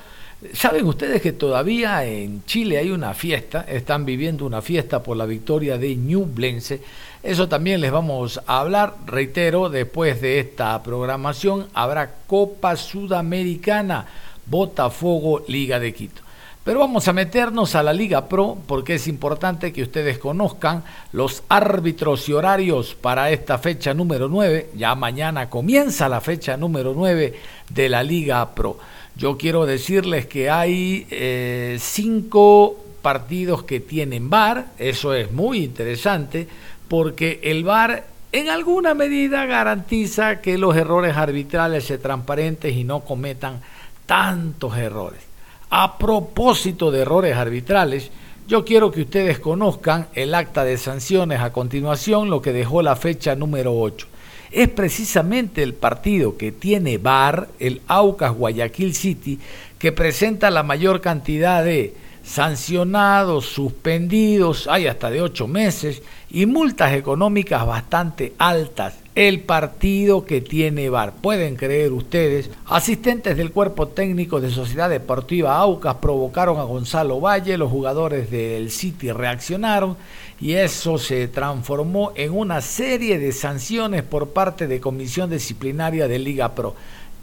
Saben 0.53 0.86
ustedes 0.86 1.21
que 1.21 1.34
todavía 1.34 2.05
en 2.05 2.43
Chile 2.45 2.77
hay 2.77 2.91
una 2.91 3.13
fiesta, 3.13 3.65
están 3.67 4.05
viviendo 4.05 4.45
una 4.45 4.62
fiesta 4.62 5.01
por 5.01 5.17
la 5.17 5.25
victoria 5.25 5.77
de 5.77 5.95
Ñublense 5.95 6.81
eso 7.25 7.49
también 7.49 7.81
les 7.81 7.91
vamos 7.91 8.39
a 8.45 8.60
hablar. 8.60 8.97
Reitero, 9.08 9.69
después 9.69 10.21
de 10.21 10.39
esta 10.39 10.84
programación 10.84 11.65
habrá 11.73 12.13
Copa 12.27 12.75
Sudamericana, 12.75 14.05
Botafogo, 14.45 15.43
Liga 15.47 15.79
de 15.79 15.91
Quito. 15.91 16.21
Pero 16.63 16.81
vamos 16.81 17.08
a 17.08 17.13
meternos 17.13 17.73
a 17.73 17.81
la 17.81 17.93
Liga 17.93 18.27
Pro 18.27 18.60
porque 18.67 18.95
es 18.95 19.08
importante 19.08 19.73
que 19.73 19.81
ustedes 19.81 20.19
conozcan 20.19 20.84
los 21.13 21.41
árbitros 21.49 22.29
y 22.29 22.34
horarios 22.34 22.93
para 22.93 23.31
esta 23.31 23.58
fecha 23.58 23.95
número 23.95 24.29
9. 24.29 24.69
Ya 24.75 24.93
mañana 24.93 25.49
comienza 25.49 26.08
la 26.08 26.21
fecha 26.21 26.58
número 26.58 26.93
9 26.95 27.34
de 27.71 27.89
la 27.89 28.03
Liga 28.03 28.53
Pro. 28.53 28.77
Yo 29.17 29.38
quiero 29.38 29.65
decirles 29.65 30.25
que 30.25 30.49
hay 30.49 31.08
eh, 31.10 31.78
cinco 31.80 32.75
partidos 33.01 33.63
que 33.63 33.80
tienen 33.80 34.30
VAR, 34.30 34.73
eso 34.78 35.13
es 35.13 35.32
muy 35.32 35.63
interesante 35.63 36.47
porque 36.88 37.39
el 37.43 37.63
VAR 37.63 38.08
en 38.34 38.49
alguna 38.49 38.93
medida 38.93 39.45
garantiza 39.45 40.41
que 40.41 40.58
los 40.58 40.75
errores 40.75 41.15
arbitrales 41.15 41.86
se 41.86 41.97
transparentes 41.97 42.75
y 42.75 42.84
no 42.84 43.01
cometan 43.01 43.62
tantos 44.06 44.78
errores. 44.78 45.21
A 45.69 45.97
propósito 45.97 46.91
de 46.91 47.01
errores 47.01 47.38
arbitrales, 47.38 48.12
yo 48.47 48.65
quiero 48.65 48.91
que 48.91 49.01
ustedes 49.01 49.39
conozcan 49.39 50.08
el 50.13 50.36
acta 50.36 50.65
de 50.65 50.78
sanciones 50.78 51.39
a 51.39 51.54
continuación, 51.54 52.30
lo 52.30 52.41
que 52.41 52.51
dejó 52.51 52.82
la 52.82 52.97
fecha 52.97 53.36
número 53.36 53.73
8. 53.80 54.08
Es 54.51 54.69
precisamente 54.69 55.63
el 55.63 55.73
partido 55.73 56.38
que 56.38 56.51
tiene 56.51 56.97
VAR, 56.97 57.49
el 57.60 57.81
Aucas 57.88 58.34
Guayaquil 58.34 58.93
City, 58.93 59.39
que 59.79 59.91
presenta 59.91 60.49
la 60.49 60.63
mayor 60.63 61.01
cantidad 61.01 61.63
de 61.63 61.93
sancionados, 62.25 63.45
suspendidos, 63.45 64.67
hay 64.67 64.88
hasta 64.88 65.12
de 65.12 65.21
ocho 65.21 65.47
meses, 65.47 66.01
y 66.31 66.47
multas 66.47 66.93
económicas 66.93 67.65
bastante 67.65 68.34
altas. 68.39 68.95
El 69.13 69.41
partido 69.41 70.25
que 70.25 70.41
tiene 70.41 70.89
VAR, 70.89 71.13
pueden 71.13 71.55
creer 71.55 71.93
ustedes, 71.93 72.49
asistentes 72.65 73.38
del 73.38 73.51
cuerpo 73.51 73.88
técnico 73.88 74.41
de 74.41 74.49
Sociedad 74.49 74.89
Deportiva 74.89 75.55
Aucas 75.55 75.95
provocaron 75.95 76.60
a 76.60 76.63
Gonzalo 76.63 77.21
Valle, 77.21 77.58
los 77.58 77.71
jugadores 77.71 78.29
del 78.31 78.71
City 78.71 79.12
reaccionaron 79.12 79.95
y 80.39 80.54
eso 80.54 80.98
se 80.98 81.28
transformó 81.28 82.12
en 82.15 82.32
una 82.34 82.62
serie 82.62 83.19
de 83.19 83.32
sanciones 83.32 84.04
por 84.04 84.30
parte 84.30 84.67
de 84.67 84.80
Comisión 84.80 85.30
Disciplinaria 85.30 86.08
de 86.08 86.19
Liga 86.19 86.54
Pro 86.54 86.76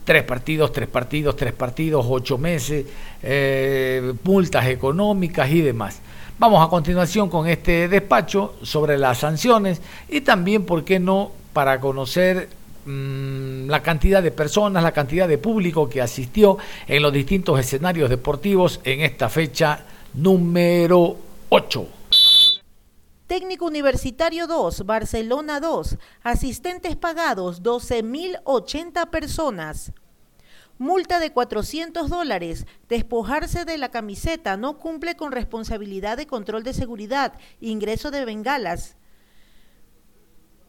tres 0.05 0.25
partidos, 0.25 0.73
tres 0.73 0.89
partidos, 0.89 1.37
tres 1.37 1.53
partidos, 1.53 2.05
ocho 2.09 2.39
meses, 2.39 2.87
eh, 3.23 4.13
multas 4.25 4.67
económicas 4.67 5.51
y 5.51 5.61
demás. 5.61 6.01
Vamos 6.39 6.65
a 6.65 6.69
continuación 6.69 7.29
con 7.29 7.47
este 7.47 7.89
despacho 7.89 8.57
sobre 8.63 8.99
las 8.99 9.19
sanciones 9.19 9.81
y 10.09 10.23
también, 10.23 10.65
¿por 10.65 10.85
qué 10.85 10.99
no?, 10.99 11.31
para 11.53 11.79
conocer 11.81 12.49
mm, 12.87 13.69
la 13.69 13.83
cantidad 13.83 14.23
de 14.23 14.31
personas, 14.31 14.83
la 14.83 14.93
cantidad 14.93 15.29
de 15.29 15.39
público 15.39 15.89
que 15.89 16.01
asistió 16.01 16.59
en 16.89 17.03
los 17.03 17.13
distintos 17.13 17.61
escenarios 17.61 18.11
deportivos 18.11 18.81
en 18.85 19.03
esta 19.03 19.29
fecha 19.29 19.85
número 20.15 21.17
8. 21.51 21.87
Técnico 23.27 23.67
Universitario 23.67 24.47
2, 24.47 24.85
Barcelona 24.85 25.61
2, 25.61 25.97
asistentes 26.23 26.97
pagados 26.97 27.63
12.080 27.63 29.09
personas. 29.11 29.93
Multa 30.79 31.21
de 31.21 31.33
400 31.33 32.11
dólares. 32.11 32.67
Despojarse 32.89 33.65
de 33.65 33.79
la 33.79 33.91
camiseta. 33.91 34.57
No 34.57 34.79
cumple 34.79 35.17
con 35.17 35.31
responsabilidad 35.31 36.17
de 36.17 36.27
control 36.27 36.65
de 36.65 36.75
seguridad. 36.75 37.35
Ingreso 37.61 38.11
de 38.11 38.25
bengalas. 38.25 38.97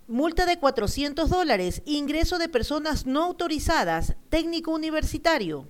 Multa 0.07 0.45
de 0.45 0.59
400 0.59 1.29
dólares. 1.29 1.81
Ingreso 1.85 2.37
de 2.37 2.47
personas 2.47 3.07
no 3.07 3.23
autorizadas. 3.23 4.15
Técnico 4.29 4.71
universitario. 4.71 5.67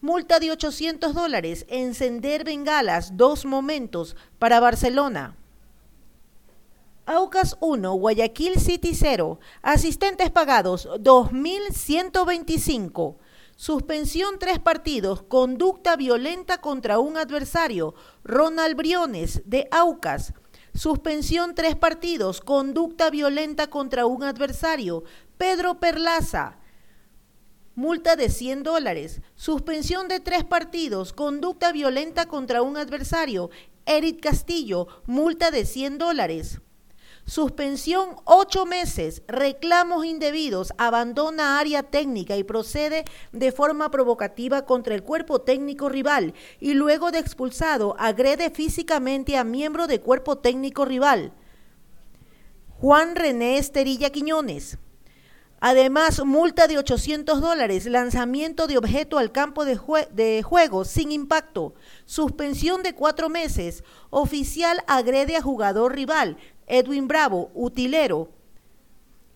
Multa 0.00 0.40
de 0.40 0.50
800 0.50 1.12
dólares. 1.12 1.66
Encender 1.68 2.44
bengalas. 2.44 3.16
Dos 3.16 3.44
momentos. 3.44 4.16
Para 4.38 4.58
Barcelona. 4.58 5.36
Aucas 7.06 7.58
1, 7.60 7.92
Guayaquil 7.92 8.58
City 8.58 8.94
0. 8.94 9.38
Asistentes 9.60 10.30
pagados 10.30 10.88
2.125. 10.88 13.16
Suspensión 13.56 14.38
tres 14.38 14.58
partidos. 14.58 15.22
Conducta 15.22 15.96
violenta 15.96 16.62
contra 16.62 16.98
un 16.98 17.18
adversario. 17.18 17.94
Ronald 18.24 18.74
Briones, 18.76 19.42
de 19.44 19.68
Aucas. 19.70 20.32
Suspensión 20.72 21.54
tres 21.54 21.76
partidos. 21.76 22.40
Conducta 22.40 23.10
violenta 23.10 23.66
contra 23.68 24.06
un 24.06 24.22
adversario. 24.22 25.04
Pedro 25.36 25.80
Perlaza. 25.80 26.56
Multa 27.74 28.16
de 28.16 28.30
100 28.30 28.62
dólares. 28.62 29.20
Suspensión 29.34 30.08
de 30.08 30.20
tres 30.20 30.44
partidos. 30.44 31.12
Conducta 31.12 31.70
violenta 31.70 32.24
contra 32.26 32.62
un 32.62 32.78
adversario. 32.78 33.50
Eric 33.84 34.22
Castillo. 34.22 34.88
Multa 35.06 35.50
de 35.50 35.66
100 35.66 35.98
dólares. 35.98 36.62
Suspensión 37.26 38.16
ocho 38.24 38.66
meses, 38.66 39.22
reclamos 39.26 40.04
indebidos, 40.04 40.74
abandona 40.76 41.58
área 41.58 41.82
técnica 41.82 42.36
y 42.36 42.44
procede 42.44 43.06
de 43.32 43.50
forma 43.50 43.90
provocativa 43.90 44.66
contra 44.66 44.94
el 44.94 45.02
cuerpo 45.02 45.40
técnico 45.40 45.88
rival. 45.88 46.34
Y 46.60 46.74
luego 46.74 47.12
de 47.12 47.20
expulsado 47.20 47.96
agrede 47.98 48.50
físicamente 48.50 49.38
a 49.38 49.44
miembro 49.44 49.86
de 49.86 50.00
cuerpo 50.00 50.36
técnico 50.36 50.84
rival. 50.84 51.32
Juan 52.78 53.16
René 53.16 53.56
Esterilla 53.56 54.10
Quiñones. 54.10 54.76
Además, 55.66 56.22
multa 56.26 56.66
de 56.66 56.76
800 56.76 57.40
dólares, 57.40 57.86
lanzamiento 57.86 58.66
de 58.66 58.76
objeto 58.76 59.16
al 59.16 59.32
campo 59.32 59.64
de, 59.64 59.80
de, 60.12 60.42
juego 60.42 60.84
sin 60.84 61.10
impacto, 61.10 61.72
suspensión 62.04 62.82
de 62.82 62.94
cuatro 62.94 63.30
meses, 63.30 63.82
oficial 64.10 64.84
agrede 64.86 65.38
a 65.38 65.40
jugador 65.40 65.94
rival, 65.94 66.36
Edwin 66.66 67.08
Bravo, 67.08 67.50
utilero, 67.54 68.30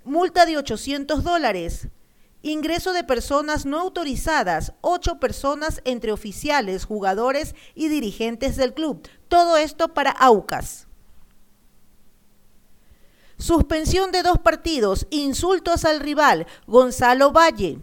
multa 0.05 0.47
de 0.47 0.57
800 0.57 1.23
dólares, 1.23 1.89
ingreso 2.43 2.93
de 2.93 3.05
personas 3.05 3.67
no 3.67 3.81
autorizadas, 3.81 4.73
ocho 4.81 5.19
personas 5.21 5.81
entre 5.85 6.13
oficiales, 6.13 6.85
jugadores 6.85 7.55
y 7.75 7.89
dirigentes 7.89 8.57
del 8.57 8.75
club. 8.75 9.07
Todo 9.29 9.57
esto 9.57 9.89
para 9.89 10.11
Aucas. 10.11 10.87
Suspensión 13.37 14.11
de 14.11 14.23
dos 14.23 14.39
partidos, 14.39 15.07
insultos 15.11 15.85
al 15.85 16.01
rival, 16.01 16.47
Gonzalo 16.67 17.31
Valle. 17.31 17.79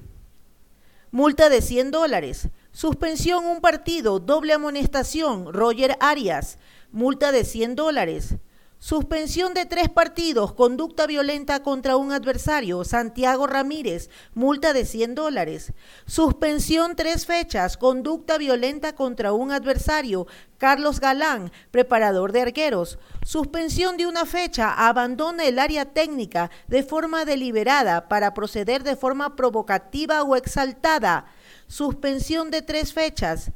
Multa 1.11 1.47
de 1.47 1.61
100 1.61 1.91
dólares. 1.91 2.49
Suspensión 2.73 3.45
un 3.45 3.61
partido, 3.61 4.19
doble 4.19 4.51
amonestación, 4.51 5.53
Roger 5.53 5.95
Arias. 6.01 6.57
Multa 6.91 7.31
de 7.31 7.45
100 7.45 7.75
dólares. 7.75 8.35
Suspensión 8.77 9.53
de 9.53 9.65
tres 9.65 9.89
partidos, 9.89 10.53
conducta 10.53 11.07
violenta 11.07 11.63
contra 11.63 11.95
un 11.95 12.11
adversario, 12.11 12.83
Santiago 12.83 13.47
Ramírez, 13.47 14.09
multa 14.33 14.73
de 14.73 14.85
100 14.85 15.15
dólares. 15.15 15.73
Suspensión 16.05 16.95
tres 16.95 17.25
fechas, 17.25 17.77
conducta 17.77 18.37
violenta 18.37 18.93
contra 18.93 19.31
un 19.33 19.51
adversario, 19.51 20.27
Carlos 20.57 20.99
Galán, 20.99 21.51
preparador 21.71 22.31
de 22.31 22.41
arqueros. 22.41 22.99
Suspensión 23.23 23.97
de 23.97 24.07
una 24.07 24.25
fecha, 24.25 24.73
abandona 24.87 25.45
el 25.45 25.57
área 25.57 25.85
técnica 25.85 26.51
de 26.67 26.83
forma 26.83 27.25
deliberada 27.25 28.07
para 28.07 28.33
proceder 28.33 28.83
de 28.83 28.97
forma 28.97 29.35
provocativa 29.35 30.21
o 30.21 30.35
exaltada. 30.35 31.25
Suspensión 31.67 32.51
de 32.51 32.61
tres 32.61 32.93
fechas. 32.93 33.51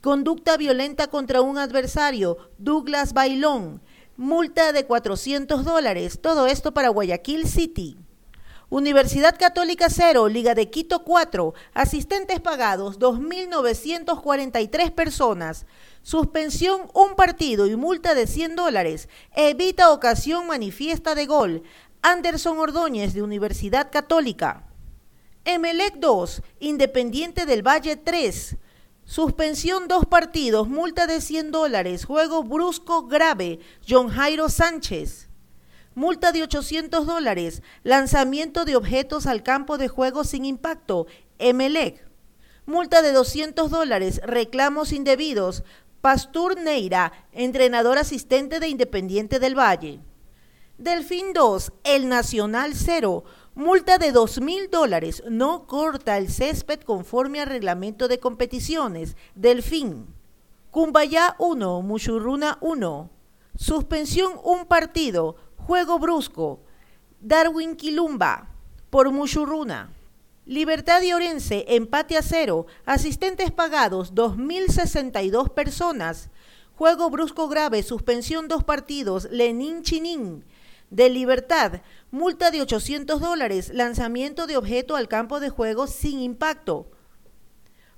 Conducta 0.00 0.56
violenta 0.56 1.08
contra 1.08 1.42
un 1.42 1.58
adversario, 1.58 2.38
Douglas 2.58 3.12
Bailón 3.12 3.82
multa 4.22 4.72
de 4.72 4.86
400 4.86 5.64
dólares. 5.64 6.20
Todo 6.22 6.46
esto 6.46 6.72
para 6.72 6.90
Guayaquil 6.90 7.48
City. 7.48 7.98
Universidad 8.70 9.36
Católica 9.36 9.88
0, 9.90 10.28
Liga 10.28 10.54
de 10.54 10.70
Quito 10.70 11.02
4, 11.02 11.52
asistentes 11.74 12.40
pagados 12.40 13.00
2.943 13.00 14.92
personas, 14.92 15.66
suspensión 16.02 16.88
un 16.94 17.16
partido 17.16 17.66
y 17.66 17.76
multa 17.76 18.14
de 18.14 18.26
100 18.26 18.56
dólares, 18.56 19.08
evita 19.34 19.92
ocasión 19.92 20.46
manifiesta 20.46 21.14
de 21.14 21.26
gol, 21.26 21.64
Anderson 22.00 22.58
Ordóñez 22.58 23.12
de 23.12 23.22
Universidad 23.22 23.90
Católica. 23.90 24.68
Emelec 25.44 25.96
2, 25.96 26.42
Independiente 26.60 27.44
del 27.44 27.66
Valle 27.66 27.96
3, 27.96 28.56
suspensión 29.04 29.88
dos 29.88 30.06
partidos, 30.06 30.68
multa 30.68 31.06
de 31.06 31.20
100 31.20 31.50
dólares, 31.50 32.04
juego 32.04 32.42
brusco 32.44 33.06
grave, 33.06 33.58
John 33.86 34.08
Jairo 34.08 34.48
Sánchez 34.48 35.28
multa 35.94 36.32
de 36.32 36.42
800 36.42 37.06
dólares, 37.06 37.62
lanzamiento 37.82 38.64
de 38.64 38.76
objetos 38.76 39.26
al 39.26 39.42
campo 39.42 39.78
de 39.78 39.88
juego 39.88 40.24
sin 40.24 40.44
impacto, 40.44 41.06
Emelec, 41.38 42.06
multa 42.66 43.02
de 43.02 43.12
200 43.12 43.70
dólares, 43.70 44.20
reclamos 44.24 44.92
indebidos, 44.92 45.64
Pastur 46.00 46.58
Neira, 46.58 47.12
entrenador 47.32 47.98
asistente 47.98 48.58
de 48.58 48.68
Independiente 48.68 49.38
del 49.38 49.56
Valle. 49.56 50.00
Delfín 50.78 51.32
2, 51.32 51.72
El 51.84 52.08
Nacional 52.08 52.72
0, 52.74 53.22
multa 53.54 53.98
de 53.98 54.12
2 54.12 54.40
mil 54.40 54.70
dólares, 54.70 55.22
no 55.28 55.66
corta 55.66 56.18
el 56.18 56.30
césped 56.30 56.80
conforme 56.80 57.40
al 57.40 57.48
reglamento 57.48 58.08
de 58.08 58.18
competiciones, 58.18 59.16
Delfín. 59.34 60.06
Cumbayá 60.70 61.36
1, 61.38 61.82
Muchurruna 61.82 62.58
1, 62.60 63.10
suspensión 63.56 64.32
un 64.42 64.64
partido, 64.66 65.36
Juego 65.56 65.98
Brusco, 65.98 66.60
Darwin 67.20 67.76
Quilumba, 67.76 68.48
por 68.90 69.10
Muchurruna. 69.10 69.92
Libertad 70.44 71.00
de 71.00 71.14
Orense, 71.14 71.64
empate 71.68 72.16
a 72.16 72.22
cero, 72.22 72.66
asistentes 72.84 73.52
pagados 73.52 74.12
2.062 74.12 75.50
personas. 75.50 76.30
Juego 76.74 77.10
brusco 77.10 77.48
grave, 77.48 77.84
suspensión 77.84 78.48
dos 78.48 78.64
partidos, 78.64 79.28
Lenín 79.30 79.82
Chinín. 79.82 80.44
De 80.92 81.08
Libertad, 81.08 81.80
multa 82.10 82.50
de 82.50 82.60
800 82.60 83.18
dólares, 83.18 83.70
lanzamiento 83.72 84.46
de 84.46 84.58
objeto 84.58 84.94
al 84.94 85.08
campo 85.08 85.40
de 85.40 85.48
juego 85.48 85.86
sin 85.86 86.20
impacto. 86.20 86.90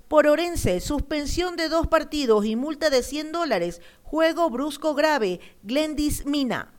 Por 0.06 0.28
Orense, 0.28 0.78
suspensión 0.78 1.56
de 1.56 1.68
dos 1.68 1.88
partidos 1.88 2.46
y 2.46 2.54
multa 2.54 2.90
de 2.90 3.02
100 3.02 3.32
dólares, 3.32 3.82
juego 4.04 4.48
brusco 4.48 4.94
grave, 4.94 5.40
Glendis 5.64 6.24
Mina. 6.24 6.72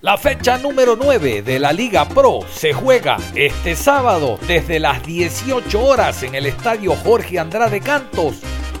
La 0.00 0.16
fecha 0.16 0.58
número 0.58 0.94
9 0.94 1.42
de 1.42 1.58
la 1.58 1.72
Liga 1.72 2.08
Pro 2.08 2.40
se 2.52 2.72
juega 2.72 3.16
este 3.34 3.74
sábado 3.74 4.38
desde 4.46 4.78
las 4.78 5.04
18 5.04 5.84
horas 5.84 6.22
en 6.22 6.36
el 6.36 6.46
estadio 6.46 6.94
Jorge 6.94 7.40
Andrade 7.40 7.80
Cantos, 7.80 8.36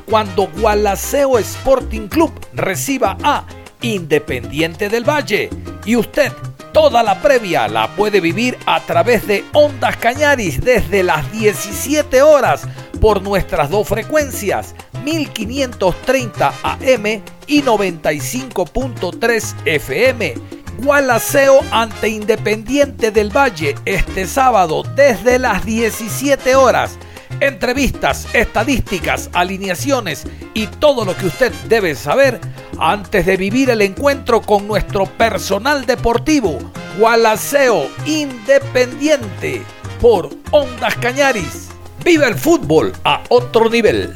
cuando 0.08 0.48
Gualaceo 0.58 1.38
Sporting 1.38 2.08
Club 2.08 2.32
reciba 2.54 3.16
a 3.22 3.44
Independiente 3.80 4.88
del 4.88 5.08
Valle. 5.08 5.50
Y 5.84 5.96
usted 5.96 6.32
toda 6.72 7.02
la 7.02 7.20
previa 7.20 7.68
la 7.68 7.88
puede 7.96 8.20
vivir 8.20 8.56
a 8.66 8.80
través 8.80 9.26
de 9.26 9.44
Ondas 9.52 9.96
Cañaris 9.96 10.60
desde 10.60 11.02
las 11.02 11.30
17 11.32 12.22
horas 12.22 12.62
por 13.00 13.22
nuestras 13.22 13.70
dos 13.70 13.88
frecuencias, 13.88 14.74
1530 15.04 16.54
AM 16.62 17.06
y 17.46 17.62
95.3 17.62 19.54
FM 19.64 20.34
Gualaceo 20.82 21.60
ante 21.70 22.08
Independiente 22.08 23.10
del 23.10 23.34
Valle 23.34 23.74
este 23.84 24.26
sábado 24.26 24.82
desde 24.96 25.38
las 25.38 25.64
17 25.64 26.56
horas. 26.56 26.98
Entrevistas, 27.42 28.28
estadísticas, 28.34 29.28
alineaciones 29.32 30.24
y 30.54 30.68
todo 30.68 31.04
lo 31.04 31.16
que 31.16 31.26
usted 31.26 31.52
debe 31.68 31.96
saber 31.96 32.40
antes 32.78 33.26
de 33.26 33.36
vivir 33.36 33.68
el 33.70 33.82
encuentro 33.82 34.40
con 34.40 34.68
nuestro 34.68 35.06
personal 35.06 35.84
deportivo. 35.84 36.60
Gualaceo 37.00 37.88
Independiente 38.06 39.62
por 40.00 40.30
Ondas 40.52 40.94
Cañaris. 40.98 41.70
Viva 42.04 42.28
el 42.28 42.36
fútbol 42.36 42.92
a 43.02 43.24
otro 43.28 43.68
nivel. 43.68 44.14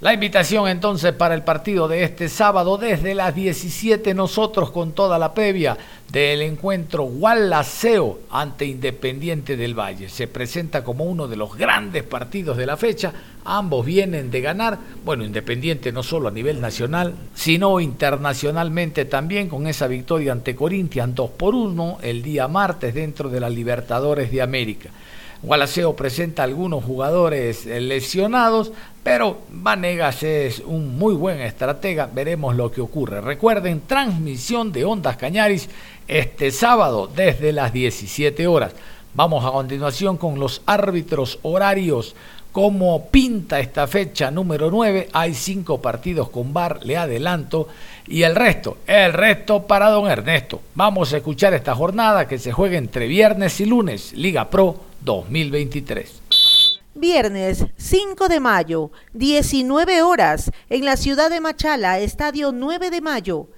La 0.00 0.14
invitación 0.14 0.66
entonces 0.66 1.12
para 1.12 1.34
el 1.34 1.42
partido 1.42 1.86
de 1.86 2.04
este 2.04 2.30
sábado 2.30 2.78
desde 2.78 3.14
las 3.14 3.34
17 3.34 4.14
nosotros 4.14 4.70
con 4.70 4.92
toda 4.92 5.18
la 5.18 5.34
previa 5.34 5.76
del 6.10 6.40
encuentro 6.40 7.02
Gualaceo 7.02 8.20
ante 8.30 8.64
Independiente 8.64 9.58
del 9.58 9.78
Valle. 9.78 10.08
Se 10.08 10.26
presenta 10.26 10.82
como 10.82 11.04
uno 11.04 11.28
de 11.28 11.36
los 11.36 11.54
grandes 11.54 12.02
partidos 12.02 12.56
de 12.56 12.64
la 12.64 12.78
fecha. 12.78 13.12
Ambos 13.44 13.84
vienen 13.84 14.30
de 14.30 14.40
ganar, 14.40 14.78
bueno, 15.04 15.22
Independiente 15.22 15.92
no 15.92 16.02
solo 16.02 16.28
a 16.28 16.32
nivel 16.32 16.62
nacional, 16.62 17.14
sino 17.34 17.78
internacionalmente 17.78 19.04
también 19.04 19.50
con 19.50 19.66
esa 19.66 19.86
victoria 19.86 20.32
ante 20.32 20.56
Corinthians 20.56 21.14
2 21.14 21.30
por 21.32 21.54
1 21.54 21.98
el 22.00 22.22
día 22.22 22.48
martes 22.48 22.94
dentro 22.94 23.28
de 23.28 23.40
la 23.40 23.50
Libertadores 23.50 24.32
de 24.32 24.40
América. 24.40 24.88
Gualaceo 25.42 25.96
presenta 25.96 26.42
algunos 26.42 26.84
jugadores 26.84 27.64
lesionados, 27.64 28.72
pero 29.02 29.38
Vanegas 29.50 30.22
es 30.22 30.60
un 30.60 30.98
muy 30.98 31.14
buen 31.14 31.40
estratega. 31.40 32.10
Veremos 32.12 32.54
lo 32.56 32.70
que 32.70 32.82
ocurre. 32.82 33.22
Recuerden, 33.22 33.80
transmisión 33.86 34.70
de 34.70 34.84
Ondas 34.84 35.16
Cañaris 35.16 35.70
este 36.06 36.50
sábado 36.50 37.10
desde 37.14 37.54
las 37.54 37.72
17 37.72 38.46
horas. 38.46 38.74
Vamos 39.14 39.42
a 39.46 39.50
continuación 39.50 40.18
con 40.18 40.38
los 40.38 40.60
árbitros 40.66 41.38
horarios. 41.40 42.14
Como 42.52 43.06
pinta 43.06 43.60
esta 43.60 43.86
fecha 43.86 44.30
número 44.30 44.70
9, 44.70 45.08
hay 45.12 45.34
cinco 45.34 45.80
partidos 45.80 46.30
con 46.30 46.52
bar, 46.52 46.80
le 46.84 46.96
adelanto, 46.96 47.68
y 48.08 48.24
el 48.24 48.34
resto, 48.34 48.78
el 48.88 49.12
resto 49.12 49.68
para 49.68 49.88
don 49.88 50.10
Ernesto. 50.10 50.60
Vamos 50.74 51.12
a 51.12 51.18
escuchar 51.18 51.54
esta 51.54 51.76
jornada 51.76 52.26
que 52.26 52.40
se 52.40 52.50
juega 52.50 52.76
entre 52.76 53.06
viernes 53.06 53.60
y 53.60 53.66
lunes, 53.66 54.12
Liga 54.14 54.50
Pro 54.50 54.89
2023. 55.02 56.80
Viernes 56.94 57.64
5 57.76 58.28
de 58.28 58.40
mayo, 58.40 58.90
19 59.14 60.02
horas, 60.02 60.50
en 60.68 60.84
la 60.84 60.96
ciudad 60.96 61.30
de 61.30 61.40
Machala, 61.40 61.98
Estadio 62.00 62.52
9 62.52 62.90
de 62.90 63.00
mayo. 63.00 63.48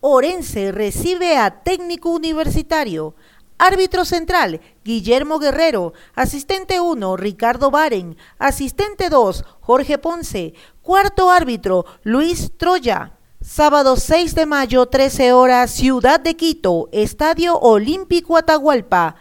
Orense 0.00 0.70
recibe 0.70 1.36
a 1.38 1.62
técnico 1.62 2.10
universitario. 2.10 3.14
Árbitro 3.56 4.04
central, 4.04 4.60
Guillermo 4.84 5.38
Guerrero. 5.38 5.94
Asistente 6.14 6.80
1, 6.80 7.16
Ricardo 7.16 7.70
Baren. 7.70 8.16
Asistente 8.38 9.08
2, 9.08 9.44
Jorge 9.60 9.96
Ponce. 9.96 10.54
Cuarto 10.82 11.30
árbitro, 11.30 11.86
Luis 12.02 12.52
Troya. 12.58 13.12
Sábado 13.40 13.96
6 13.96 14.34
de 14.34 14.46
mayo, 14.46 14.86
13 14.86 15.32
horas, 15.32 15.70
Ciudad 15.70 16.20
de 16.20 16.36
Quito, 16.36 16.88
Estadio 16.92 17.58
Olímpico 17.58 18.36
Atahualpa. 18.36 19.16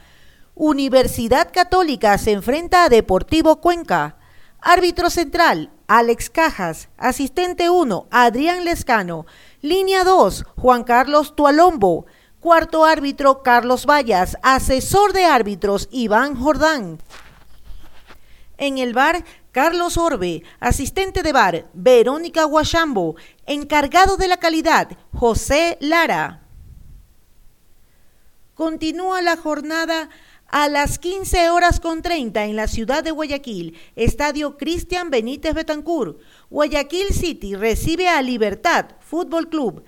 Universidad 0.56 1.52
Católica 1.52 2.16
se 2.20 2.32
enfrenta 2.32 2.84
a 2.84 2.89
Deportivo 2.89 3.60
Cuenca. 3.60 4.18
Árbitro 4.62 5.10
central, 5.10 5.72
Alex 5.88 6.30
Cajas. 6.30 6.89
Asistente 6.96 7.72
1, 7.72 8.08
Adrián 8.12 8.63
Lescano. 8.63 9.26
Línea 9.62 10.04
2, 10.04 10.46
Juan 10.56 10.84
Carlos 10.84 11.36
Tualombo. 11.36 12.06
Cuarto 12.39 12.86
árbitro, 12.86 13.42
Carlos 13.42 13.88
Vallas. 13.88 14.38
Asesor 14.44 15.12
de 15.12 15.26
árbitros, 15.26 15.89
Iván 15.92 16.36
Jordán. 16.36 17.00
En 18.58 18.78
el 18.78 18.94
bar, 18.94 19.26
Carlos 19.52 19.98
Orbe. 19.98 20.44
Asistente 20.60 21.24
de 21.24 21.34
bar, 21.34 21.66
Verónica 21.74 22.44
Guachambo. 22.44 23.16
Encargado 23.48 24.18
de 24.18 24.28
la 24.28 24.38
calidad, 24.38 24.89
José 25.16 25.80
Lara. 25.82 26.44
Continúa 28.54 29.24
la 29.24 29.36
jornada 29.36 30.10
a 30.54 30.70
las 30.70 31.00
15 31.00 31.50
horas 31.50 31.80
con 31.80 32.04
30 32.04 32.46
en 32.46 32.56
la 32.56 32.68
ciudad 32.68 33.04
de 33.04 33.10
Guayaquil, 33.10 33.76
Estadio 33.96 34.56
Cristian 34.56 35.10
Benítez 35.10 35.56
Betancur. 35.56 36.20
Guayaquil 36.52 37.08
City 37.10 37.56
recibe 37.56 38.08
a 38.08 38.22
Libertad 38.22 38.86
Fútbol 38.99 39.49
Club. 39.49 39.84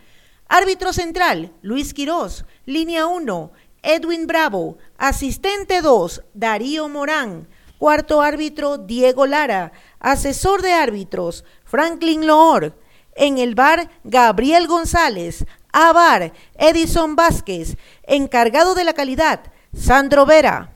Árbitro 0.47 0.91
central, 0.91 1.53
Luis 1.61 1.93
Quirós. 1.93 2.45
Línea 2.65 3.05
1, 3.05 3.51
Edwin 3.83 4.25
Bravo. 4.25 4.79
Asistente 4.97 5.83
2, 5.83 6.23
Darío 6.33 6.89
Morán. 6.89 7.47
Cuarto 7.77 8.23
árbitro, 8.23 8.79
Diego 8.79 9.27
Lara. 9.27 9.71
Asesor 9.99 10.63
de 10.63 10.73
árbitros, 10.73 11.45
Franklin 11.63 12.25
Loor. 12.25 12.75
En 13.15 13.37
el 13.37 13.53
bar, 13.53 13.91
Gabriel 14.03 14.65
González. 14.65 15.45
A 15.71 15.93
bar, 15.93 16.33
Edison 16.57 17.15
Vázquez. 17.15 17.77
Encargado 18.07 18.73
de 18.73 18.83
la 18.83 18.93
calidad, 18.93 19.51
Sandro 19.77 20.25
Vera. 20.25 20.71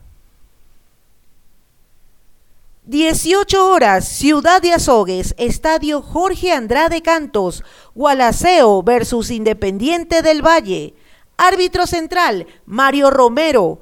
18 2.83 3.69
horas, 3.69 4.07
Ciudad 4.07 4.61
de 4.61 4.73
Azogues, 4.73 5.35
Estadio 5.37 6.01
Jorge 6.01 6.51
Andrade 6.51 7.01
Cantos, 7.01 7.63
Gualaceo 7.95 8.83
versus 8.83 9.31
Independiente 9.31 10.21
del 10.21 10.45
Valle. 10.45 10.95
Árbitro 11.37 11.87
central, 11.87 12.45
Mario 12.65 13.09
Romero. 13.09 13.79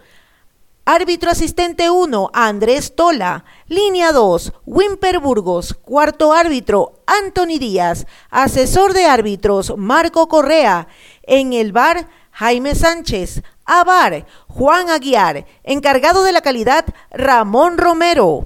Árbitro 0.86 1.32
asistente 1.32 1.90
1, 1.90 2.30
Andrés 2.34 2.96
Tola. 2.96 3.44
Línea 3.68 4.12
2, 4.12 4.54
Wimper 4.66 5.20
Burgos. 5.20 5.74
Cuarto 5.74 6.32
árbitro, 6.32 7.00
Anthony 7.06 7.58
Díaz. 7.60 8.06
Asesor 8.30 8.94
de 8.94 9.06
árbitros, 9.06 9.74
Marco 9.78 10.28
Correa. 10.28 10.88
En 11.24 11.54
el 11.54 11.72
bar, 11.72 12.08
Jaime 12.38 12.76
Sánchez. 12.76 13.42
Abar, 13.66 14.28
Juan 14.48 14.92
Aguiar. 14.92 15.48
Encargado 15.64 16.22
de 16.22 16.32
la 16.32 16.42
calidad, 16.42 16.86
Ramón 17.10 17.80
Romero. 17.80 18.46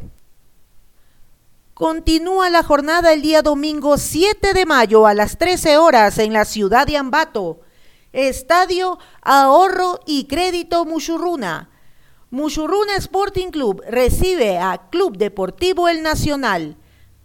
Continúa 1.73 2.49
la 2.49 2.63
jornada 2.63 3.11
el 3.11 3.21
día 3.21 3.41
domingo 3.41 3.97
7 3.97 4.53
de 4.53 4.65
mayo 4.65 5.07
a 5.07 5.13
las 5.13 5.37
13 5.37 5.77
horas 5.77 6.19
en 6.19 6.31
la 6.31 6.45
ciudad 6.45 6.87
de 6.87 6.95
Ambato. 6.95 7.59
Estadio 8.13 8.97
Ahorro 9.23 9.99
y 10.05 10.23
Crédito 10.23 10.85
Muchurruna. 10.85 11.69
Muchurruna 12.29 12.95
Sporting 12.95 13.49
Club 13.49 13.83
recibe 13.89 14.57
a 14.57 14.87
Club 14.89 15.17
Deportivo 15.17 15.89
El 15.89 16.01
Nacional. 16.01 16.77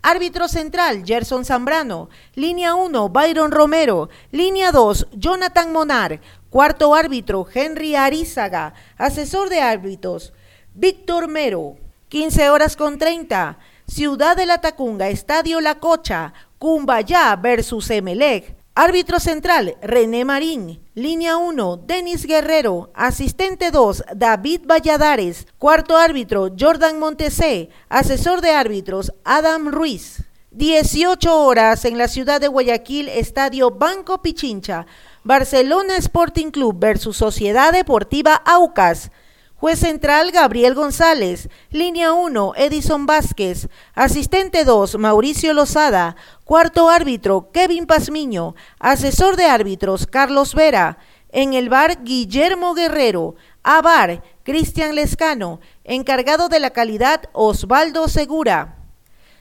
Árbitro 0.03 0.47
central, 0.47 1.03
Gerson 1.05 1.45
Zambrano. 1.45 2.09
Línea 2.37 2.77
1, 2.77 3.09
Byron 3.09 3.51
Romero. 3.51 4.09
Línea 4.31 4.71
2, 4.71 5.09
Jonathan 5.15 5.73
Monar. 5.73 6.21
Cuarto 6.57 6.95
árbitro, 6.95 7.47
Henry 7.53 7.97
Arizaga. 7.97 8.73
Asesor 8.97 9.51
de 9.51 9.61
árbitros, 9.61 10.33
Víctor 10.73 11.29
Mero. 11.29 11.77
15 12.09 12.49
horas 12.49 12.77
con 12.77 12.97
30. 12.97 13.59
Ciudad 13.87 14.39
de 14.39 14.47
la 14.47 14.63
Tacunga, 14.63 15.11
Estadio 15.11 15.61
La 15.61 15.75
Cocha. 15.81 16.33
Cumbayá 16.59 17.37
versus 17.37 17.91
Emelec. 17.91 18.57
Árbitro 18.75 19.21
central, 19.21 19.77
René 19.83 20.25
Marín. 20.25 20.81
Línea 20.95 21.37
1, 21.37 21.77
Denis 21.77 22.25
Guerrero. 22.25 22.89
Asistente 22.95 23.71
2, 23.71 24.05
David 24.15 24.63
Valladares. 24.65 25.49
Cuarto 25.59 25.99
árbitro, 25.99 26.49
Jordan 26.59 26.99
Montesé. 26.99 27.69
Asesor 27.91 28.41
de 28.41 28.53
árbitros, 28.53 29.13
Adam 29.25 29.69
Ruiz. 29.69 30.23
18 30.57 31.39
horas 31.45 31.85
en 31.85 31.99
la 31.99 32.09
ciudad 32.09 32.41
de 32.41 32.49
Guayaquil, 32.49 33.11
Estadio 33.11 33.73
Banco 33.73 34.23
Pichincha. 34.23 34.87
Barcelona 35.23 35.99
Sporting 35.99 36.51
Club 36.51 36.79
versus 36.81 37.19
Sociedad 37.19 37.75
Deportiva 37.75 38.37
Aucas. 38.47 39.11
Juez 39.57 39.81
central 39.81 40.31
Gabriel 40.33 40.75
González. 40.75 41.51
Línea 41.71 42.15
1 42.15 42.55
Edison 42.57 43.05
Vázquez. 43.05 43.69
Asistente 43.95 44.65
2 44.65 44.97
Mauricio 44.99 45.53
Lozada. 45.53 46.17
Cuarto 46.45 46.89
árbitro 46.89 47.51
Kevin 47.53 47.85
Pazmiño. 47.85 48.55
Asesor 48.81 49.37
de 49.37 49.45
árbitros 49.45 50.07
Carlos 50.07 50.55
Vera. 50.55 50.97
En 51.33 51.53
el 51.53 51.69
bar 51.69 52.03
Guillermo 52.03 52.73
Guerrero. 52.73 53.35
A 53.63 53.83
bar 53.83 54.23
Cristian 54.43 54.95
Lescano. 54.95 55.61
Encargado 55.85 56.49
de 56.49 56.61
la 56.61 56.71
calidad 56.71 57.25
Osvaldo 57.35 58.09
Segura. 58.09 58.76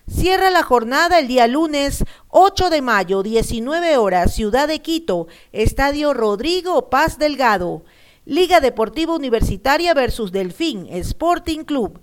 Cierra 0.07 0.51
la 0.51 0.61
jornada 0.61 1.17
el 1.17 1.27
día 1.27 1.47
lunes 1.47 2.03
8 2.27 2.69
de 2.69 2.83
mayo, 2.83 3.23
19 3.23 3.97
horas, 3.97 4.35
Ciudad 4.35 4.67
de 4.67 4.79
Quito, 4.79 5.27
Estadio 5.51 6.13
Rodrigo 6.13 6.91
Paz 6.91 7.17
Delgado. 7.17 7.83
Liga 8.23 8.59
Deportiva 8.59 9.15
Universitaria 9.15 9.95
versus 9.95 10.31
Delfín 10.31 10.87
Sporting 10.91 11.63
Club. 11.63 12.01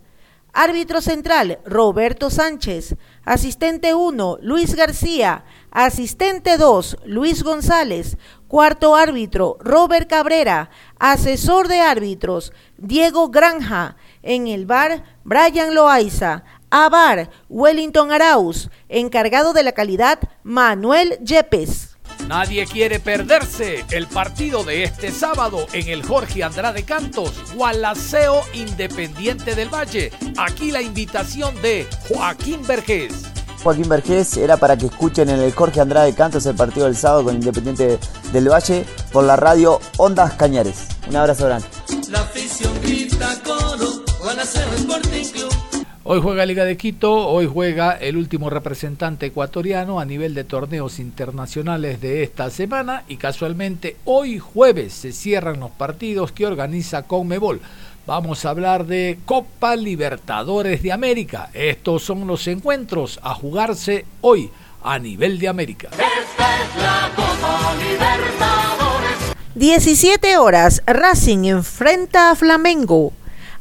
Árbitro 0.52 1.00
central, 1.00 1.60
Roberto 1.64 2.28
Sánchez. 2.28 2.96
Asistente 3.24 3.94
1, 3.94 4.38
Luis 4.42 4.74
García. 4.74 5.44
Asistente 5.70 6.58
2, 6.58 6.98
Luis 7.06 7.42
González. 7.42 8.18
Cuarto 8.48 8.96
árbitro, 8.96 9.56
Robert 9.60 10.10
Cabrera. 10.10 10.70
Asesor 10.98 11.68
de 11.68 11.80
árbitros, 11.80 12.52
Diego 12.76 13.30
Granja. 13.30 13.96
En 14.22 14.46
el 14.48 14.66
bar, 14.66 15.04
Brian 15.24 15.74
Loaiza. 15.74 16.44
A 16.74 16.88
bar, 16.88 17.28
Wellington 17.50 18.12
Arauz. 18.12 18.70
Encargado 18.88 19.52
de 19.52 19.62
la 19.62 19.72
calidad, 19.72 20.18
Manuel 20.42 21.18
Yepes. 21.22 21.98
Nadie 22.26 22.64
quiere 22.64 22.98
perderse 22.98 23.84
el 23.90 24.06
partido 24.06 24.64
de 24.64 24.84
este 24.84 25.10
sábado 25.10 25.66
en 25.74 25.88
el 25.88 26.02
Jorge 26.02 26.42
Andrade 26.42 26.82
Cantos, 26.84 27.52
Gualaceo 27.54 28.40
Independiente 28.54 29.54
del 29.54 29.68
Valle. 29.68 30.12
Aquí 30.38 30.72
la 30.72 30.80
invitación 30.80 31.54
de 31.60 31.86
Joaquín 32.08 32.66
Vergés. 32.66 33.24
Joaquín 33.62 33.90
Vergés 33.90 34.38
era 34.38 34.56
para 34.56 34.78
que 34.78 34.86
escuchen 34.86 35.28
en 35.28 35.40
el 35.40 35.52
Jorge 35.52 35.82
Andrade 35.82 36.14
Cantos 36.14 36.46
el 36.46 36.56
partido 36.56 36.86
del 36.86 36.96
sábado 36.96 37.24
con 37.24 37.34
Independiente 37.34 37.98
del 38.32 38.50
Valle 38.50 38.86
por 39.12 39.24
la 39.24 39.36
radio 39.36 39.78
Ondas 39.98 40.32
Cañares. 40.36 40.86
Un 41.06 41.16
abrazo 41.16 41.44
grande. 41.44 41.66
La 42.08 42.20
afición 42.20 42.72
grita 42.80 43.38
coro, 43.44 44.04
Gualaceo 44.22 44.72
Sporting 44.72 45.32
Club. 45.32 45.61
Hoy 46.04 46.20
juega 46.20 46.44
Liga 46.44 46.64
de 46.64 46.76
Quito, 46.76 47.28
hoy 47.28 47.46
juega 47.46 47.92
el 47.92 48.16
último 48.16 48.50
representante 48.50 49.26
ecuatoriano 49.26 50.00
a 50.00 50.04
nivel 50.04 50.34
de 50.34 50.42
torneos 50.42 50.98
internacionales 50.98 52.00
de 52.00 52.24
esta 52.24 52.50
semana 52.50 53.04
y 53.06 53.18
casualmente 53.18 53.96
hoy 54.04 54.40
jueves 54.40 54.94
se 54.94 55.12
cierran 55.12 55.60
los 55.60 55.70
partidos 55.70 56.32
que 56.32 56.44
organiza 56.44 57.04
Conmebol. 57.04 57.60
Vamos 58.04 58.44
a 58.44 58.50
hablar 58.50 58.86
de 58.86 59.20
Copa 59.24 59.76
Libertadores 59.76 60.82
de 60.82 60.90
América. 60.90 61.50
Estos 61.54 62.02
son 62.02 62.26
los 62.26 62.48
encuentros 62.48 63.20
a 63.22 63.34
jugarse 63.34 64.04
hoy 64.22 64.50
a 64.82 64.98
nivel 64.98 65.38
de 65.38 65.46
América. 65.46 65.88
Esta 65.92 66.62
es 66.62 66.82
la 66.82 67.12
Copa 67.14 67.74
Libertadores. 67.76 69.36
17 69.54 70.36
horas, 70.36 70.82
Racing 70.84 71.44
enfrenta 71.44 72.32
a 72.32 72.34
Flamengo. 72.34 73.12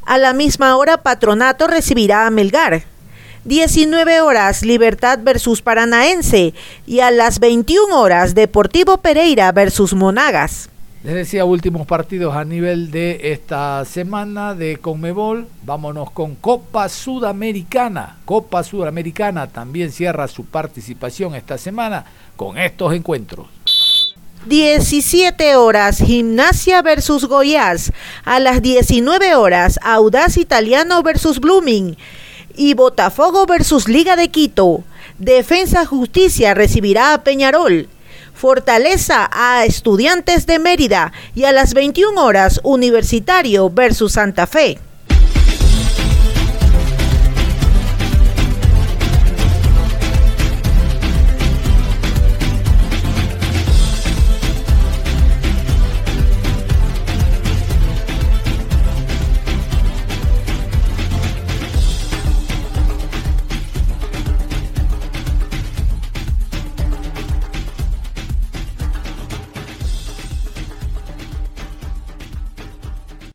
A 0.06 0.18
la 0.18 0.34
misma 0.34 0.76
hora, 0.78 1.04
Patronato 1.04 1.68
recibirá 1.68 2.26
a 2.28 2.32
Melgar. 2.32 2.84
19 3.45 4.22
horas, 4.22 4.64
Libertad 4.64 5.20
versus 5.24 5.62
Paranaense. 5.62 6.54
Y 6.86 6.99
a 6.99 7.12
las 7.12 7.39
21 7.39 7.99
horas, 7.99 8.36
Deportivo 8.36 8.97
Pereira 8.97 9.52
versus 9.52 9.93
Monagas. 9.93 10.70
Les 11.04 11.16
decía 11.16 11.45
últimos 11.45 11.88
partidos 11.88 12.36
a 12.36 12.45
nivel 12.45 12.91
de 12.91 13.32
esta 13.32 13.84
semana 13.86 14.54
de 14.54 14.78
Conmebol. 14.78 15.47
Vámonos 15.64 16.12
con 16.12 16.36
Copa 16.36 16.88
Sudamericana. 16.89 18.18
Copa 18.24 18.64
Sudamericana 18.64 19.47
también 19.47 19.91
cierra 19.91 20.28
su 20.28 20.45
participación 20.45 21.34
esta 21.34 21.58
semana 21.58 22.06
con 22.36 22.60
estos 22.60 22.93
encuentros. 22.93 23.47
17 24.46 25.56
horas, 25.56 26.00
Gimnasia 26.00 26.82
versus 26.82 27.26
Goiás. 27.26 27.92
A 28.26 28.39
las 28.39 28.64
19 28.64 29.36
horas, 29.36 29.80
Audaz 29.84 30.38
Italiano 30.38 31.04
versus 31.04 31.39
Blooming. 31.39 31.96
Y 32.56 32.74
Botafogo 32.74 33.46
versus 33.46 33.88
Liga 33.88 34.16
de 34.16 34.30
Quito. 34.30 34.84
Defensa 35.20 35.86
Justicia 35.86 36.56
recibirá 36.56 37.14
a 37.14 37.24
Peñarol. 37.24 37.88
Fortaleza 38.34 39.30
a 39.32 39.64
Estudiantes 39.66 40.48
de 40.48 40.58
Mérida. 40.58 41.14
Y 41.36 41.44
a 41.44 41.52
las 41.52 41.76
21 41.76 42.20
horas, 42.24 42.60
Universitario 42.64 43.70
versus 43.70 44.14
Santa 44.14 44.48
Fe. 44.48 44.80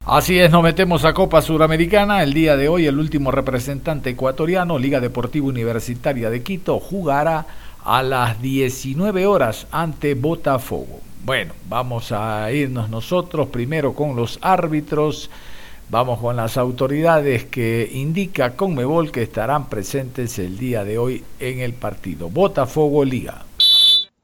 Así 0.09 0.39
es, 0.39 0.53
nos 0.53 0.63
metemos 0.63 1.05
a 1.05 1.13
Copa 1.13 1.43
Suramericana. 1.43 2.23
El 2.23 2.33
día 2.33 2.57
de 2.57 2.69
hoy 2.69 2.87
el 2.87 2.97
último 2.97 3.33
representante 3.33 4.11
ecuatoriano, 4.11 4.79
Liga 4.79 5.01
Deportiva 5.01 5.49
Universitaria 5.49 6.31
de 6.31 6.45
Quito, 6.45 6.79
jugará 6.79 7.45
a 7.85 8.05
las 8.05 8.41
19 8.41 9.27
horas 9.27 9.67
ante 9.73 10.15
Botafogo. 10.15 11.01
Bueno, 11.25 11.55
vamos 11.69 12.13
a 12.13 12.53
irnos 12.53 12.89
nosotros 12.89 13.49
primero 13.49 13.95
con 13.95 14.15
los 14.15 14.39
árbitros. 14.43 15.29
Vamos 15.91 16.21
con 16.21 16.37
las 16.37 16.57
autoridades 16.57 17.47
que 17.47 17.91
indica 17.93 18.55
Conmebol 18.55 19.11
que 19.11 19.25
estarán 19.25 19.69
presentes 19.69 20.39
el 20.39 20.57
día 20.57 20.85
de 20.85 20.99
hoy 20.99 21.25
en 21.41 21.59
el 21.59 21.73
partido. 21.73 22.29
Botafogo 22.29 23.05
Liga. 23.05 23.46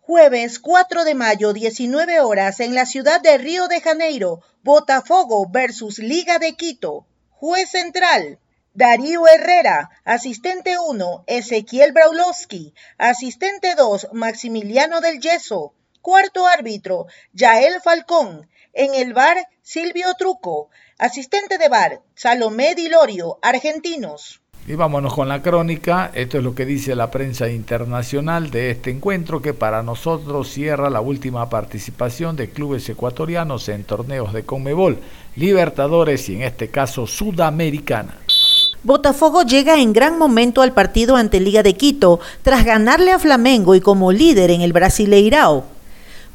Jueves 0.05 0.59
4 0.59 1.05
de 1.05 1.14
mayo, 1.14 1.53
19 1.53 2.18
horas, 2.18 2.59
en 2.59 2.74
la 2.74 2.86
ciudad 2.86 3.20
de 3.20 3.38
Río 3.38 3.68
de 3.68 3.80
Janeiro, 3.80 4.40
Botafogo 4.64 5.48
versus 5.48 6.00
Liga 6.00 6.40
de 6.40 6.57
Quito. 6.57 7.07
Juez 7.30 7.70
central, 7.70 8.40
Darío 8.74 9.28
Herrera, 9.28 9.90
asistente 10.05 10.76
1, 10.76 11.22
Ezequiel 11.28 11.92
Braulowski, 11.92 12.74
asistente 12.98 13.76
2, 13.76 14.09
Maximiliano 14.12 15.00
del 15.00 15.20
Yeso, 15.20 15.72
cuarto 16.00 16.48
árbitro, 16.48 17.07
Yael 17.32 17.80
Falcón, 17.80 18.50
en 18.72 18.96
el 18.96 19.14
bar, 19.14 19.48
Silvio 19.62 20.14
Truco, 20.14 20.70
asistente 20.98 21.59
de 21.59 21.68
bar, 21.68 22.03
Salomé 22.16 22.74
Dilorio, 22.74 23.38
argentinos. 23.40 24.41
Y 24.67 24.75
vámonos 24.77 25.13
con 25.13 25.29
la 25.29 25.43
crónica. 25.43 26.13
Esto 26.15 26.39
es 26.39 26.45
lo 26.45 26.55
que 26.55 26.65
dice 26.65 26.95
la 26.95 27.11
prensa 27.11 27.49
internacional 27.49 28.51
de 28.51 28.71
este 28.71 28.91
encuentro 28.91 29.43
que 29.43 29.55
para 29.55 29.83
nosotros 29.83 30.49
cierra 30.49 30.89
la 30.89 31.01
última 31.01 31.51
participación 31.51 32.37
de 32.37 32.51
clubes 32.51 32.89
ecuatorianos 32.89 33.69
en 33.69 33.83
torneos 33.83 34.33
de 34.33 34.45
Conmebol, 34.45 34.99
Libertadores 35.35 36.29
y 36.29 36.37
en 36.37 36.43
este 36.43 36.69
caso 36.69 37.09
Sudamericana. 37.09 38.19
Botafogo 38.85 39.43
llega 39.43 39.81
en 39.81 39.93
gran 39.93 40.17
momento 40.17 40.63
al 40.63 40.73
partido 40.73 41.17
ante 41.17 41.41
Liga 41.41 41.63
de 41.63 41.75
Quito 41.75 42.21
tras 42.43 42.65
ganarle 42.65 43.11
a 43.11 43.19
Flamengo 43.19 43.75
y 43.75 43.81
como 43.81 44.13
líder 44.13 44.51
en 44.51 44.61
el 44.61 44.73
Brasileirao. 44.73 45.72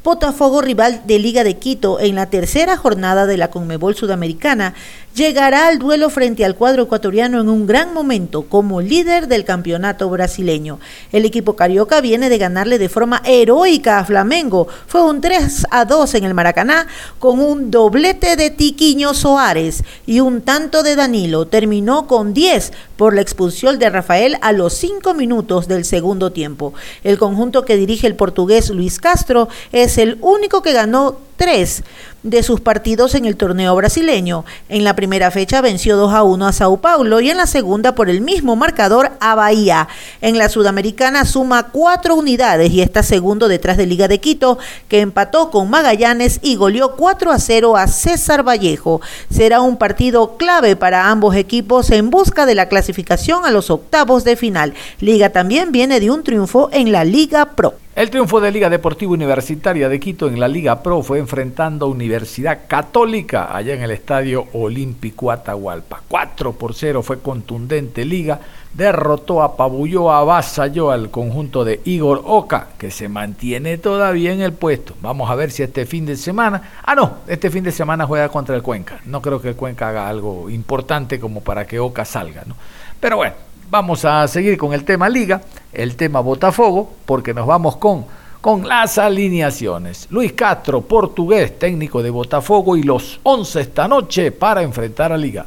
Botafogo, 0.08 0.62
rival 0.62 1.02
de 1.04 1.18
Liga 1.18 1.44
de 1.44 1.58
Quito 1.58 2.00
en 2.00 2.14
la 2.14 2.30
tercera 2.30 2.78
jornada 2.78 3.26
de 3.26 3.36
la 3.36 3.50
Conmebol 3.50 3.94
Sudamericana, 3.94 4.72
llegará 5.14 5.66
al 5.66 5.78
duelo 5.78 6.08
frente 6.08 6.46
al 6.46 6.54
cuadro 6.54 6.84
ecuatoriano 6.84 7.40
en 7.40 7.48
un 7.50 7.66
gran 7.66 7.92
momento 7.92 8.44
como 8.44 8.80
líder 8.80 9.26
del 9.26 9.44
campeonato 9.44 10.08
brasileño. 10.08 10.78
El 11.12 11.26
equipo 11.26 11.56
carioca 11.56 12.00
viene 12.00 12.30
de 12.30 12.38
ganarle 12.38 12.78
de 12.78 12.88
forma 12.88 13.20
heroica 13.26 13.98
a 13.98 14.04
Flamengo. 14.04 14.68
Fue 14.86 15.02
un 15.02 15.20
3 15.20 15.66
a 15.70 15.84
2 15.84 16.14
en 16.14 16.24
el 16.24 16.34
Maracaná 16.34 16.86
con 17.18 17.40
un 17.40 17.70
doblete 17.70 18.36
de 18.36 18.50
Tiquiño 18.50 19.12
Soares 19.12 19.82
y 20.06 20.20
un 20.20 20.40
tanto 20.40 20.82
de 20.82 20.96
Danilo. 20.96 21.48
Terminó 21.48 22.06
con 22.06 22.32
10 22.32 22.72
por 22.96 23.14
la 23.14 23.20
expulsión 23.20 23.78
de 23.78 23.90
Rafael 23.90 24.38
a 24.40 24.52
los 24.52 24.72
5 24.74 25.14
minutos 25.14 25.68
del 25.68 25.84
segundo 25.84 26.32
tiempo. 26.32 26.74
El 27.02 27.18
conjunto 27.18 27.64
que 27.64 27.76
dirige 27.76 28.06
el 28.06 28.14
portugués 28.14 28.70
Luis 28.70 29.00
Castro 29.00 29.48
es 29.72 29.97
el 29.98 30.18
único 30.20 30.62
que 30.62 30.72
ganó 30.72 31.18
tres 31.36 31.82
de 32.22 32.42
sus 32.42 32.60
partidos 32.60 33.14
en 33.14 33.24
el 33.24 33.36
torneo 33.36 33.74
brasileño. 33.76 34.44
En 34.68 34.84
la 34.84 34.96
primera 34.96 35.30
fecha 35.30 35.60
venció 35.60 35.96
2 35.96 36.12
a 36.12 36.22
1 36.22 36.46
a 36.46 36.52
Sao 36.52 36.78
Paulo 36.78 37.20
y 37.20 37.30
en 37.30 37.36
la 37.36 37.46
segunda 37.46 37.94
por 37.94 38.10
el 38.10 38.20
mismo 38.20 38.56
marcador 38.56 39.12
a 39.20 39.34
Bahía. 39.34 39.88
En 40.20 40.38
la 40.38 40.48
Sudamericana 40.48 41.24
suma 41.24 41.68
cuatro 41.70 42.16
unidades 42.16 42.72
y 42.72 42.80
está 42.80 43.02
segundo 43.02 43.48
detrás 43.48 43.76
de 43.76 43.86
Liga 43.86 44.08
de 44.08 44.18
Quito, 44.18 44.58
que 44.88 45.00
empató 45.00 45.50
con 45.50 45.70
Magallanes 45.70 46.40
y 46.42 46.56
goleó 46.56 46.96
4 46.96 47.30
a 47.30 47.38
0 47.38 47.76
a 47.76 47.86
César 47.86 48.46
Vallejo. 48.46 49.00
Será 49.30 49.60
un 49.60 49.76
partido 49.76 50.36
clave 50.36 50.76
para 50.76 51.10
ambos 51.10 51.36
equipos 51.36 51.90
en 51.90 52.10
busca 52.10 52.46
de 52.46 52.54
la 52.54 52.68
clasificación 52.68 53.44
a 53.44 53.50
los 53.50 53.70
octavos 53.70 54.24
de 54.24 54.36
final. 54.36 54.74
Liga 55.00 55.30
también 55.30 55.72
viene 55.72 56.00
de 56.00 56.10
un 56.10 56.24
triunfo 56.24 56.68
en 56.72 56.92
la 56.92 57.04
Liga 57.04 57.56
Pro. 57.56 57.74
El 57.98 58.10
triunfo 58.10 58.40
de 58.40 58.52
Liga 58.52 58.70
Deportiva 58.70 59.10
Universitaria 59.10 59.88
de 59.88 59.98
Quito 59.98 60.28
en 60.28 60.38
la 60.38 60.46
Liga 60.46 60.84
Pro 60.84 61.02
fue 61.02 61.18
enfrentando 61.18 61.86
a 61.86 61.88
Universidad 62.08 62.60
Católica 62.66 63.54
allá 63.54 63.74
en 63.74 63.82
el 63.82 63.90
Estadio 63.90 64.46
Olímpico 64.54 65.30
Atahualpa. 65.30 66.00
4 66.08 66.54
por 66.54 66.72
0 66.72 67.02
fue 67.02 67.20
contundente 67.20 68.06
Liga, 68.06 68.40
derrotó, 68.72 69.42
apabulló, 69.42 70.10
avasalló 70.10 70.90
al 70.90 71.10
conjunto 71.10 71.66
de 71.66 71.82
Igor 71.84 72.22
Oca, 72.24 72.68
que 72.78 72.90
se 72.90 73.10
mantiene 73.10 73.76
todavía 73.76 74.32
en 74.32 74.40
el 74.40 74.54
puesto. 74.54 74.94
Vamos 75.02 75.30
a 75.30 75.34
ver 75.34 75.50
si 75.50 75.62
este 75.62 75.84
fin 75.84 76.06
de 76.06 76.16
semana, 76.16 76.80
ah 76.82 76.94
no, 76.94 77.18
este 77.26 77.50
fin 77.50 77.62
de 77.62 77.72
semana 77.72 78.06
juega 78.06 78.30
contra 78.30 78.56
el 78.56 78.62
Cuenca. 78.62 79.00
No 79.04 79.20
creo 79.20 79.42
que 79.42 79.50
el 79.50 79.56
Cuenca 79.56 79.90
haga 79.90 80.08
algo 80.08 80.48
importante 80.48 81.20
como 81.20 81.42
para 81.42 81.66
que 81.66 81.78
Oca 81.78 82.06
salga, 82.06 82.42
¿no? 82.46 82.56
Pero 83.00 83.18
bueno, 83.18 83.34
Vamos 83.70 84.06
a 84.06 84.26
seguir 84.28 84.56
con 84.56 84.72
el 84.72 84.84
tema 84.84 85.10
liga, 85.10 85.42
el 85.74 85.94
tema 85.96 86.20
Botafogo, 86.20 86.90
porque 87.04 87.34
nos 87.34 87.46
vamos 87.46 87.76
con, 87.76 88.06
con 88.40 88.66
las 88.66 88.98
alineaciones. 88.98 90.06
Luis 90.10 90.32
Castro, 90.32 90.80
portugués, 90.80 91.58
técnico 91.58 92.02
de 92.02 92.10
Botafogo 92.10 92.76
y 92.76 92.82
los 92.82 93.20
11 93.22 93.60
esta 93.60 93.88
noche 93.88 94.32
para 94.32 94.62
enfrentar 94.62 95.12
a 95.12 95.16
liga. 95.16 95.46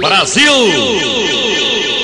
Brasil. 0.00 1.99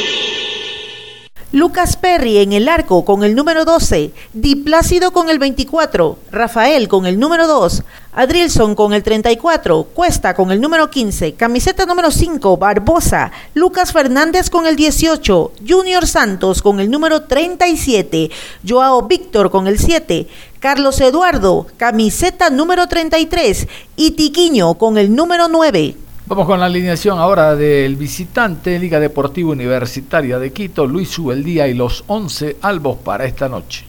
Lucas 1.56 1.96
Perry 1.96 2.36
en 2.36 2.52
el 2.52 2.68
arco 2.68 3.06
con 3.06 3.24
el 3.24 3.34
número 3.34 3.64
12, 3.64 4.12
Di 4.34 4.56
Plácido 4.56 5.12
con 5.14 5.30
el 5.30 5.38
24, 5.38 6.18
Rafael 6.30 6.86
con 6.86 7.06
el 7.06 7.18
número 7.18 7.46
2, 7.46 7.82
Adrilson 8.12 8.74
con 8.74 8.92
el 8.92 9.02
34, 9.02 9.84
Cuesta 9.94 10.34
con 10.34 10.52
el 10.52 10.60
número 10.60 10.90
15, 10.90 11.32
camiseta 11.32 11.86
número 11.86 12.10
5, 12.10 12.58
Barbosa, 12.58 13.32
Lucas 13.54 13.94
Fernández 13.94 14.50
con 14.50 14.66
el 14.66 14.76
18, 14.76 15.52
Junior 15.66 16.06
Santos 16.06 16.60
con 16.60 16.78
el 16.78 16.90
número 16.90 17.22
37, 17.22 18.30
Joao 18.68 19.06
Víctor 19.06 19.50
con 19.50 19.66
el 19.66 19.78
7, 19.78 20.28
Carlos 20.60 21.00
Eduardo, 21.00 21.68
camiseta 21.78 22.50
número 22.50 22.86
33 22.86 23.66
y 23.96 24.10
Tiquiño 24.10 24.74
con 24.74 24.98
el 24.98 25.16
número 25.16 25.48
9. 25.48 25.96
Vamos 26.28 26.46
con 26.46 26.58
la 26.58 26.66
alineación 26.66 27.20
ahora 27.20 27.54
del 27.54 27.94
visitante 27.94 28.80
Liga 28.80 28.98
Deportiva 28.98 29.52
Universitaria 29.52 30.40
de 30.40 30.52
Quito, 30.52 30.84
Luis 30.84 31.08
Subeldía 31.08 31.68
y 31.68 31.74
los 31.74 32.02
11 32.08 32.56
albos 32.62 32.98
para 32.98 33.26
esta 33.26 33.48
noche. 33.48 33.84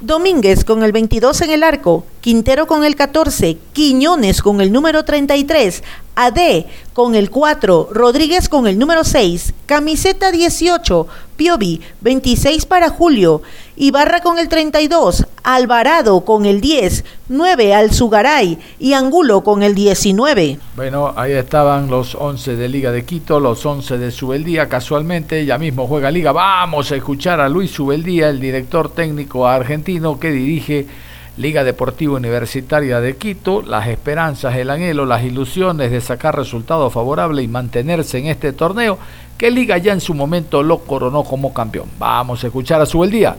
Domínguez 0.00 0.64
con 0.64 0.82
el 0.82 0.90
22 0.90 1.42
en 1.42 1.50
el 1.50 1.62
arco, 1.62 2.04
Quintero 2.20 2.66
con 2.66 2.84
el 2.84 2.96
14, 2.96 3.56
Quiñones 3.72 4.42
con 4.42 4.60
el 4.60 4.72
número 4.72 5.04
33, 5.04 5.84
AD 6.16 6.64
con 6.92 7.14
el 7.14 7.30
4, 7.30 7.90
Rodríguez 7.92 8.48
con 8.48 8.66
el 8.66 8.80
número 8.80 9.04
6, 9.04 9.54
camiseta 9.66 10.32
18, 10.32 11.06
Piovi 11.36 11.80
26 12.00 12.66
para 12.66 12.88
Julio, 12.88 13.42
Ibarra 13.80 14.22
con 14.22 14.40
el 14.40 14.48
32, 14.48 15.24
Alvarado 15.44 16.22
con 16.24 16.46
el 16.46 16.60
10, 16.60 17.04
9 17.28 17.74
Alzugaray 17.74 18.58
y 18.80 18.94
Angulo 18.94 19.44
con 19.44 19.62
el 19.62 19.76
19. 19.76 20.58
Bueno, 20.74 21.14
ahí 21.14 21.30
estaban 21.30 21.88
los 21.88 22.16
11 22.16 22.56
de 22.56 22.68
Liga 22.68 22.90
de 22.90 23.04
Quito, 23.04 23.38
los 23.38 23.64
11 23.64 23.98
de 23.98 24.10
Subeldía. 24.10 24.68
Casualmente, 24.68 25.46
ya 25.46 25.58
mismo 25.58 25.86
juega 25.86 26.10
Liga. 26.10 26.32
Vamos 26.32 26.90
a 26.90 26.96
escuchar 26.96 27.40
a 27.40 27.48
Luis 27.48 27.70
Subeldía, 27.70 28.30
el 28.30 28.40
director 28.40 28.92
técnico 28.92 29.46
argentino 29.46 30.18
que 30.18 30.32
dirige 30.32 30.88
Liga 31.36 31.62
Deportiva 31.62 32.16
Universitaria 32.16 33.00
de 33.00 33.16
Quito, 33.16 33.62
las 33.62 33.86
esperanzas, 33.86 34.56
el 34.56 34.70
anhelo, 34.70 35.06
las 35.06 35.22
ilusiones 35.22 35.92
de 35.92 36.00
sacar 36.00 36.36
resultados 36.36 36.92
favorables 36.92 37.44
y 37.44 37.48
mantenerse 37.48 38.18
en 38.18 38.26
este 38.26 38.52
torneo 38.52 38.98
que 39.38 39.52
Liga 39.52 39.78
ya 39.78 39.92
en 39.92 40.00
su 40.00 40.14
momento 40.14 40.64
lo 40.64 40.78
coronó 40.78 41.22
como 41.22 41.54
campeón. 41.54 41.88
Vamos 41.96 42.42
a 42.42 42.48
escuchar 42.48 42.80
a 42.80 42.86
Subeldía. 42.86 43.36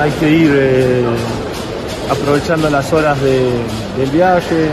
Hay 0.00 0.10
que 0.12 0.30
ir 0.30 0.50
eh, 0.54 1.04
aprovechando 2.10 2.70
las 2.70 2.90
horas 2.90 3.20
del 3.20 4.10
viaje 4.10 4.70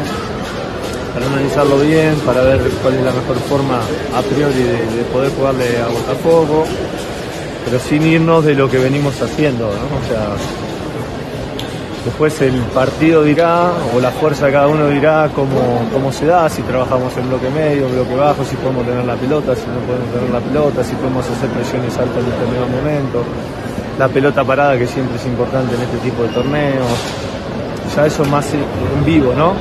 para 1.13 1.25
analizarlo 1.25 1.79
bien, 1.79 2.15
para 2.25 2.41
ver 2.43 2.61
cuál 2.81 2.93
es 2.93 3.03
la 3.03 3.11
mejor 3.11 3.35
forma 3.49 3.79
a 4.15 4.21
priori 4.21 4.63
de, 4.63 5.03
poder 5.11 5.31
jugarle 5.31 5.81
a 5.81 5.87
Botafogo, 5.87 6.63
pero 7.65 7.77
sin 7.79 8.03
irnos 8.03 8.45
de 8.45 8.55
lo 8.55 8.69
que 8.69 8.77
venimos 8.77 9.21
haciendo. 9.21 9.67
O 9.67 10.07
sea, 10.07 10.29
después 12.05 12.39
el 12.41 12.55
partido 12.73 13.23
dirá, 13.23 13.73
o 13.93 13.99
la 13.99 14.11
fuerza 14.11 14.45
de 14.45 14.53
cada 14.53 14.69
uno 14.69 14.87
dirá 14.87 15.29
cómo, 15.35 15.89
cómo 15.91 16.13
se 16.13 16.25
da, 16.25 16.47
si 16.49 16.61
trabajamos 16.61 17.17
en 17.17 17.27
bloque 17.27 17.49
medio, 17.49 17.89
bloque 17.89 18.15
bajo, 18.15 18.45
si 18.45 18.55
podemos 18.55 18.85
tener 18.85 19.03
la 19.03 19.15
pelota, 19.15 19.53
si 19.55 19.67
no 19.67 19.79
podemos 19.81 20.09
tener 20.13 20.29
la 20.29 20.39
pelota, 20.39 20.83
si 20.85 20.95
podemos 20.95 21.25
hacer 21.25 21.49
presiones 21.49 21.97
altas 21.97 22.23
en 22.23 22.31
determinado 22.31 22.67
momento 22.69 23.23
la 23.97 24.07
pelota 24.07 24.43
parada 24.43 24.77
que 24.77 24.87
siempre 24.87 25.17
es 25.17 25.25
importante 25.25 25.75
en 25.75 25.81
este 25.81 25.97
tipo 25.97 26.23
de 26.23 26.29
torneos. 26.29 26.87
Ya 27.95 28.05
eso 28.05 28.23
más 28.25 28.45
en 28.53 29.05
vivo, 29.05 29.33
¿no? 29.33 29.53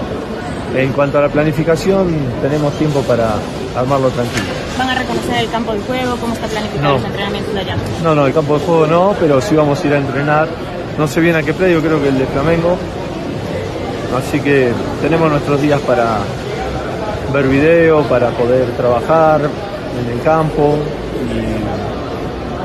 En 0.74 0.92
cuanto 0.92 1.18
a 1.18 1.22
la 1.22 1.28
planificación, 1.28 2.08
tenemos 2.42 2.72
tiempo 2.74 3.00
para 3.02 3.34
armarlo 3.76 4.10
tranquilo. 4.10 4.44
¿Van 4.78 4.90
a 4.90 4.94
reconocer 4.94 5.38
el 5.38 5.50
campo 5.50 5.72
de 5.72 5.80
juego? 5.80 6.16
¿Cómo 6.16 6.34
está 6.34 6.46
planificado 6.48 6.94
los 6.94 7.04
entrenamientos 7.04 7.54
de 7.54 7.60
allá? 7.60 7.76
No, 8.02 8.14
no, 8.14 8.26
el 8.26 8.34
campo 8.34 8.58
de 8.58 8.64
juego 8.66 8.86
no, 8.86 9.14
pero 9.18 9.40
sí 9.40 9.54
vamos 9.56 9.82
a 9.82 9.86
ir 9.86 9.94
a 9.94 9.98
entrenar. 9.98 10.48
No 10.98 11.06
sé 11.06 11.20
bien 11.20 11.36
a 11.36 11.42
qué 11.42 11.54
predio, 11.54 11.80
creo 11.80 12.02
que 12.02 12.08
el 12.08 12.18
de 12.18 12.26
Flamengo. 12.26 12.76
Así 14.18 14.40
que 14.40 14.72
tenemos 15.00 15.30
nuestros 15.30 15.62
días 15.62 15.80
para 15.80 16.18
ver 17.32 17.48
video, 17.48 18.02
para 18.02 18.30
poder 18.30 18.66
trabajar 18.76 19.40
en 19.42 20.12
el 20.12 20.22
campo 20.22 20.76
y 21.32 21.95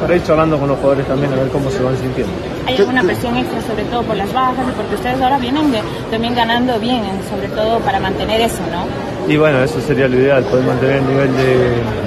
para 0.01 0.15
ir 0.15 0.23
charlando 0.23 0.57
con 0.57 0.67
los 0.67 0.77
jugadores 0.79 1.07
también 1.07 1.31
a 1.31 1.35
ver 1.35 1.49
cómo 1.49 1.69
se 1.69 1.81
van 1.81 1.95
sintiendo. 1.95 2.33
¿Hay 2.65 2.75
alguna 2.75 3.03
presión 3.03 3.37
extra 3.37 3.61
sobre 3.61 3.83
todo 3.85 4.01
por 4.03 4.15
las 4.15 4.33
bajas 4.33 4.65
y 4.67 4.71
porque 4.71 4.95
ustedes 4.95 5.21
ahora 5.21 5.37
vienen 5.37 5.71
también 6.09 6.33
ganando 6.33 6.79
bien, 6.79 7.03
sobre 7.29 7.47
todo 7.49 7.79
para 7.79 7.99
mantener 7.99 8.41
eso, 8.41 8.61
¿no? 8.71 9.31
Y 9.31 9.37
bueno, 9.37 9.63
eso 9.63 9.79
sería 9.79 10.07
lo 10.07 10.17
ideal, 10.17 10.43
poder 10.43 10.65
mantener 10.65 10.95
el 10.97 11.07
nivel 11.07 11.29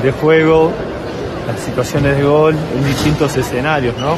de, 0.03 0.13
juego, 0.13 0.73
las 1.47 1.61
situaciones 1.61 2.17
de 2.17 2.25
gol 2.25 2.57
en 2.77 2.85
distintos 2.85 3.37
escenarios, 3.37 3.97
¿no? 3.99 4.17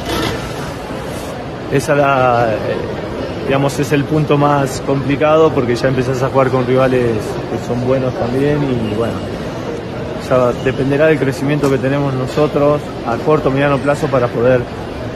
Esa 1.71 1.95
la, 1.95 2.49
digamos, 3.47 3.79
es 3.79 3.93
el 3.93 4.05
punto 4.05 4.39
más 4.39 4.83
complicado 4.87 5.53
porque 5.53 5.77
ya 5.77 5.89
empezás 5.89 6.23
a 6.23 6.29
jugar 6.29 6.49
con 6.49 6.67
rivales 6.67 7.11
que 7.51 7.67
son 7.69 7.87
buenos 7.87 8.15
también 8.15 8.59
y 8.63 8.95
bueno, 8.95 9.15
ya 10.29 10.53
dependerá 10.65 11.07
del 11.07 11.19
crecimiento 11.19 11.71
que 11.71 11.79
tenemos 11.79 12.15
nosotros 12.15 12.81
a 13.07 13.17
corto 13.17 13.49
o 13.49 13.53
mediano 13.53 13.79
plazo 13.79 14.07
para 14.09 14.29
poder 14.29 14.61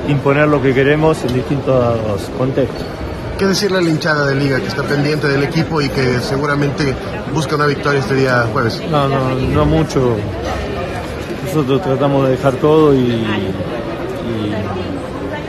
imponer 0.09 0.49
lo 0.49 0.61
que 0.61 0.75
queremos 0.75 1.23
en 1.25 1.35
distintos 1.35 2.23
contextos. 2.39 2.85
¿Qué 3.39 3.47
decirle 3.47 3.79
a 3.79 3.81
la 3.81 3.89
hinchada 3.89 4.27
de 4.27 4.35
liga 4.35 4.61
que 4.61 4.67
está 4.67 4.83
pendiente 4.83 5.27
del 5.27 5.43
equipo 5.43 5.81
y 5.81 5.89
que 5.89 6.19
seguramente 6.21 6.95
busca 7.33 7.57
una 7.57 7.67
victoria 7.67 8.01
este 8.01 8.15
día 8.15 8.47
jueves? 8.53 8.83
No, 8.91 9.09
no, 9.09 9.35
no 9.35 9.65
mucho. 9.65 10.17
Nosotros 11.47 11.81
tratamos 11.81 12.27
de 12.27 12.33
dejar 12.33 12.53
todo 12.55 12.95
y, 12.95 12.99
y, 12.99 13.25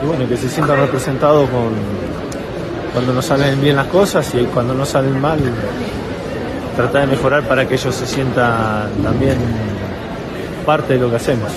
bueno, 0.06 0.28
que 0.28 0.38
se 0.38 0.50
sientan 0.50 0.78
representados 0.78 1.50
con, 1.50 1.74
cuando 2.94 3.14
no 3.14 3.22
salen 3.22 3.62
bien 3.62 3.76
las 3.76 3.88
cosas 3.88 4.34
y 4.36 4.46
cuando 4.46 4.74
no 4.74 4.86
salen 4.86 5.20
mal, 5.20 5.40
tratar 6.82 7.08
de 7.08 7.16
mejorar 7.16 7.48
para 7.48 7.68
que 7.68 7.76
ellos 7.76 7.94
se 7.94 8.08
sientan 8.08 8.90
también 9.04 9.38
parte 10.66 10.94
de 10.94 11.00
lo 11.00 11.12
que 11.12 11.18
hacemos. 11.18 11.52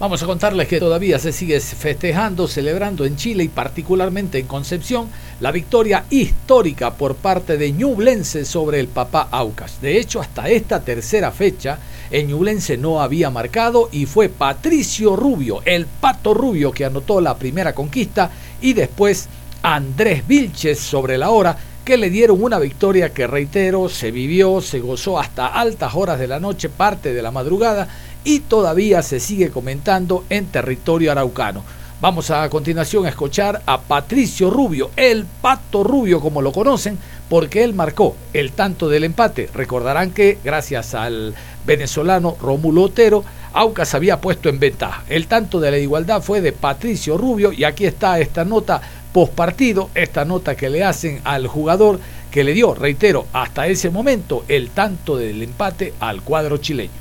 Vamos 0.00 0.20
a 0.20 0.26
contarles 0.26 0.66
que 0.66 0.80
todavía 0.80 1.20
se 1.20 1.32
sigue 1.32 1.60
festejando, 1.60 2.48
celebrando 2.48 3.04
en 3.04 3.16
Chile 3.16 3.44
y 3.44 3.48
particularmente 3.48 4.40
en 4.40 4.46
Concepción 4.46 5.08
la 5.38 5.52
victoria 5.52 6.06
histórica 6.10 6.94
por 6.94 7.14
parte 7.14 7.56
de 7.56 7.70
Ñublense 7.70 8.44
sobre 8.44 8.80
el 8.80 8.88
Papá 8.88 9.28
Aucas. 9.30 9.80
De 9.80 9.96
hecho, 9.96 10.20
hasta 10.20 10.48
esta 10.48 10.80
tercera 10.80 11.30
fecha, 11.30 11.78
el 12.10 12.26
Ñublense 12.26 12.76
no 12.76 13.00
había 13.00 13.30
marcado 13.30 13.88
y 13.92 14.06
fue 14.06 14.28
Patricio 14.28 15.14
Rubio, 15.14 15.62
el 15.64 15.86
Pato 15.86 16.34
Rubio, 16.34 16.72
que 16.72 16.84
anotó 16.84 17.20
la 17.20 17.36
primera 17.36 17.74
conquista 17.74 18.30
y 18.60 18.72
después 18.72 19.28
Andrés 19.62 20.26
Vilches 20.26 20.80
sobre 20.80 21.16
la 21.16 21.30
hora 21.30 21.56
que 21.86 21.96
le 21.96 22.10
dieron 22.10 22.42
una 22.42 22.58
victoria 22.58 23.14
que, 23.14 23.28
reitero, 23.28 23.88
se 23.88 24.10
vivió, 24.10 24.60
se 24.60 24.80
gozó 24.80 25.20
hasta 25.20 25.46
altas 25.46 25.94
horas 25.94 26.18
de 26.18 26.26
la 26.26 26.40
noche, 26.40 26.68
parte 26.68 27.14
de 27.14 27.22
la 27.22 27.30
madrugada, 27.30 27.86
y 28.24 28.40
todavía 28.40 29.02
se 29.02 29.20
sigue 29.20 29.50
comentando 29.50 30.24
en 30.28 30.46
territorio 30.46 31.12
araucano. 31.12 31.62
Vamos 32.00 32.32
a, 32.32 32.50
continuación 32.50 33.06
a 33.06 33.10
escuchar 33.10 33.62
a 33.66 33.80
Patricio 33.80 34.50
Rubio, 34.50 34.90
el 34.96 35.26
Pato 35.40 35.84
Rubio 35.84 36.20
como 36.20 36.42
lo 36.42 36.50
conocen, 36.50 36.98
porque 37.28 37.62
él 37.62 37.72
marcó 37.72 38.16
el 38.32 38.50
tanto 38.50 38.88
del 38.88 39.04
empate. 39.04 39.48
Recordarán 39.54 40.10
que 40.10 40.38
gracias 40.42 40.92
al 40.92 41.36
venezolano 41.64 42.36
Romulo 42.42 42.82
Otero, 42.82 43.24
Aucas 43.52 43.94
había 43.94 44.20
puesto 44.20 44.48
en 44.48 44.58
ventaja. 44.58 45.04
El 45.08 45.28
tanto 45.28 45.60
de 45.60 45.70
la 45.70 45.78
igualdad 45.78 46.20
fue 46.20 46.40
de 46.40 46.52
Patricio 46.52 47.16
Rubio 47.16 47.52
y 47.52 47.62
aquí 47.62 47.86
está 47.86 48.18
esta 48.18 48.44
nota 48.44 48.82
post 49.16 49.32
partido, 49.32 49.88
esta 49.94 50.26
nota 50.26 50.56
que 50.56 50.68
le 50.68 50.84
hacen 50.84 51.22
al 51.24 51.46
jugador 51.46 51.98
que 52.30 52.44
le 52.44 52.52
dio, 52.52 52.74
reitero, 52.74 53.24
hasta 53.32 53.66
ese 53.66 53.88
momento 53.88 54.44
el 54.46 54.68
tanto 54.68 55.16
del 55.16 55.40
empate 55.42 55.94
al 56.00 56.20
cuadro 56.20 56.58
chileño. 56.58 56.92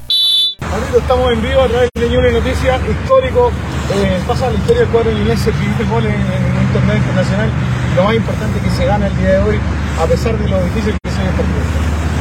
Ahorita 0.61 0.97
estamos 0.97 1.34
en 1.34 1.41
vivo 1.41 1.59
a 1.59 1.68
través 1.68 1.89
de 1.93 2.07
Ñuble 2.07 2.32
Noticias, 2.32 2.80
histórico, 2.88 3.51
eh, 3.93 4.18
pasa 4.26 4.49
la 4.49 4.55
historia 4.55 4.84
del 4.84 4.91
cuadro 4.91 5.11
ñulense, 5.11 5.49
el 5.49 5.55
primer 5.57 5.86
gol 5.91 6.05
en, 6.05 6.13
un 6.16 6.72
torneo 6.72 6.95
internacional, 6.95 7.49
lo 7.97 8.03
más 8.05 8.16
importante 8.16 8.59
que 8.61 8.70
se 8.70 8.86
gana 8.86 9.07
el 9.07 9.18
día 9.18 9.32
de 9.32 9.39
hoy, 9.39 9.59
a 9.99 10.05
pesar 10.05 10.39
de 10.39 10.47
lo 10.47 10.63
difícil 10.63 10.95
que 11.03 11.11
sea 11.11 11.20
el 11.20 11.36
partido. 11.36 11.68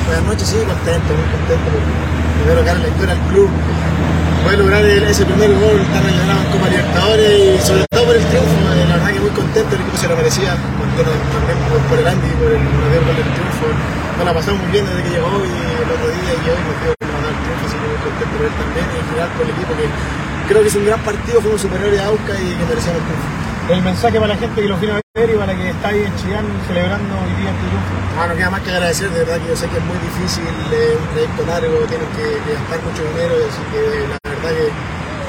Buenas 0.07 0.25
noches, 0.25 0.49
sí, 0.49 0.57
contento, 0.57 1.15
muy 1.15 1.29
contento, 1.39 1.71
primero 2.43 2.63
la 2.67 2.89
historia 2.89 3.15
del 3.15 3.25
club, 3.31 3.51
poder 4.45 4.59
lograr 4.59 4.85
ese 4.85 5.25
primer 5.25 5.49
gol 5.57 5.81
tan 5.89 6.05
ganado 6.05 6.41
en 6.45 6.51
Copa 6.53 6.69
Libertadores 6.69 7.33
y 7.33 7.67
sobre 7.67 7.85
todo 7.89 8.05
por 8.05 8.17
el 8.17 8.25
triunfo, 8.29 8.53
eh, 8.77 8.85
la 8.85 8.97
verdad 9.01 9.11
que 9.17 9.21
muy 9.21 9.31
contento, 9.33 9.75
el 9.75 9.81
equipo 9.81 9.97
se 9.97 10.09
lo 10.09 10.17
merecía, 10.17 10.53
también 10.53 11.59
por, 11.73 11.81
por 11.89 11.99
el 11.99 12.07
Andy, 12.07 12.29
por 12.37 12.53
el, 12.53 12.61
gol 12.61 13.17
del 13.17 13.31
triunfo, 13.33 13.67
nos 14.21 14.25
la 14.29 14.35
pasamos 14.37 14.61
muy 14.61 14.71
bien 14.71 14.85
desde 14.85 15.01
que 15.01 15.11
llegó 15.17 15.33
y 15.41 15.57
el 15.65 15.89
otro 15.89 16.09
día 16.13 16.33
y 16.37 16.45
hoy 16.45 16.61
nos 16.61 16.77
dio 16.77 16.91
ganar 16.93 17.33
el 17.33 17.39
triunfo, 17.41 17.65
así 17.65 17.77
que 17.81 17.87
muy 17.89 18.01
contento 18.05 18.33
por 18.37 18.45
él 18.45 18.55
también 18.61 18.85
y 18.85 18.97
en 19.01 19.07
general 19.09 19.29
por 19.33 19.43
el 19.49 19.53
equipo 19.57 19.73
que 19.81 19.87
creo 20.45 20.61
que 20.61 20.69
es 20.69 20.77
un 20.77 20.87
gran 20.93 21.01
partido, 21.01 21.37
fuimos 21.41 21.61
superiores 21.65 21.99
a 22.01 22.07
Auca 22.13 22.33
y 22.37 22.49
que 22.53 22.65
merecíamos 22.69 23.01
el 23.01 23.07
triunfo. 23.09 23.29
El 23.65 23.81
mensaje 23.81 24.21
para 24.21 24.37
la 24.37 24.37
gente 24.37 24.61
que 24.61 24.69
lo 24.69 24.77
vino 24.77 24.93
a 24.93 25.01
ver 25.17 25.31
y 25.31 25.37
para 25.41 25.57
que 25.57 25.71
está 25.73 25.89
ahí 25.89 26.05
en 26.05 26.15
Chillán 26.21 26.45
celebrando 26.69 27.17
hoy 27.17 27.33
día 27.41 27.49
el 27.49 27.59
triunfo. 27.65 27.97
Bueno, 28.13 28.37
queda 28.37 28.51
más 28.53 28.61
que 28.61 28.71
agradecer, 28.77 29.09
de 29.09 29.25
verdad 29.25 29.41
que 29.41 29.49
yo 29.49 29.57
sé 29.57 29.67
que 29.73 29.79
es 29.81 29.87
muy 29.89 29.97
difícil, 30.05 30.53
eh, 30.69 31.01
un 31.01 31.09
trayecto 31.17 31.43
largo, 31.49 31.77
tienen 31.89 32.11
que, 32.13 32.29
gastar 32.45 32.79
mucho 32.85 33.03
dinero, 33.09 33.35
así 33.41 33.63
que 33.73 33.81
la 34.05 34.34
verdad 34.45 34.69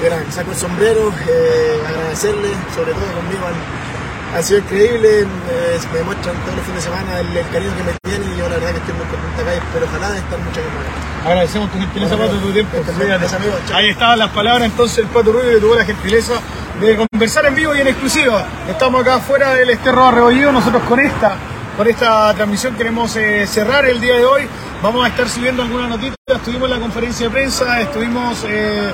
que, 0.02 0.26
que 0.26 0.32
saco 0.32 0.52
el 0.52 0.58
sombrero, 0.58 1.14
eh, 1.28 1.82
agradecerle, 1.88 2.50
sobre 2.76 2.94
todo 2.94 3.06
conmigo 3.16 3.46
han, 3.48 4.38
ha 4.38 4.42
sido 4.42 4.60
increíble, 4.60 5.22
eh, 5.22 5.80
me 5.92 6.00
demuestran 6.00 6.36
todos 6.44 6.56
los 6.58 6.66
fines 6.66 6.84
de 6.84 6.92
semana 6.92 7.20
el, 7.20 7.50
cariño 7.52 7.72
que 7.78 7.84
me 7.84 7.94
tienen 8.04 8.34
y 8.34 8.38
yo 8.38 8.50
la 8.50 8.56
verdad 8.56 8.72
que 8.72 8.80
estoy 8.80 8.94
muy 8.96 9.06
contento 9.06 9.42
acá, 9.42 9.52
pero 9.74 9.86
ojalá 9.86 10.12
de 10.12 10.20
estar 10.20 10.40
mucho 10.40 10.60
más. 10.60 11.26
Agradecemos 11.26 11.72
tu 11.72 11.80
gentileza, 11.80 12.18
Pato, 12.18 12.38
tu 12.38 12.52
tiempo. 12.52 12.78
Ahí 13.74 13.90
estaban 13.90 14.20
las 14.20 14.30
palabras 14.30 14.66
entonces 14.66 15.00
el 15.00 15.08
Pato 15.08 15.32
Rubio 15.32 15.50
que 15.52 15.60
tuvo 15.60 15.76
la 15.76 15.86
gentileza 15.86 16.34
de 16.80 17.08
conversar 17.12 17.46
en 17.46 17.56
vivo 17.56 17.76
y 17.76 17.82
en 17.82 17.88
exclusiva. 17.88 18.46
Estamos 18.68 19.02
acá 19.02 19.20
fuera 19.20 19.54
del 19.54 19.70
Esterro 19.70 20.06
Arrebollido, 20.06 20.52
nosotros 20.52 20.84
con 20.84 21.00
esta, 21.00 21.38
con 21.78 21.88
esta 21.88 22.34
transmisión 22.34 22.76
queremos 22.76 23.16
eh, 23.16 23.48
cerrar 23.48 23.86
el 23.86 24.00
día 24.02 24.18
de 24.18 24.26
hoy. 24.26 24.48
Vamos 24.86 25.04
a 25.04 25.08
estar 25.08 25.28
subiendo 25.28 25.64
algunas 25.64 25.90
noticias, 25.90 26.16
estuvimos 26.28 26.66
en 26.66 26.76
la 26.76 26.80
conferencia 26.80 27.26
de 27.26 27.32
prensa, 27.32 27.82
estuvimos 27.82 28.46
eh, 28.48 28.92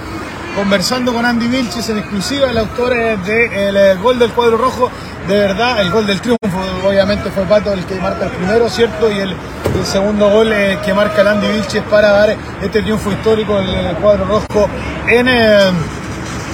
conversando 0.55 1.13
con 1.13 1.25
Andy 1.25 1.47
Vilches 1.47 1.89
en 1.89 1.97
exclusiva, 1.97 2.49
el 2.49 2.57
autor 2.59 2.93
del 2.93 3.75
eh, 3.75 3.95
gol 4.01 4.17
del 4.17 4.31
cuadro 4.31 4.55
rojo. 4.55 4.89
De 5.27 5.37
verdad, 5.37 5.81
el 5.81 5.91
gol 5.91 6.07
del 6.07 6.21
triunfo, 6.21 6.87
obviamente 6.87 7.29
fue 7.31 7.43
Pato 7.43 7.73
el 7.73 7.83
que 7.83 7.95
marca 7.95 8.23
el 8.23 8.31
primero, 8.31 8.69
¿cierto? 8.69 9.11
Y 9.11 9.19
el, 9.19 9.35
segundo 9.83 10.29
gol 10.29 10.53
que 10.85 10.93
marca 10.93 11.23
el 11.23 11.27
Andy 11.27 11.47
Vilches 11.49 11.83
para 11.83 12.11
dar 12.11 12.37
este 12.61 12.81
triunfo 12.83 13.11
histórico 13.11 13.57
del 13.57 13.93
cuadro 13.97 14.23
rojo 14.23 14.69
en 15.09 15.27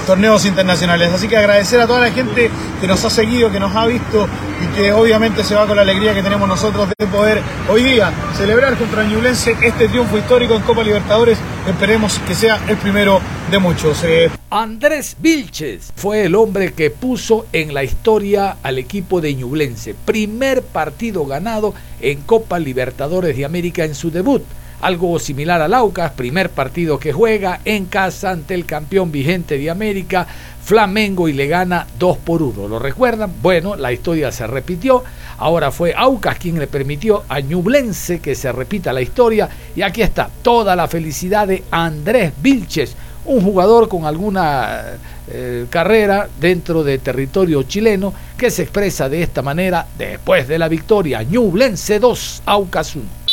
torneos 0.08 0.46
internacionales. 0.46 1.12
Así 1.14 1.28
que 1.28 1.36
agradecer 1.36 1.80
a 1.82 1.86
toda 1.86 2.00
la 2.00 2.12
gente 2.12 2.50
que 2.80 2.88
nos 2.88 3.04
ha 3.04 3.10
seguido, 3.10 3.52
que 3.52 3.60
nos 3.60 3.76
ha 3.76 3.86
visto 3.86 4.28
y 4.64 4.76
que 4.76 4.94
obviamente 4.94 5.44
se 5.44 5.54
va 5.54 5.68
con 5.68 5.76
la 5.76 5.82
alegría 5.82 6.14
que 6.14 6.24
tenemos 6.24 6.48
nosotros 6.48 6.88
de 6.98 7.08
poder 7.08 7.42
hoy 7.70 7.84
día 7.84 8.12
celebrar 8.36 8.78
contra 8.78 9.04
Ñublense 9.04 9.56
este 9.62 9.90
triunfo 9.90 10.18
histórico 10.18 10.56
en 10.56 10.62
Copa 10.62 10.82
Libertadores. 10.82 11.38
Esperemos 11.68 12.18
que 12.20 12.34
sea 12.34 12.60
el 12.70 12.78
primero 12.78 13.20
de 13.52 13.60
muchos. 13.60 14.02
Eh. 14.06 14.32
Andrés 14.50 15.18
Vilches 15.20 15.92
fue 15.98 16.24
el 16.24 16.36
hombre 16.36 16.72
que 16.72 16.90
puso 16.90 17.46
en 17.52 17.74
la 17.74 17.84
historia 17.84 18.58
al 18.64 18.80
equipo 18.80 19.20
de 19.20 19.34
Ñublense. 19.34 19.94
Primer 19.94 20.64
partido 20.64 21.26
ganado 21.26 21.74
en 22.00 22.22
Copa 22.22 22.60
Libertadores 22.60 23.36
de 23.36 23.44
América 23.44 23.84
en 23.84 23.94
su 23.94 24.10
debut 24.10 24.44
algo 24.82 25.18
similar 25.20 25.62
al 25.62 25.74
Aucas, 25.74 26.12
primer 26.12 26.50
partido 26.50 27.00
que 27.00 27.14
juega 27.14 27.60
en 27.66 27.86
casa 27.86 28.32
ante 28.32 28.54
el 28.54 28.66
campeón 28.66 29.12
vigente 29.12 29.58
de 29.58 29.70
América, 29.70 30.28
Flamengo, 30.64 31.28
y 31.28 31.34
le 31.34 31.48
gana 31.48 31.88
2 31.98 32.18
por 32.20 32.44
1. 32.44 32.68
¿Lo 32.68 32.78
recuerdan? 32.78 33.32
Bueno, 33.42 33.76
la 33.76 33.92
historia 33.92 34.32
se 34.32 34.46
repitió. 34.46 35.04
Ahora 35.38 35.72
fue 35.72 35.94
Aucas 35.96 36.38
quien 36.38 36.60
le 36.60 36.68
permitió 36.68 37.24
a 37.30 37.40
Ñublense 37.40 38.20
que 38.20 38.36
se 38.36 38.52
repita 38.52 38.92
la 38.94 39.02
historia. 39.02 39.50
Y 39.76 39.82
aquí 39.82 40.02
está 40.02 40.30
toda 40.42 40.76
la 40.76 40.88
felicidad 40.88 41.48
de 41.48 41.64
Andrés 41.72 42.34
Vilches, 42.42 42.96
un 43.26 43.42
jugador 43.42 43.88
con 43.88 44.06
alguna 44.06 44.98
eh, 45.30 45.66
carrera 45.70 46.28
dentro 46.40 46.84
de 46.84 46.98
territorio 47.00 47.64
chileno 47.64 48.14
que 48.38 48.52
se 48.52 48.64
expresa 48.64 49.10
de 49.10 49.22
esta 49.22 49.42
manera 49.42 49.88
después 49.98 50.48
de 50.48 50.60
la 50.60 50.68
victoria. 50.68 51.24
Ñublense 51.24 52.00
2, 52.00 52.44
Aucas 52.46 52.96
1. 52.96 53.27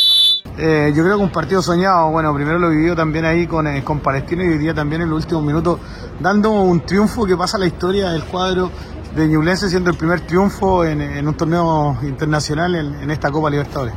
Eh, 0.57 0.93
yo 0.95 1.03
creo 1.03 1.17
que 1.17 1.23
un 1.23 1.31
partido 1.31 1.61
soñado, 1.61 2.11
bueno, 2.11 2.33
primero 2.33 2.57
lo 2.57 2.69
vivió 2.69 2.95
también 2.95 3.25
ahí 3.25 3.45
con, 3.45 3.67
eh, 3.67 3.83
con 3.83 3.99
Palestino 3.99 4.41
y 4.43 4.47
hoy 4.47 4.57
día 4.57 4.73
también 4.73 5.01
en 5.01 5.09
los 5.09 5.23
últimos 5.23 5.43
minutos, 5.43 5.79
dando 6.19 6.51
un 6.51 6.81
triunfo 6.81 7.25
que 7.25 7.35
pasa 7.35 7.57
a 7.57 7.59
la 7.59 7.67
historia 7.67 8.09
del 8.11 8.23
cuadro 8.23 8.71
de 9.13 9.27
Ñublense, 9.27 9.69
siendo 9.69 9.89
el 9.89 9.97
primer 9.97 10.21
triunfo 10.21 10.85
en, 10.85 11.27
un 11.27 11.33
torneo 11.35 11.97
internacional 12.03 12.75
en, 12.75 13.11
esta 13.11 13.31
Copa 13.31 13.49
Libertadores. 13.49 13.93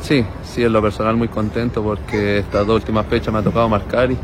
Sí, 0.00 0.24
sí, 0.42 0.62
en 0.64 0.72
lo 0.72 0.80
personal 0.80 1.16
muy 1.16 1.28
contento 1.28 1.82
porque 1.82 2.38
estas 2.38 2.66
dos 2.66 2.76
últimas 2.76 3.06
fechas 3.06 3.32
me 3.32 3.40
ha 3.40 3.42
tocado 3.42 3.68
marcar 3.68 4.10
y, 4.10 4.18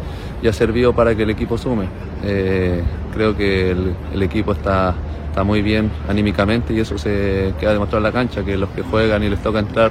ha 0.47 0.53
servido 0.53 0.95
para 0.95 1.15
que 1.17 1.25
el 1.25 1.31
equipo 1.31 1.59
sume. 1.59 1.89
Eh, 2.23 2.83
creo 3.13 3.37
que 3.37 3.73
el, 3.73 4.23
equipo 4.23 4.53
está, 4.53 4.95
está 5.29 5.43
muy 5.43 5.61
bien 5.61 5.91
anímicamente 6.09 6.73
y 6.73 6.79
eso 6.81 6.97
se 6.97 7.53
queda 7.59 7.73
demostrado 7.73 7.99
en 7.99 8.03
la 8.05 8.13
cancha, 8.13 8.45
que 8.45 8.57
los 8.57 8.71
que 8.71 8.83
juegan 8.83 9.25
y 9.25 9.29
les 9.29 9.43
toca 9.43 9.59
entrar 9.59 9.91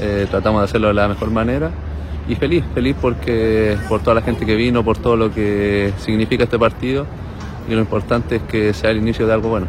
eh, 0.00 0.26
tratamos 0.30 0.62
de 0.62 0.64
hacerlo 0.64 0.88
de 0.88 0.94
la 0.94 1.08
mejor 1.08 1.30
manera 1.30 1.70
y 2.28 2.34
feliz, 2.36 2.64
feliz 2.74 2.96
porque 3.00 3.76
por 3.88 4.00
toda 4.00 4.14
la 4.14 4.22
gente 4.22 4.46
que 4.46 4.54
vino, 4.54 4.84
por 4.84 4.98
todo 4.98 5.16
lo 5.16 5.32
que 5.32 5.92
significa 5.98 6.44
este 6.44 6.58
partido 6.58 7.06
y 7.68 7.74
lo 7.74 7.80
importante 7.80 8.36
es 8.36 8.42
que 8.42 8.72
sea 8.72 8.90
el 8.90 8.98
inicio 8.98 9.26
de 9.26 9.32
algo 9.32 9.48
bueno. 9.48 9.66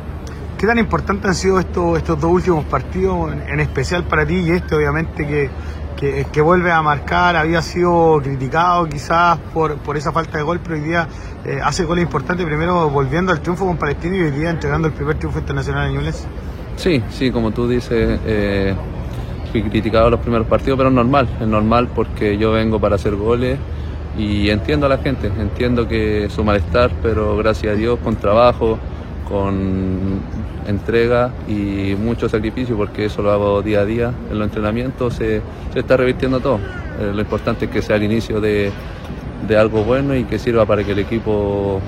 ¿Qué 0.58 0.68
tan 0.68 0.78
importantes 0.78 1.26
han 1.26 1.36
sido 1.36 1.60
estos, 1.60 1.98
estos 1.98 2.20
dos 2.20 2.32
últimos 2.32 2.66
partidos, 2.66 3.34
en, 3.48 3.60
especial 3.60 4.04
para 4.04 4.26
ti 4.28 4.36
y 4.36 4.52
este 4.52 4.76
obviamente 4.76 5.26
que, 5.26 5.50
que, 6.32 6.42
vuelve 6.42 6.72
a 6.72 6.82
marcar, 6.84 7.36
había 7.36 7.62
sido 7.64 8.20
criticado 8.22 8.88
quizás 8.88 9.40
por, 9.54 9.78
por 9.78 9.98
esa 9.98 10.12
falta 10.12 10.38
de 10.38 10.44
gol, 10.44 10.60
pero 10.64 10.76
hoy 10.76 10.82
día 10.82 11.08
eh, 11.46 11.60
hace 11.64 11.84
goles 11.84 12.04
importantes, 12.04 12.46
primero 12.46 12.90
volviendo 12.90 13.32
al 13.32 13.42
triunfo 13.42 13.66
con 13.66 13.78
Palestino 13.78 14.16
y 14.16 14.22
hoy 14.22 14.32
día 14.32 14.52
entregando 14.52 14.88
el 14.88 14.94
primer 14.94 15.18
triunfo 15.18 15.40
internacional 15.40 15.88
en 15.88 15.96
Ñubles? 15.96 16.28
Sí, 16.76 17.04
sí, 17.10 17.32
como 17.32 17.52
tú 17.52 17.68
dices, 17.68 18.20
eh, 18.26 18.76
fui 19.52 19.64
criticado 19.64 20.10
los 20.10 20.20
primeros 20.20 20.48
partidos, 20.48 20.78
pero 20.78 20.90
es 20.90 20.96
normal, 20.96 21.28
es 21.40 21.48
normal 21.48 21.90
porque 21.94 22.38
yo 22.38 22.52
vengo 22.52 22.80
para 22.80 22.96
hacer 22.96 23.16
goles 23.16 23.60
y 24.18 24.50
entiendo 24.50 24.86
a 24.86 24.90
la 24.90 24.98
gente, 24.98 25.32
entiendo 25.40 25.88
que 25.88 26.30
su 26.30 26.44
malestar, 26.44 26.92
pero 27.02 27.38
gracias 27.38 27.74
a 27.74 27.76
Dios, 27.76 28.00
con 28.04 28.16
trabajo, 28.16 28.78
con 29.28 30.20
entrega 30.68 31.32
y 31.48 31.96
mucho 31.96 32.28
sacrificio, 32.28 32.76
porque 32.76 33.06
eso 33.06 33.22
lo 33.22 33.32
hago 33.32 33.62
día 33.62 33.82
a 33.82 33.86
día 33.86 34.14
en 34.30 34.38
los 34.38 34.48
entrenamientos, 34.48 35.16
se, 35.16 35.42
está 35.74 35.98
revirtiendo 35.98 36.40
todo. 36.40 36.60
Eh, 37.00 37.12
lo 37.14 37.22
importante 37.22 37.66
es 37.66 37.72
que 37.72 37.82
sea 37.82 37.96
el 37.96 38.04
inicio 38.04 38.42
de, 38.42 38.72
algo 39.58 39.84
bueno 39.84 40.16
y 40.16 40.24
que 40.24 40.40
sirva 40.40 40.66
para 40.66 40.84
que 40.84 40.94
el 40.94 41.00
equipo 41.00 41.82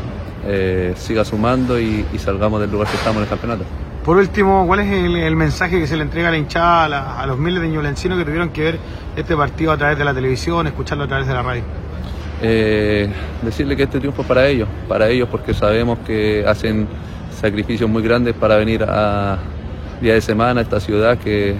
eh, 0.45 0.93
siga 0.97 1.23
sumando 1.23 1.79
y, 1.79 2.05
salgamos 2.17 2.59
del 2.59 2.71
lugar 2.71 2.87
que 2.89 2.97
estamos 2.97 3.17
en 3.17 3.23
el 3.23 3.29
campeonato. 3.29 3.63
Por 4.03 4.17
último, 4.17 4.67
¿cuál 4.67 4.81
es 4.81 4.91
el, 4.91 5.35
mensaje 5.37 5.79
que 5.79 5.87
se 5.87 5.95
le 5.95 6.03
entrega 6.03 6.27
a 6.27 6.31
la 6.31 6.37
hinchada, 6.37 7.21
a, 7.21 7.25
los 7.25 7.37
miles 7.37 7.61
de 7.61 7.69
ñulencinos 7.69 8.17
que 8.17 8.25
tuvieron 8.25 8.49
que 8.49 8.61
ver 8.61 8.79
este 9.15 9.33
partido 9.33 9.71
a 9.71 9.77
través 9.77 9.97
de 9.97 10.03
la 10.03 10.13
televisión, 10.13 10.67
escucharlo 10.67 11.05
a 11.05 11.07
través 11.07 11.25
de 11.25 11.33
la 11.33 11.41
radio? 11.41 11.63
Eh, 12.41 13.09
decirle 13.41 13.77
que 13.77 13.83
este 13.83 13.99
triunfo 13.99 14.23
es 14.23 14.27
para 14.27 14.45
ellos, 14.45 14.67
para 14.89 15.07
ellos 15.07 15.29
porque 15.31 15.53
sabemos 15.53 15.99
que 16.05 16.43
hacen 16.45 16.85
sacrificios 17.39 17.89
muy 17.89 18.03
grandes 18.03 18.33
para 18.33 18.57
venir 18.57 18.83
a 18.83 19.37
día 20.01 20.15
de 20.15 20.21
semana 20.21 20.59
a 20.59 20.63
esta 20.63 20.81
ciudad 20.81 21.17
que, 21.17 21.55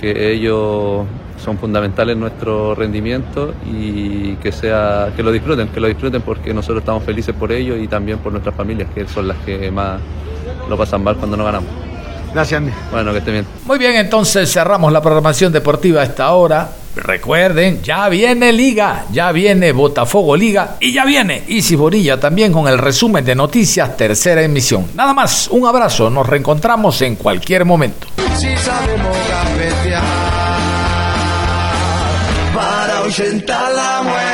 que 0.00 0.32
ellos 0.32 1.04
son 1.36 1.58
fundamentales 1.58 2.14
en 2.14 2.20
nuestro 2.20 2.74
rendimiento 2.74 3.52
y 3.70 4.36
que 4.36 4.52
sea 4.52 5.12
que 5.14 5.22
lo 5.22 5.30
disfruten, 5.30 5.68
que 5.68 5.80
lo 5.80 5.88
disfruten 5.88 6.22
porque 6.22 6.54
nosotros 6.54 6.78
estamos 6.78 7.04
felices 7.04 7.34
por 7.34 7.52
ellos 7.52 7.78
y 7.78 7.88
también 7.88 8.20
por 8.20 8.32
nuestras 8.32 8.54
familias 8.54 8.88
que 8.94 9.06
son 9.06 9.28
las 9.28 9.36
que 9.38 9.70
más 9.70 10.00
lo 10.72 10.78
pasan 10.78 11.04
mal 11.04 11.16
cuando 11.16 11.36
no 11.36 11.44
ganamos. 11.44 11.68
Gracias, 12.32 12.58
Andy. 12.58 12.72
Bueno, 12.90 13.12
que 13.12 13.18
esté 13.18 13.30
bien. 13.30 13.46
Muy 13.66 13.78
bien, 13.78 13.94
entonces 13.96 14.50
cerramos 14.50 14.90
la 14.90 15.02
programación 15.02 15.52
deportiva 15.52 16.00
a 16.00 16.04
esta 16.04 16.32
hora. 16.32 16.70
Recuerden, 16.96 17.82
ya 17.82 18.08
viene 18.08 18.52
Liga, 18.52 19.04
ya 19.12 19.32
viene 19.32 19.72
Botafogo 19.72 20.34
Liga 20.34 20.76
y 20.80 20.92
ya 20.92 21.04
viene 21.04 21.42
Isis 21.46 21.76
Borilla 21.76 22.18
también 22.18 22.52
con 22.52 22.68
el 22.68 22.78
resumen 22.78 23.24
de 23.24 23.34
noticias, 23.34 23.96
tercera 23.98 24.42
emisión. 24.42 24.86
Nada 24.94 25.12
más, 25.12 25.48
un 25.48 25.66
abrazo, 25.66 26.08
nos 26.08 26.26
reencontramos 26.26 27.00
en 27.02 27.16
cualquier 27.16 27.66
momento. 27.66 28.06
Si 28.36 28.56
sabemos 28.56 29.16
para 33.46 33.70
la 33.72 34.02
muerte. 34.02 34.31